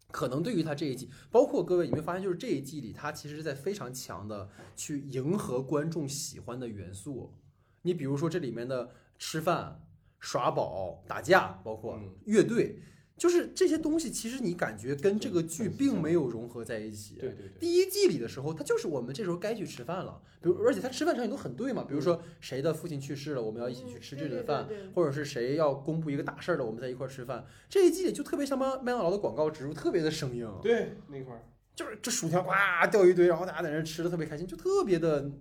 [0.10, 7.36] 可能对于他这一季，包括各位你没有发现，就是这一季里，他其实是在非常强的去迎合观众喜欢的元素。
[7.84, 8.90] 你比如说这里面的。
[9.24, 9.80] 吃饭、
[10.22, 12.80] 耍宝、打架，包括乐队，
[13.18, 14.10] 就是这些东西。
[14.10, 17.16] 其实你感觉跟这个剧并没有融合在一起。
[17.16, 17.60] 对对对。
[17.60, 20.22] 第一季里的时候，他就是我们这时候该去吃饭了。
[20.40, 21.84] 比如，而且他吃饭场景都很对嘛。
[21.84, 24.66] 比如说谁的父亲去世了，我们要一起去吃这顿饭；
[24.96, 27.46] 或者是谁要公布一个大事儿了，我们在一块儿吃饭。
[27.68, 30.52] 这一季里就特别像麦麦当劳的广告植入，特别的生硬。
[30.62, 31.44] 对，那块儿
[31.76, 32.52] 就是这薯条呱
[32.92, 35.32] 掉一堆，然后大家在那吃的特别开心，就特别的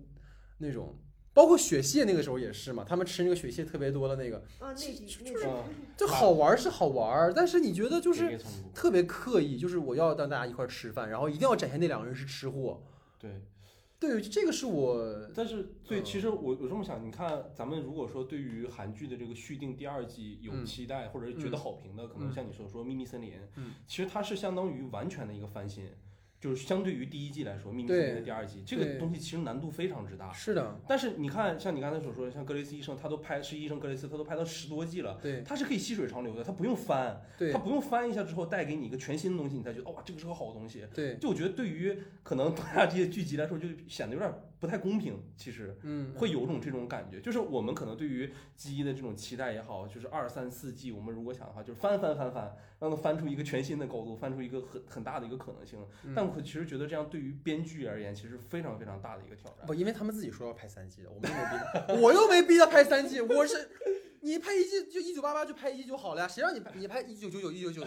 [0.57, 0.97] 那种。
[1.33, 5.47] 包括雪蟹那个时候也是嘛，他们吃那个雪蟹特别多的那个，啊，那就是
[5.95, 8.37] 就好玩是好玩，但是你觉得就是
[8.73, 12.83] 特别刻意，就是我要让大家一块吃饭，然后一定要展现那两个人是吃货。
[13.17, 13.41] 对，
[13.97, 15.29] 对，这个是我。
[15.33, 23.31] 但是对，其实我我这么想，你看咱们如果说对于韩剧的这个续订第二季有期待或者觉得好评的，可能像你所说《秘密森林》，
[23.87, 25.85] 其实它是相当于完全的一个翻新。
[26.41, 30.33] 就是相对于第一季来说，《秘密森林》的第二季，这个东西其实难度非常之大。
[30.33, 30.81] 是的。
[30.87, 35.19] 但是你看，像你刚才所说的，像格雷斯医生，他都拍是医生格雷斯，他都拍到十多季了。
[35.21, 35.43] 对。
[35.45, 37.21] 他是可以细水长流的，他不用翻。
[37.37, 37.51] 对。
[37.51, 40.83] 他不用翻一下之后带给你一个全新的东西，你才觉得哇，这个是个好东西。
[40.95, 41.15] 对。
[41.17, 45.21] 就我觉得对于可能 大家这些剧集来说，就显得有点不太公平。
[45.35, 52.55] 其实，嗯，会有种这种感觉，就是我们可能对于基的这种期待也好，就是二三四季，我们如果想的话，就是翻翻翻翻。
[52.79, 55.77] 让它翻出一个全新的高度，翻出一个很很大的一个可能性。
[56.15, 59.67] 但我其实觉得这样对于编剧而言，其实非常非常大的一个挑战。
[59.67, 63.21] 不，因为他们自己说要拍三季的，我们又没逼他，我又没逼他拍三季。
[63.21, 63.69] 我是
[64.21, 67.83] 你拍一季就一九八八就拍一季就好了呀，谁让你拍你拍一九九九一九九，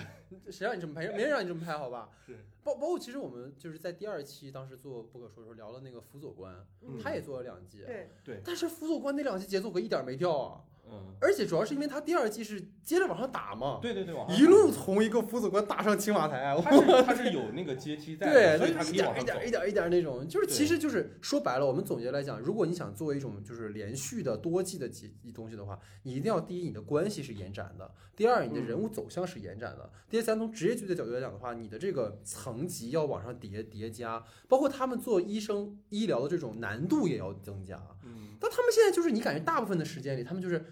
[0.51, 1.07] 谁让你这么拍？
[1.09, 2.11] 没人让你这么拍，好吧？
[2.27, 2.39] 是。
[2.63, 6.55] 包包括其实我们就是在第二期当时做不可说的时候聊了那个辅佐官，
[7.03, 7.83] 他也做了两季。
[7.87, 8.41] 对对。
[8.45, 10.61] 但是辅佐官那两季节奏可一点没掉啊。
[10.87, 37.85] 嗯，而且主要是因为他第二季是接着往上打嘛，对对对，一路从一个辅佐官打上青瓦台，他是他是有那个阶梯在，对，所以他一点一点一点一点那种，就是其实就是说白了，我们总结来讲，如果你想做一种就是连续的多季的几东西的话，你一定要第一你的关系是延展的，第二你的人物走向是延展的，第三从职业剧的角度来讲的话，你的这个层级要往上叠叠加，包括他们做医生医疗的这种难度也要增加。
[38.05, 40.65] 嗯，但他们现在就是你感觉大部分的时间里，他们就是。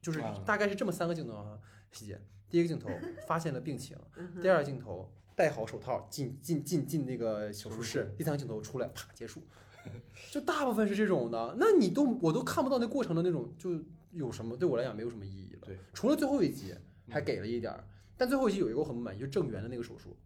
[0.00, 1.58] 就是大概是这么三个镜头啊，
[1.90, 2.20] 细节。
[2.48, 2.88] 第一个镜头
[3.26, 3.96] 发现了病情，
[4.40, 9.42] 第二个镜头戴好手套进进进进那个手术室，第三个镜头出来啪结束，
[10.30, 11.56] 就大部分是这种的。
[11.58, 13.82] 那你都我都看不到那过程的那种，就
[14.12, 15.62] 有什么对我来讲没有什么意义了。
[15.66, 16.72] 对，除了最后一集
[17.10, 17.84] 还给了一点儿，
[18.16, 20.16] 但最后一集有一个我很不满意，就郑源的那个手术。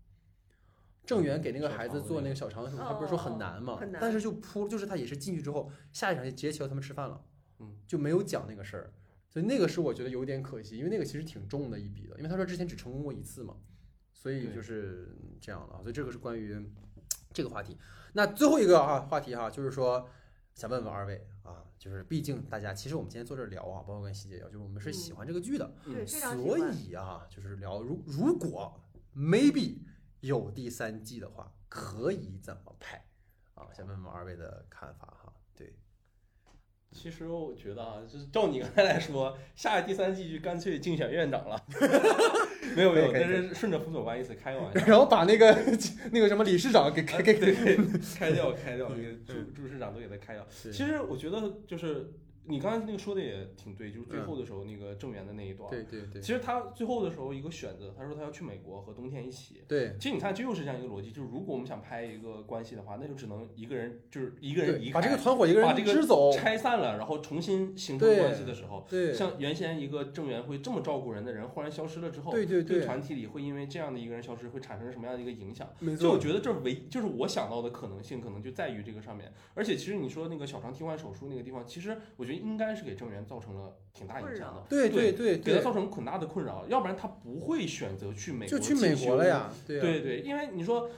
[1.05, 3.81] 郑源给那个孩子做那个小肠的手术，他不是说很难吗？
[4.01, 7.21] 但是就扑，就是他也是进去之后，下一场就直接请他们吃饭了，
[7.59, 8.93] 嗯，就没有讲那个事儿。
[9.29, 13.57] 所以那个是我觉得有点可惜，因为那个其实挺重的一笔的，因为他说之前只成功过一次嘛，
[14.13, 15.81] 所以就是这样了。
[15.83, 16.57] 所以这个是关于
[17.33, 17.77] 这个话题。
[18.13, 20.09] 那最后一个啊话题哈，就是说
[20.55, 28.79] 想问问二位啊，就是毕竟大家其实我们今天坐这聊啊，包括跟西姐聊，就是我们是喜欢这个剧的，嗯，所以啊，就是聊如如果
[29.17, 29.79] maybe
[30.21, 33.05] 有第三季的话，可以怎么拍
[33.55, 33.69] 啊？
[33.73, 35.33] 想问问二位的看法哈。
[36.93, 41.61] 其实我觉得啊，就是照你刚才来说，下第三季就干脆竞选院长了。
[42.77, 44.87] 没 有没有，但是顺着辅佐官意思开个玩笑。
[44.87, 45.57] 然后把那个
[46.13, 47.55] 那个什么理事长给开给给
[48.19, 50.47] 开掉开掉，那个朱朱市长都给他开掉。
[50.51, 52.13] 其实我觉得就是。
[52.45, 55.71] 你刚才那个说的也挺对，就是最后的时候那个郑源的那一段。
[55.71, 56.21] 对对对。
[56.21, 59.63] 其实他最后的时候一个选择，他说他要去美国和冬天一起。
[59.69, 59.95] 对。
[59.99, 69.13] 其实你看，这又是这样一个逻辑，就是如果我们想拍一个关系的话，那就只能一个人，就是一个人离开，把这个团伙一个人支走，拆散了，然后重新形成关系的时候，对。
[69.13, 75.69] 像原先一个郑源会这么照顾人的人，忽然消失了之后，对对对，团体里会因为这样的一个人消失，会产生什么样的一个影响？
[75.79, 76.03] 没错。
[76.03, 79.33] 就我觉得这唯就是我想到的可能性，可能就在于这个上面。
[79.55, 83.25] 而且其实你说那个小肠替换手术那个地方，其实我觉得应该是给郑源。
[83.25, 90.91] 造成了挺大影响的，对对对，给他造成很大的困扰，要不然他不会选择去美国就去美国了呀，对对，因为你说。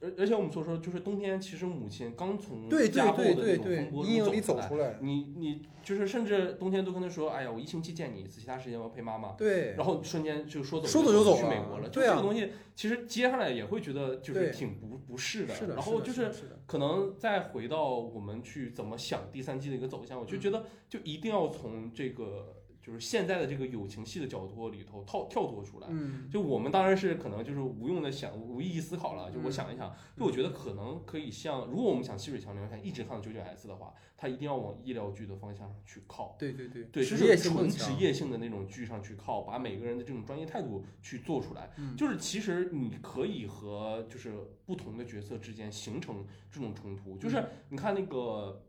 [0.00, 9.32] 而而且我们所说，就是冬天，其实母亲刚从家暴的那种风波中走出来，你你就是甚至冬天都跟他说，哎呀，我一星期见你一次，其他时间我要陪妈妈。
[9.32, 11.88] 对，然后瞬间就说走说走就走去美国了。
[11.88, 15.54] 就这个东西，其实接下来也会觉得就是挺不不适的。
[15.54, 15.74] 是的。
[15.74, 16.32] 然后就是
[16.66, 22.55] 可能再回到我们去怎么想第三季的一个走向，我就觉得就一定要从这个。
[22.86, 29.28] 就是现在的这个友情戏的角度里头跳跳脱出来，嗯，就我们当然是可能就是无用的想无意义思考了。
[29.28, 36.36] 就我想一想，就我觉得可能可以像，如果我们想细水长流，想一直看九九 S 的话，它一定要往医疗剧的方向上去靠。
[36.38, 41.72] 对对对，对，就是纯职业性的那种剧上去靠，把每个人的这种专业态度去做出来。
[41.96, 44.32] 就是其实你可以和就是
[44.64, 47.18] 不同的角色之间形成这种冲突。
[47.18, 48.62] 就是你看那个。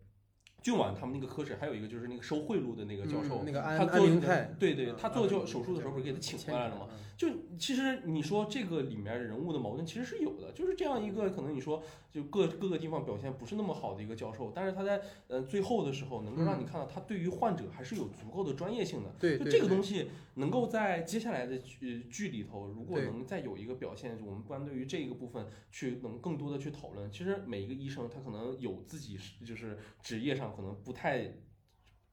[0.67, 6.87] 俊晚他们那个科室还有一个就是那个收贿赂的那个教授，那个安安明泰，对对，他做就手术的时候不是给他请回来了吗？
[7.17, 7.27] 就
[7.57, 11.81] 其实你说这个里面人物的矛盾其实是有的，就是这样一个可能你说
[12.11, 19.15] 就各各个地方表现不是那么好的一个教授，但是他在呃最后的时候能够让你看到他对于患者还是有足够的专业性的。
[19.19, 27.11] 对，就这个东西能够在接下来的剧剧里头，如果能再有一个表现，我们关对于这个部分去能更多的去讨论。
[27.11, 31.33] 其实每一个医生他可能有自己就是职业上可能不太。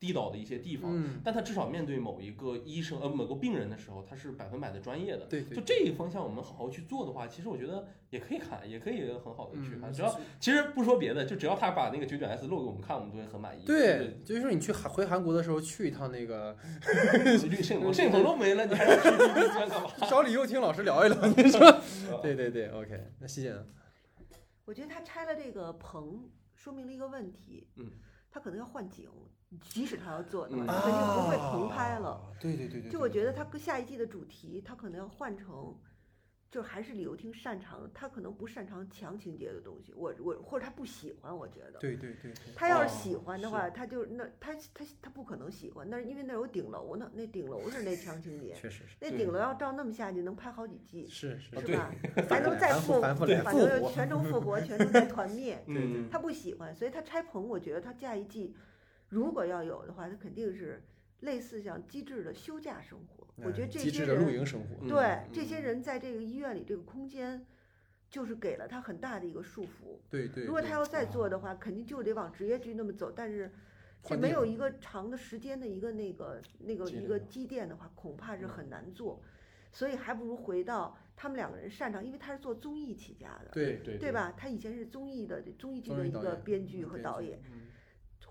[0.01, 5.25] 低倒的一些地方，但他至少面对某一个医生呃某个病人的时候，他是百分百的专业的。
[5.27, 9.91] 对，就这个方向我们好好去做的话，其实我觉得也可以看，也可以很好的去看。
[9.93, 13.65] 只要其实不说别的，就只要他把那个九九 S 露给我们看，我们都会很满意。
[13.65, 19.91] 对，就是说你去韩回韩国的时候去一趟那个摄影棚，摄影棚都没了，你还去干嘛？
[20.11, 21.81] 找李幼清老师聊一聊，你说？
[22.21, 23.13] 对对对，OK。
[23.21, 23.65] 那西姐呢？
[24.67, 27.69] 我觉得他拆了这个棚，说明了一个问题。
[27.77, 27.91] 嗯。
[28.31, 29.09] 他可能要换景，
[29.61, 32.21] 即使他要做的话，他肯定不会棚拍了。
[32.41, 32.91] 对对对对。
[32.91, 35.77] 就我觉得他下一季的主题，他可能要换成。
[36.51, 39.93] 就还是李幼廷擅长，他可能不擅长强情节的东西。
[39.93, 41.81] 我我或者他不喜欢，我觉得。
[41.81, 42.33] 对对对。
[42.55, 48.55] 他要是喜欢的话，他就那他他他不可能喜欢，那是因为那有顶楼呢，那顶楼是那强情节。
[48.55, 48.97] 确实是。
[49.01, 51.09] 那顶楼要照那么下去，能拍好几季。
[51.09, 51.61] 是是。
[51.61, 51.91] 是吧？
[52.31, 55.61] 还能再复反正全程复活，全程再团灭。
[55.67, 56.09] 嗯。
[56.09, 57.49] 他不喜欢，所以他拆棚。
[57.49, 58.55] 我觉得他下一季
[59.15, 60.83] 如果要有的话，他肯定是
[61.21, 63.25] 类似像机智的休假生活。
[63.37, 64.45] 我觉得这些人
[64.89, 67.47] 对这些人在这个医院里这个空间，
[68.11, 70.01] 就是给了他很大的一个束缚。
[70.11, 70.45] 对对。
[70.45, 73.13] 如果他要再做的话，肯定就得往职业剧那么走。
[73.15, 73.53] 但是，
[74.03, 79.23] 这没有一个长的时间的一个那个那个一个积淀的话，恐怕是很难做。
[79.71, 84.33] 所以还不如回到他们两个人擅长，因为他是做综艺起家的，对对对吧？
[84.37, 87.41] 他以前是综艺的综艺剧的一个编剧和导演。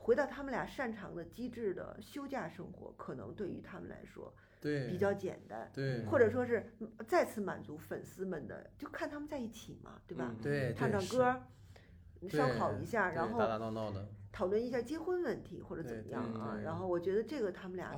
[0.04, 6.76] 回到他们俩擅长的机智的休假生活，可能对于他们来说，对比较简单，对，或者说是
[7.08, 10.36] 再次满足粉丝们的，就看他们在一起嘛，对吧？
[10.42, 11.42] 对，唱唱歌，
[12.30, 16.60] 烧烤一下，然后打打闹闹的，讨论一下结婚问题或者怎么样啊？
[16.62, 17.96] 然后我觉得这个他们俩，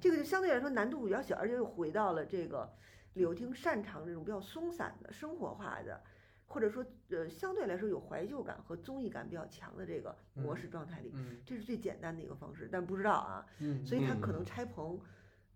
[0.00, 2.72] 这个就相对来说难度比较小，而且又回到了这个
[3.14, 6.00] 李友廷擅长这种比较松散的生活化的。
[6.50, 11.12] 或者说，呃，相对来说有怀旧感和综艺感比较强的这个模式状态里，
[11.44, 12.68] 这是最简单的一个方式。
[12.72, 13.46] 但不知道啊，
[13.84, 14.98] 所以他可能拆棚，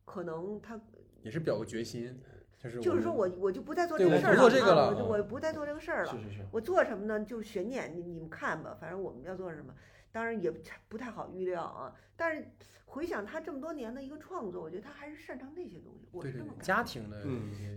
[0.05, 0.79] 可能他
[1.23, 2.21] 也是表个决心，
[2.59, 4.45] 就是就是说我我就不再做这个事儿了，
[4.91, 6.13] 我就我不再做这个事儿了。
[6.13, 7.25] 是是是，我做什么呢？
[7.25, 9.75] 就是悬念，你你们看吧，反正我们要做什么，
[10.13, 10.51] 当然也
[10.89, 11.97] 不太好预料啊。
[12.17, 12.47] 但是
[12.85, 16.07] 回想他这么多年的一个创作，我觉得他还是擅长那些东西。
[16.13, 17.25] 我是这么家庭的，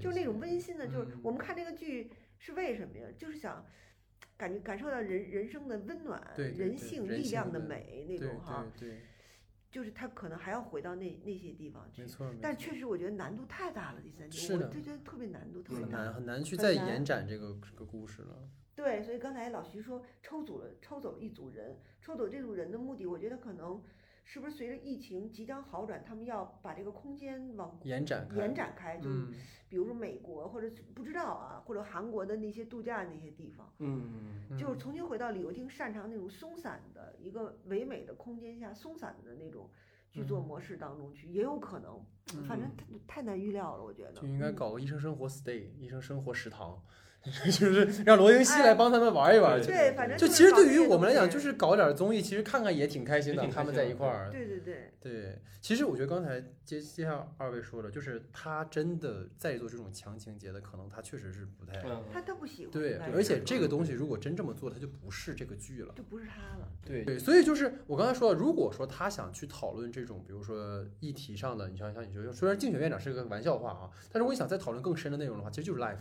[0.01, 2.11] 就是那种温馨的，就是我们看这个剧。
[2.37, 3.07] 是为什么呀？
[3.17, 3.65] 就是想
[4.37, 8.65] 感觉感受到人人生的温暖、人性力量的美那种哈。
[8.79, 9.01] 对，
[9.71, 12.01] 就是他可能还要回到那那些地方去。
[12.01, 12.33] 没错。
[12.41, 15.97] 但确实我觉得难度太大了，第三季我就觉得特别难度特别大。
[15.97, 18.49] 很难很难去再延展这个这个故事了。
[18.75, 23.81] 对，所以刚才老徐说抽走了抽走了一组人，抽走这组人的目的，我觉得可能。
[24.27, 28.97] 是不是随着疫情即将好转，他们要把这个空间往延展延展开？
[28.97, 29.07] 就
[29.69, 39.69] 比如说美国或者不知道啊，或者韩国的那些度假那些地方，嗯，就是重新回到李友廷擅长那种松散的一个唯美的空间下，松散的那种
[40.09, 42.03] 剧作模式当中去，也有可能。
[42.47, 44.13] 反正太太难预料了，我觉得。
[44.13, 46.81] 就应该搞个医生生活 stay，医生生活食堂。
[47.45, 53.47] 就是让罗云熙来帮他们玩一玩，对，反正就其实对于我们来讲，就是搞点综艺，其实看看也挺开心的。
[53.47, 55.41] 他们在一块儿，对对对对。
[55.59, 61.81] 其实我觉得刚才接接下二位说的，就是他真的在做这种强情节的，可能他确实是不太，
[62.13, 62.71] 他他不喜欢。
[62.71, 66.69] 对，而且这个东西如果真这么做，他就不是这个剧了，就不是他了。
[66.85, 75.97] 对对，所以就是我刚才说，如果说他想去讨论这种，比如说议题上的，你像像你说，虽然竞选院长是个玩笑话啊，但是我想再讨论更深的内容的话，其实就是 life。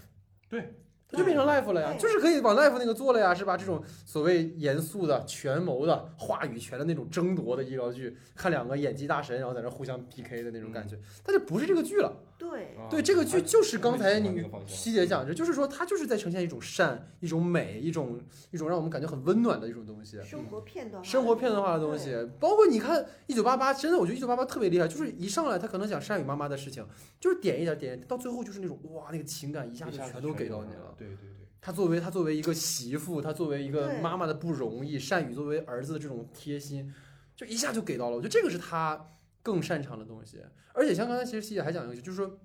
[0.50, 0.74] 对。
[1.14, 3.56] 就变成 life 了呀，就是可以往 life 那个做了呀，是吧？
[3.56, 12.12] 这种所谓严肃的、权谋的、话语权的那种争夺的医疗剧，看两个演技大神，然后在那互相 PK 的那种感觉，它就不是这个剧了。
[12.50, 20.20] 对对，这个剧就是刚才你西姐讲的，就是说它就是在呈现一种善、一种美、一种一种让我们感觉很温暖的一种东西。
[20.22, 26.86] 生活片段，生活片段化的东西，包括你看《一九八八》，真的，我觉得《一九八八》特别厉害，就是一上来他可能讲善宇妈妈的事情，
[27.18, 30.94] 就是点一点点，到最后就是那种哇，那个情感一下子全都给到你了。
[30.96, 31.30] 对对对。
[31.60, 36.92] 他作为他作为一个媳妇，他作为一个妈妈的不容易，善宇作为儿子的这种贴心，
[37.34, 38.16] 就一下就给到了。
[38.16, 39.02] 我觉得这个是她
[39.44, 40.42] 更擅长的东西。
[40.72, 42.40] 而且像刚才其实西姐还讲一个，就是说，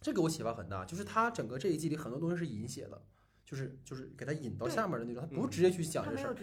[0.00, 3.00] 这给我启发很大，就是他整个这一季里很多东西是引写的。
[3.44, 6.34] 就是就是给他引到下面的那种，他不是直接去讲这事儿。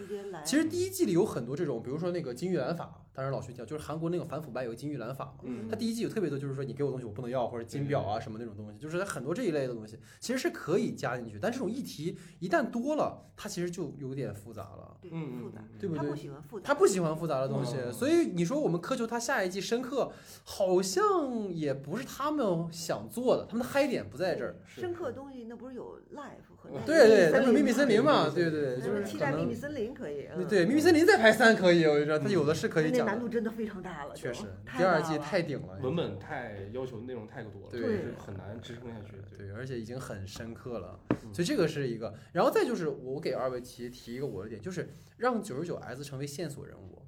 [0.44, 5.44] 其实第一季里有很多这种，比如说那个金玉兰法，当然老徐讲，就是韩国那个反腐败有个金玉兰法嘛。
[5.44, 5.66] 嗯。
[5.70, 11.38] 他第一季有特别多，就是说你给我东西我不能要，或者金表啊什么那种东西，就是很多这一类的东西，其实是可以加进去。
[11.40, 14.98] 但这种议题一旦多了，它其实就有点复杂了。
[15.00, 16.04] 对，复杂，对不对？
[16.04, 16.66] 他不喜欢复杂。
[16.66, 20.12] 他不喜欢复杂的东西，所以你说我们苛求他下一季深刻，
[20.44, 24.56] 好像也不是他们想做的，他们的嗨点不在这儿。
[24.66, 26.68] 深刻的东西那不是有 life 和。
[26.84, 30.26] 对对，那个秘密森林嘛，对对，就是期待秘密森林可以。
[30.48, 33.05] 对，秘密森林再拍三可以，我跟你说，他有的是可以讲。
[33.06, 34.44] 难度真的非常大了，确实，
[34.76, 39.12] 第二季太顶了，文本太要求内容太多了，对，很难支撑下去。
[39.36, 40.98] 对，而且已经很深刻了，
[41.32, 42.14] 所以这个是一个。
[42.32, 47.06] 然后再就是我给二位提提一个我的点，就是让九十九 S 成为线索人物，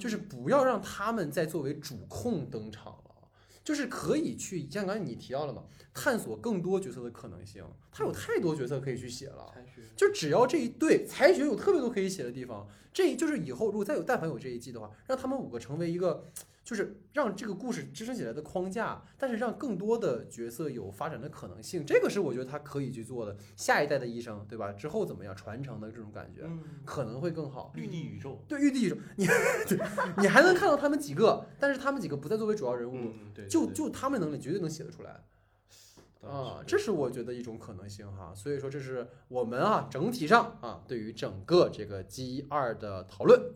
[0.00, 3.04] 就是不要让他们再作为主控登场了。
[3.64, 7.62] 就是可以去，像刚才你提到了嘛，探索更多角色的可能性。
[7.92, 9.54] 他有太多角色可以去写了，
[9.94, 12.66] 就只要这一对才学有特别多可以写的地方，
[12.98, 16.24] 这就是以后如果再有但凡有这一季的话，让他们五个成为一个。
[16.64, 23.34] 就是让这个故事支撑起来的框架，但是让更多的角色有发展的可能性，这个是我觉得他可以去做的。
[23.56, 24.70] 下一代的医生，对吧？
[24.72, 26.46] 之后怎么样传承的这种感觉，
[26.84, 27.72] 可能会更好。
[27.74, 29.26] 绿地宇宙，对绿地宇宙，你，
[30.18, 33.14] 你还能看到他们几个，但是他们几个不再作为主要人物，
[33.48, 35.24] 就就他们能力绝对能写得出来。
[36.22, 38.32] 啊，这是我觉得一种可能性哈。
[38.34, 43.54] 所以说，这是我们啊整体上啊对于整个这个 G 二的讨论。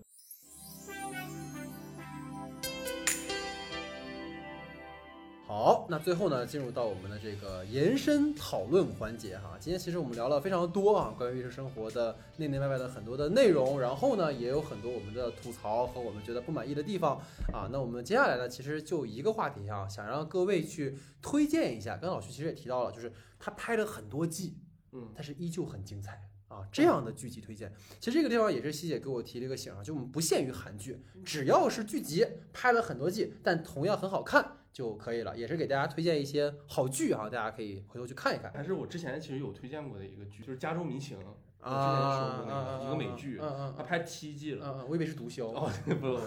[5.54, 9.54] 好，那最后呢，进入到我们的这个延伸讨论环节哈。
[9.60, 17.20] 今天其实我们聊了非常多啊，关于日生生活的内内外外的很多的内容，然后呢，也有很多我们的吐槽和我们觉得不满意的地方
[17.52, 17.68] 啊。
[17.70, 21.98] 那我们接下来呢，其实就一个话题啊，想让各位去推荐一下。
[21.98, 24.56] 刚刚老徐其实也提到了，就是他拍了很多季，
[24.92, 26.18] 嗯，但是依旧很精彩
[26.48, 26.66] 啊。
[26.72, 27.70] 这样的剧集推荐，
[28.00, 34.60] 其实这个地方也是西姐给我提了一个醒啊，就我们不限于韩剧，只要是剧集拍了很多季，但同样很好看。
[34.72, 38.50] 就可以了，也是给大家推荐一些好剧哈，大家可以回头去看一看。
[38.52, 41.18] 还是我之前其实有推荐过的一个剧，就是《加州迷情》，
[41.64, 43.38] 我之前说过那个一个美剧，
[43.76, 44.84] 它拍七季了。
[44.88, 45.44] 我以为是毒枭。
[45.52, 45.70] 哦，
[46.00, 46.18] 不，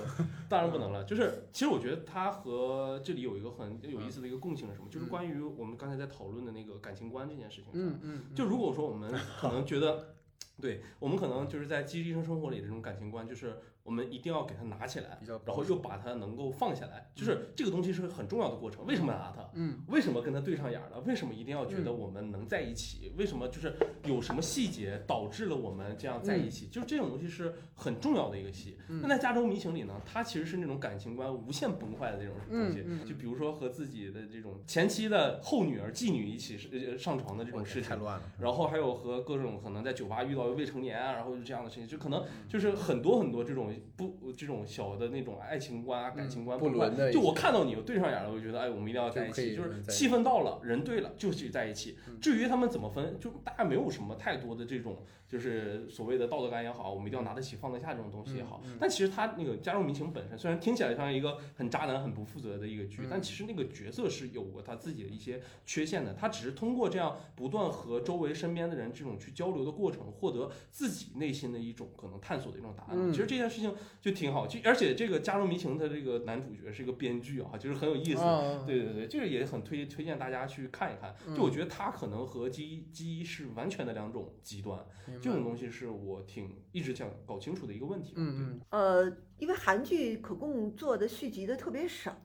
[0.48, 1.04] 当然不能了。
[1.04, 4.88] 就是其实我觉得它和这里有一个很有意思的一个共性是什么？
[4.90, 7.74] 就是关于我们刚才在讨论的那个感情观这件事情上。
[7.74, 8.24] 嗯嗯。
[8.34, 10.15] 就如果说我们可能觉得，
[10.62, 13.58] 对我们可能就是在基医生生活里的这种感情观，就是。
[13.86, 18.84] 我们一定要给它拿起来，然后又把它能够放下来，就是这个东西是很重要的过程。
[18.88, 19.48] 为什么拿它？
[19.54, 21.00] 嗯，为什么跟它对上眼了？
[21.02, 23.14] 为什么一定要觉得我们能在一起？
[23.16, 23.76] 为什么就是
[24.06, 26.66] 有什么细节导致了我们这样在一起？
[26.66, 28.76] 就是这种东西是很重要的一个戏。
[28.88, 32.84] 那在《加州迷情》里呢，它其实是那种感情观无限崩坏的这种东西。
[33.08, 36.58] 就比如说和自己的这种前妻的后女儿妓女一起
[36.98, 38.24] 上床的这种事情，太乱了。
[38.40, 43.74] 然后还有和各种可能在酒吧遇到未成年啊，然后就这样的事情，就可能就是很多很多这种。
[43.98, 51.98] 不，这种小的那种爱情观啊、感情观，不伦的，就我看到你，我对上眼了，我就觉得，哎，我们一定要在一起，就是气氛到了，人对了，就去在一起。
[52.22, 54.98] 至于他们怎么分，就大家没有什么太多的这种。
[55.28, 66.14] 就是所谓的道德感也好，我们一定要拿得起放得下这种东西也好，但其实他那个加入民情本身，虽然听起来像一个很渣男、很不负责的一个剧，但其实那个角色是有过他自己的一些缺陷的。
[66.14, 73.12] 他只是通过这样不断和周围身边的人这种去交流的过程，获得自己内心的一种可能探索的一种答案。
[73.12, 78.22] 其实这件事情就挺好，就而且这个加入民情的这个男主角是一个编剧啊，就是很有意思。
[78.66, 81.16] 对对对，这个也很推推荐大家去看一看。
[81.36, 84.86] 就我觉得他可能和基基是完全的两种极端。
[85.22, 88.14] 这种东西是我挺一直想搞清楚的一个问题。
[88.16, 88.62] 嗯嗯。
[88.70, 92.16] 呃，因为韩剧可供做的续集的特别少，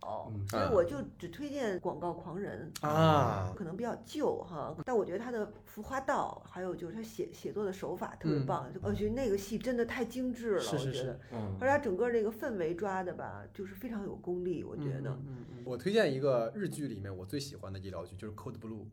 [0.49, 11.21] 所以我就只推荐《广告狂人》啊，可能比较旧哈，但我觉得他的《浮华道》还有就是他写写作的手法特别棒，我觉得那个戏真的太精致了，是是是。
[11.33, 11.57] 嗯。
[11.61, 15.11] 而且他整个那个氛围抓的吧，就是非常有功力，我觉得。
[15.11, 15.62] 嗯嗯。
[15.65, 18.85] 我推荐一个日剧里面我最喜欢的医疗剧，就是《Code Blue》。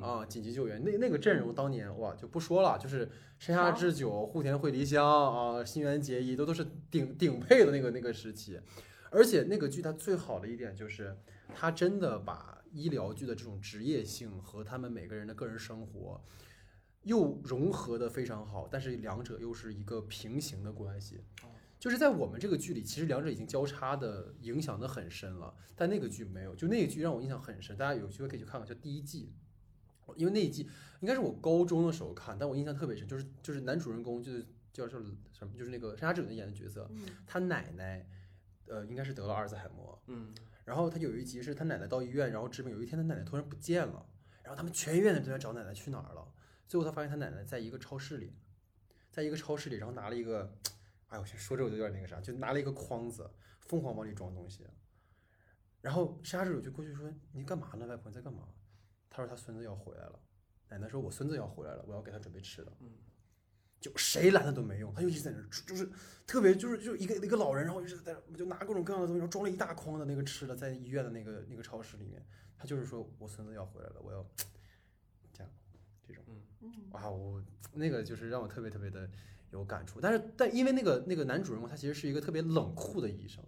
[0.00, 8.58] 啊，紧急救援那那个阵容当年哇就不说了，就是山下智久、户田惠梨香啊、新垣结衣都都是顶顶配的那个那个时期，
[9.10, 11.14] 而且那个剧它最好的一点就是，
[11.54, 16.24] 它真的把医疗剧的这种职业性和他们每个人的个人生活
[17.02, 21.20] 又融合的非常好，但是两者又是一个平行的关系，
[21.78, 29.34] 就是在我们这个剧里，其实两者已经交叉的影响的很深了，但那个剧没有，就那个剧让我印象很深，大家有机会可以去看看，叫第一季。
[30.16, 30.68] 因为那一季
[31.00, 36.90] 应该是我高中的时候看，但我印象特别深，就是就是男主人公就是叫什么，就是那个山下智久演的角色，
[37.26, 38.06] 他奶奶，
[38.66, 44.06] 呃，应该是得了阿尔兹海默，嗯，然后他有一集是他奶奶到医院，然后治病，有一天他奶奶突然不见了，
[44.42, 46.26] 然后他们全医院的人都在找奶奶去哪儿了，
[46.66, 48.32] 最后他发现他奶奶在一个超市里，
[49.10, 50.56] 在一个超市里，然后拿了一个，
[51.08, 54.66] 哎，我去说这我就有点那个啥，就拿了一个筐子，疯狂往里装东西，
[55.80, 58.48] 然后山下智久就过去说：“你干嘛呢，外婆你在干嘛？”
[59.14, 60.18] 他说他孙子要回来了，
[60.68, 62.72] 奶奶说我孙子要回来了，我要给他准备吃的。
[62.80, 62.90] 嗯，
[63.80, 65.88] 就谁拦他都没用，他就一直在那儿，就是
[66.26, 72.20] 特别就是就一个一个老人，然后一直在那就拿各种各样的东西，然后装了一大筐的那个吃的，在医院的那个那个超市里面，
[72.58, 74.26] 他就是说我孙子要回来了，我要
[75.32, 75.52] 这样
[76.02, 76.24] 这种，
[76.62, 77.40] 嗯哇，我
[77.72, 79.08] 那个就是让我特别特别的
[79.50, 83.44] 有感触，但是但因为那个那个男主人公他其实是一个特别冷酷的医生。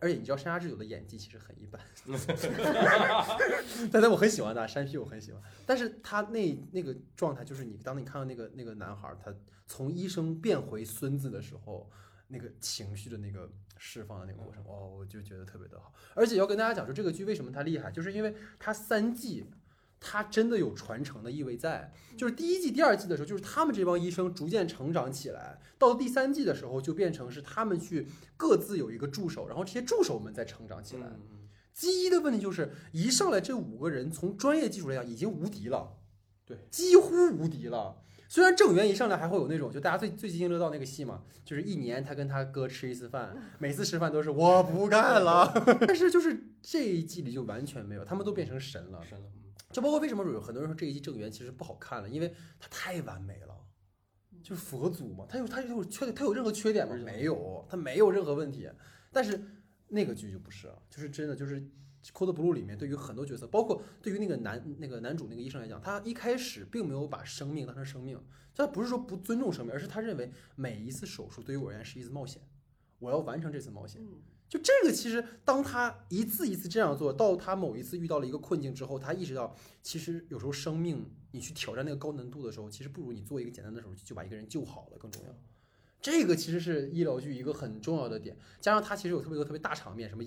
[0.00, 1.80] 而且你知道山下智久的演技其实很一般，
[3.90, 5.42] 但但我很喜欢他，山 P 我很喜欢。
[5.66, 9.34] 但是他那那个状态，就是你当你看到那个那个男孩，他
[9.66, 11.90] 从医生变回孙子的时候，
[12.28, 15.92] 那个情绪的那个释放的那个过程，哦，我就觉得特别的好。
[16.14, 19.50] 而且要跟大家讲说，这个剧为什么它厉害，就是因为它三季。
[20.04, 31.06] 它真的有传承的意味在，就是第一季、第二季的时候，就是他们这帮医生逐渐成长起来，到了第三季的时候，就变成是他们去各自有一个助手，然后这些助手们再成长起来。
[31.72, 35.96] 基一的问题就是，一上来这五个人从专业技术来讲已经无敌了，
[36.44, 38.02] 对，几乎无敌了。
[38.28, 45.52] 虽然郑源一上来还会有那种，就大家最最津津乐道那个戏嘛，就是一年他跟他哥吃一次饭，每次吃饭都是我不干了，
[45.86, 49.26] 但是就是这一季里就完全没有，他们都变成神了，神了。
[49.72, 53.56] 就包括为什么有很多人说这一季正源其实不好看了，因为他太完美了，
[54.42, 56.94] 就是佛祖嘛，他有他有缺点，他有任何缺点吗？
[56.96, 58.70] 没有，他没有任何问题。
[59.10, 59.42] 但是
[59.88, 61.60] 那个剧就不是，就是真的就是
[62.12, 68.18] 《Code Blue》里面对于很多角色，包括对于那个男那个男主那个医生来讲，他一开始并没有把生命当成生命，
[68.54, 72.42] 他不是说不尊重生命，而是他认为每一次手术对于我而言是一次冒险，
[72.98, 74.02] 我要完成这次冒险。
[74.52, 85.34] 就这个，其实当他一次一次这样做到，他某一次遇到了一个困境之后，他意识到，其实有时候生命你去挑战那个高难度的时候，其实不如你做一个简单的手术就把一个人救好了更重要。
[86.02, 90.22] 这个其实是医疗剧一个很重要的点，加上他其实有特别多特别大场面，什么，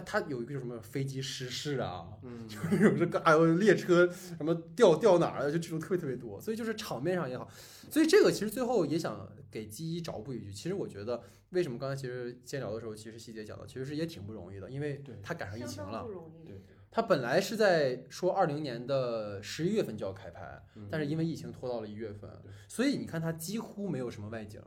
[0.00, 7.48] 它它有一个什么飞机失事啊，嗯， 就是有这个还有列车什么掉掉哪儿了，就这种特别特别多，所以就是场面上也好，
[7.90, 11.22] 所以这个其实最后也想给基一找补一句，其实我觉得。
[11.50, 16.06] 为什么刚才其实先聊的时候，其实细节讲的其实是也挺不容易的，因为他赶上疫情了。
[16.44, 16.60] 对，
[16.90, 22.30] 他本来是在说二零年的十一月份就要开拍，但是因为疫情拖到了一月份，
[22.68, 24.60] 所以你看他几乎没有什么外景，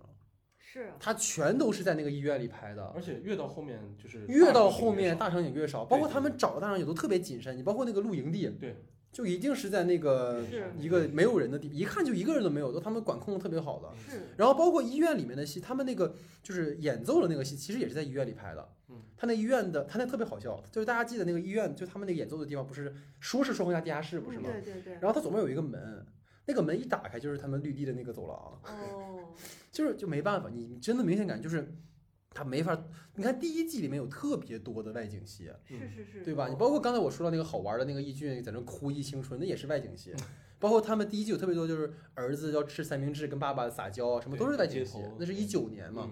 [0.72, 8.76] 是，他全都是在那个医院里拍的，而且越到后面就是越到后面大场景越少，包括他们找的大场景都特别谨慎，你包括那个露营地，对。
[9.12, 10.42] 就一定是在那个
[10.80, 13.90] 一个没有人的地，一看就一个人都没有，都他们管控的特别好的。
[14.10, 14.22] 是。
[14.38, 18.70] 然后包括医院里面的戏，他们那个就是演奏的那个戏，其实也是在医院里拍的。
[18.88, 18.96] 嗯。
[19.18, 24.50] 他那医院的，他那特别好笑，就是大家记得那个医院，就他们那个演奏的地方，不是说是双层加地下室，不是吗？
[24.50, 24.94] 对对对。
[24.94, 26.06] 然后他左边有一个门，
[26.46, 28.76] 那个门一打开就是他们绿地的那个走廊。
[28.78, 29.34] 哦。
[29.72, 31.74] 就是就没办法，你真的明显感觉就是。
[32.34, 32.82] 他没法，
[33.16, 36.48] 你看第一季里面有特别多的外景戏，是是是，对吧？
[36.48, 40.16] 你包括刚才我说到那个好玩的那个易俊在那哭忆青春，那也是外景戏。
[40.58, 45.00] 包括他们第一季有特别多，就是儿子要吃三明治跟爸爸撒娇啊，什么都是外景戏。
[45.20, 46.10] 那是一九年嘛，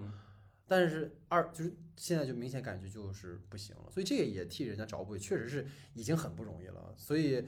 [0.68, 6.94] 但是二就是现在就明显感觉就是不行了，所以这个也替人家找补，确实是已经很不容易了。
[6.96, 7.44] 所以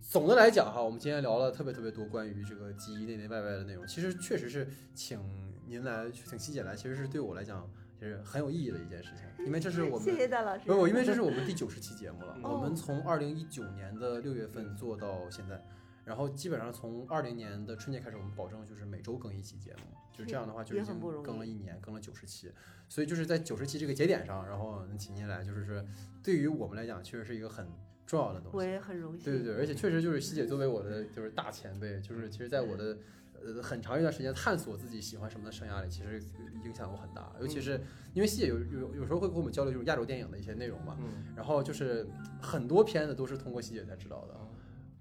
[0.00, 5.18] 总的来讲哈，我们今天聊了特别特别多关于这个基因内内外外的内容，其实确实是请
[5.66, 7.68] 您来，请西姐来，其实是对我来讲。
[7.98, 10.66] 是很有意义的一件事情，因为这是我们 谢谢戴老师。
[10.66, 12.38] 不，因为这是我们第九十期节目了。
[12.42, 15.64] 我们从二零一九年的六月份做到现在，
[16.06, 22.50] 然后基本上从二零年的春节开始，我们保证就是每周更一期节目，就是这样的话就已经更了一年，更了九十期。
[22.88, 25.84] 所以就是在九十期这个节点上，然后能请您来，就是说
[26.22, 27.66] 对于我们来讲，确实是一个很
[28.06, 28.56] 重要的东西。
[28.56, 29.24] 我也很荣幸。
[29.24, 32.96] 对对对，而且确实就是希姐作为我的就是大前辈，就是其实在我的。
[33.44, 36.20] 呃，很长一段时间探索自己喜欢什么的生涯里，其实
[36.64, 37.30] 影响我很大。
[37.38, 37.78] 尤其是
[38.14, 40.96] 因为西姐有有有时候会跟我们交流这种亚洲电影的一些内容嘛，
[41.36, 42.08] 然后就是
[42.40, 44.34] 很多片子都是通过西姐才知道的。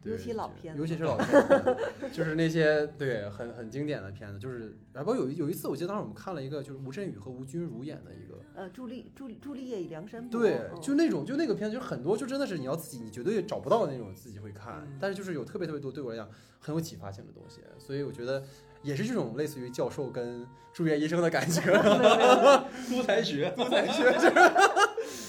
[0.05, 1.77] 尤其老片，尤其是老 片，
[2.13, 16.29] 就是那些对很很经典的片子，就是然后有有一次，我记得当时我们看了一个，就是吴镇宇和吴君如演的一个，呃，朱丽朱朱丽叶与梁山伯，对，就那种就那个片子，就很多就真的是你要自己，你绝对找不到那种自己会看，但是就是有特别特别多对我来讲
[16.59, 18.43] 很有启发性的东西，所以我觉得
[18.85, 21.61] 也是这种类似于教授跟住院医生的感觉，
[22.87, 24.51] 出才学，出才学， 就是。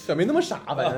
[0.07, 0.97] 也没那么傻，反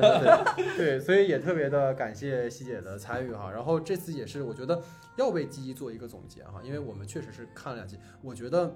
[0.56, 3.50] 对对，所以也特别的感谢西姐的参与哈。
[3.50, 4.80] 然后这次也是我觉得
[5.16, 7.98] 要为记忆做一个总结哈，因为我们确实是看了两集。
[8.22, 8.68] 我觉得《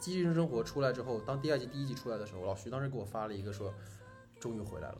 [0.00, 3.72] 机器人生活》出来之后，当第二季第一集出来的时候，老徐当时给我发了一个说，
[4.40, 4.98] 终于回来了。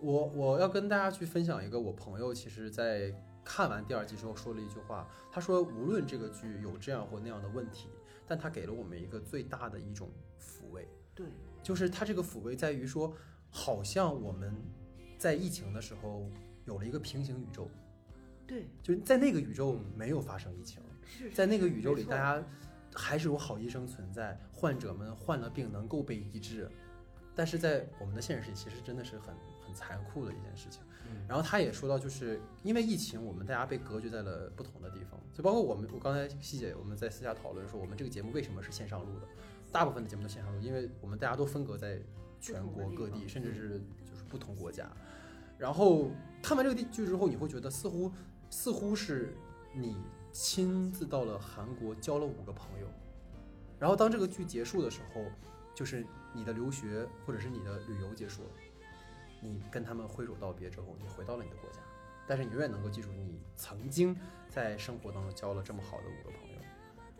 [0.00, 3.12] 我我要跟大家去分享一个我朋友，其实在
[3.44, 7.88] 看完第二季之后说了一句话，他说无论这个剧有这样或那样的问题，
[8.26, 10.10] 但他给了我们一个最大的一种
[10.40, 10.88] 抚慰。
[11.14, 11.26] 对，
[11.62, 13.14] 就是他这个抚慰在于说。
[13.54, 14.50] 好像我们
[15.18, 16.26] 在疫情的时候
[16.64, 17.68] 有了一个平行宇宙，
[18.46, 22.42] 对，就在那个宇宙没有发生疫情，是在那个宇宙里，大家
[22.94, 26.66] 还是有好医生存在，患者们患了病能够被医治，
[27.34, 29.34] 但是在我们的现实里，其实真的是很
[29.66, 30.80] 很残酷的一件事情。
[31.28, 39.26] 然后他也说到，就是因为疫情，我们大家被隔绝在了不同的地方，就包括我们，我刚才细节我们在私下讨论说，我们这个节目为什么是线上录的，
[39.70, 42.00] 大部分的节目都线上录，因为我们大家都分隔在。
[42.44, 44.90] 全国各地，甚至是就是不同国家，
[45.56, 46.10] 然后
[46.42, 48.10] 看完这个地剧之后，你会觉得似乎
[48.50, 49.32] 似乎是
[49.72, 49.96] 你
[50.32, 52.88] 亲自到了韩国交了五个朋友，
[53.78, 55.24] 然后当这个剧结束的时候，
[55.72, 58.48] 就是你的留学或者是你的旅游结束了，
[59.42, 61.80] 你跟他们挥手道别之后，你回到了你的国家，
[62.26, 64.16] 但是你永远能够记住你曾经
[64.48, 66.56] 在生活当中交了这么好的五个朋友。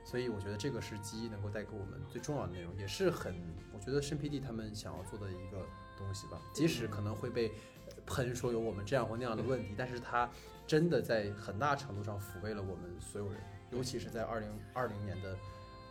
[0.04, 3.34] 所以我觉得这个是记忆能够带给我们最重要的内容，也是很
[3.72, 5.66] 我觉得申 PD 他们想要做的一个
[5.96, 6.40] 东西吧。
[6.52, 7.52] 即使可能会被
[8.06, 10.28] 喷说有我们这样或那样的问题，但是它
[10.66, 13.40] 真的在很大程度上抚慰了我们所有人，
[13.70, 15.36] 尤其是在二零二零年的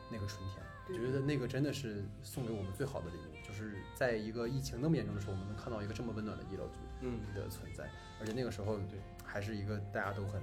[0.09, 3.30] 那个春天，我觉得那个真的是送给我们最好的礼物，
[3.61, 7.83] 就是在一个疫情那么严重的时候，我们能看到一个这么温暖的医疗剧嗯的存在，
[8.19, 10.41] 而且那个时候对还是一个大家都很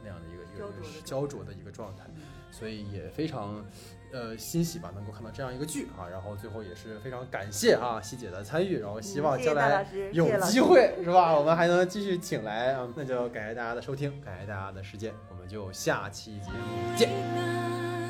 [0.00, 0.58] 那样的一个一
[0.94, 2.04] 个焦灼的一个状态。
[2.52, 3.64] 所以也非常，
[4.12, 6.06] 呃欣喜吧，能够看到这样一个剧啊。
[6.06, 12.86] 然后最后也是非常感谢啊希姐的参与，然后希望将来有机会是吧，我们还能继续请来啊。
[12.94, 18.01] 那就感谢大家的收听，感谢大家的时间，我们就下期节目见。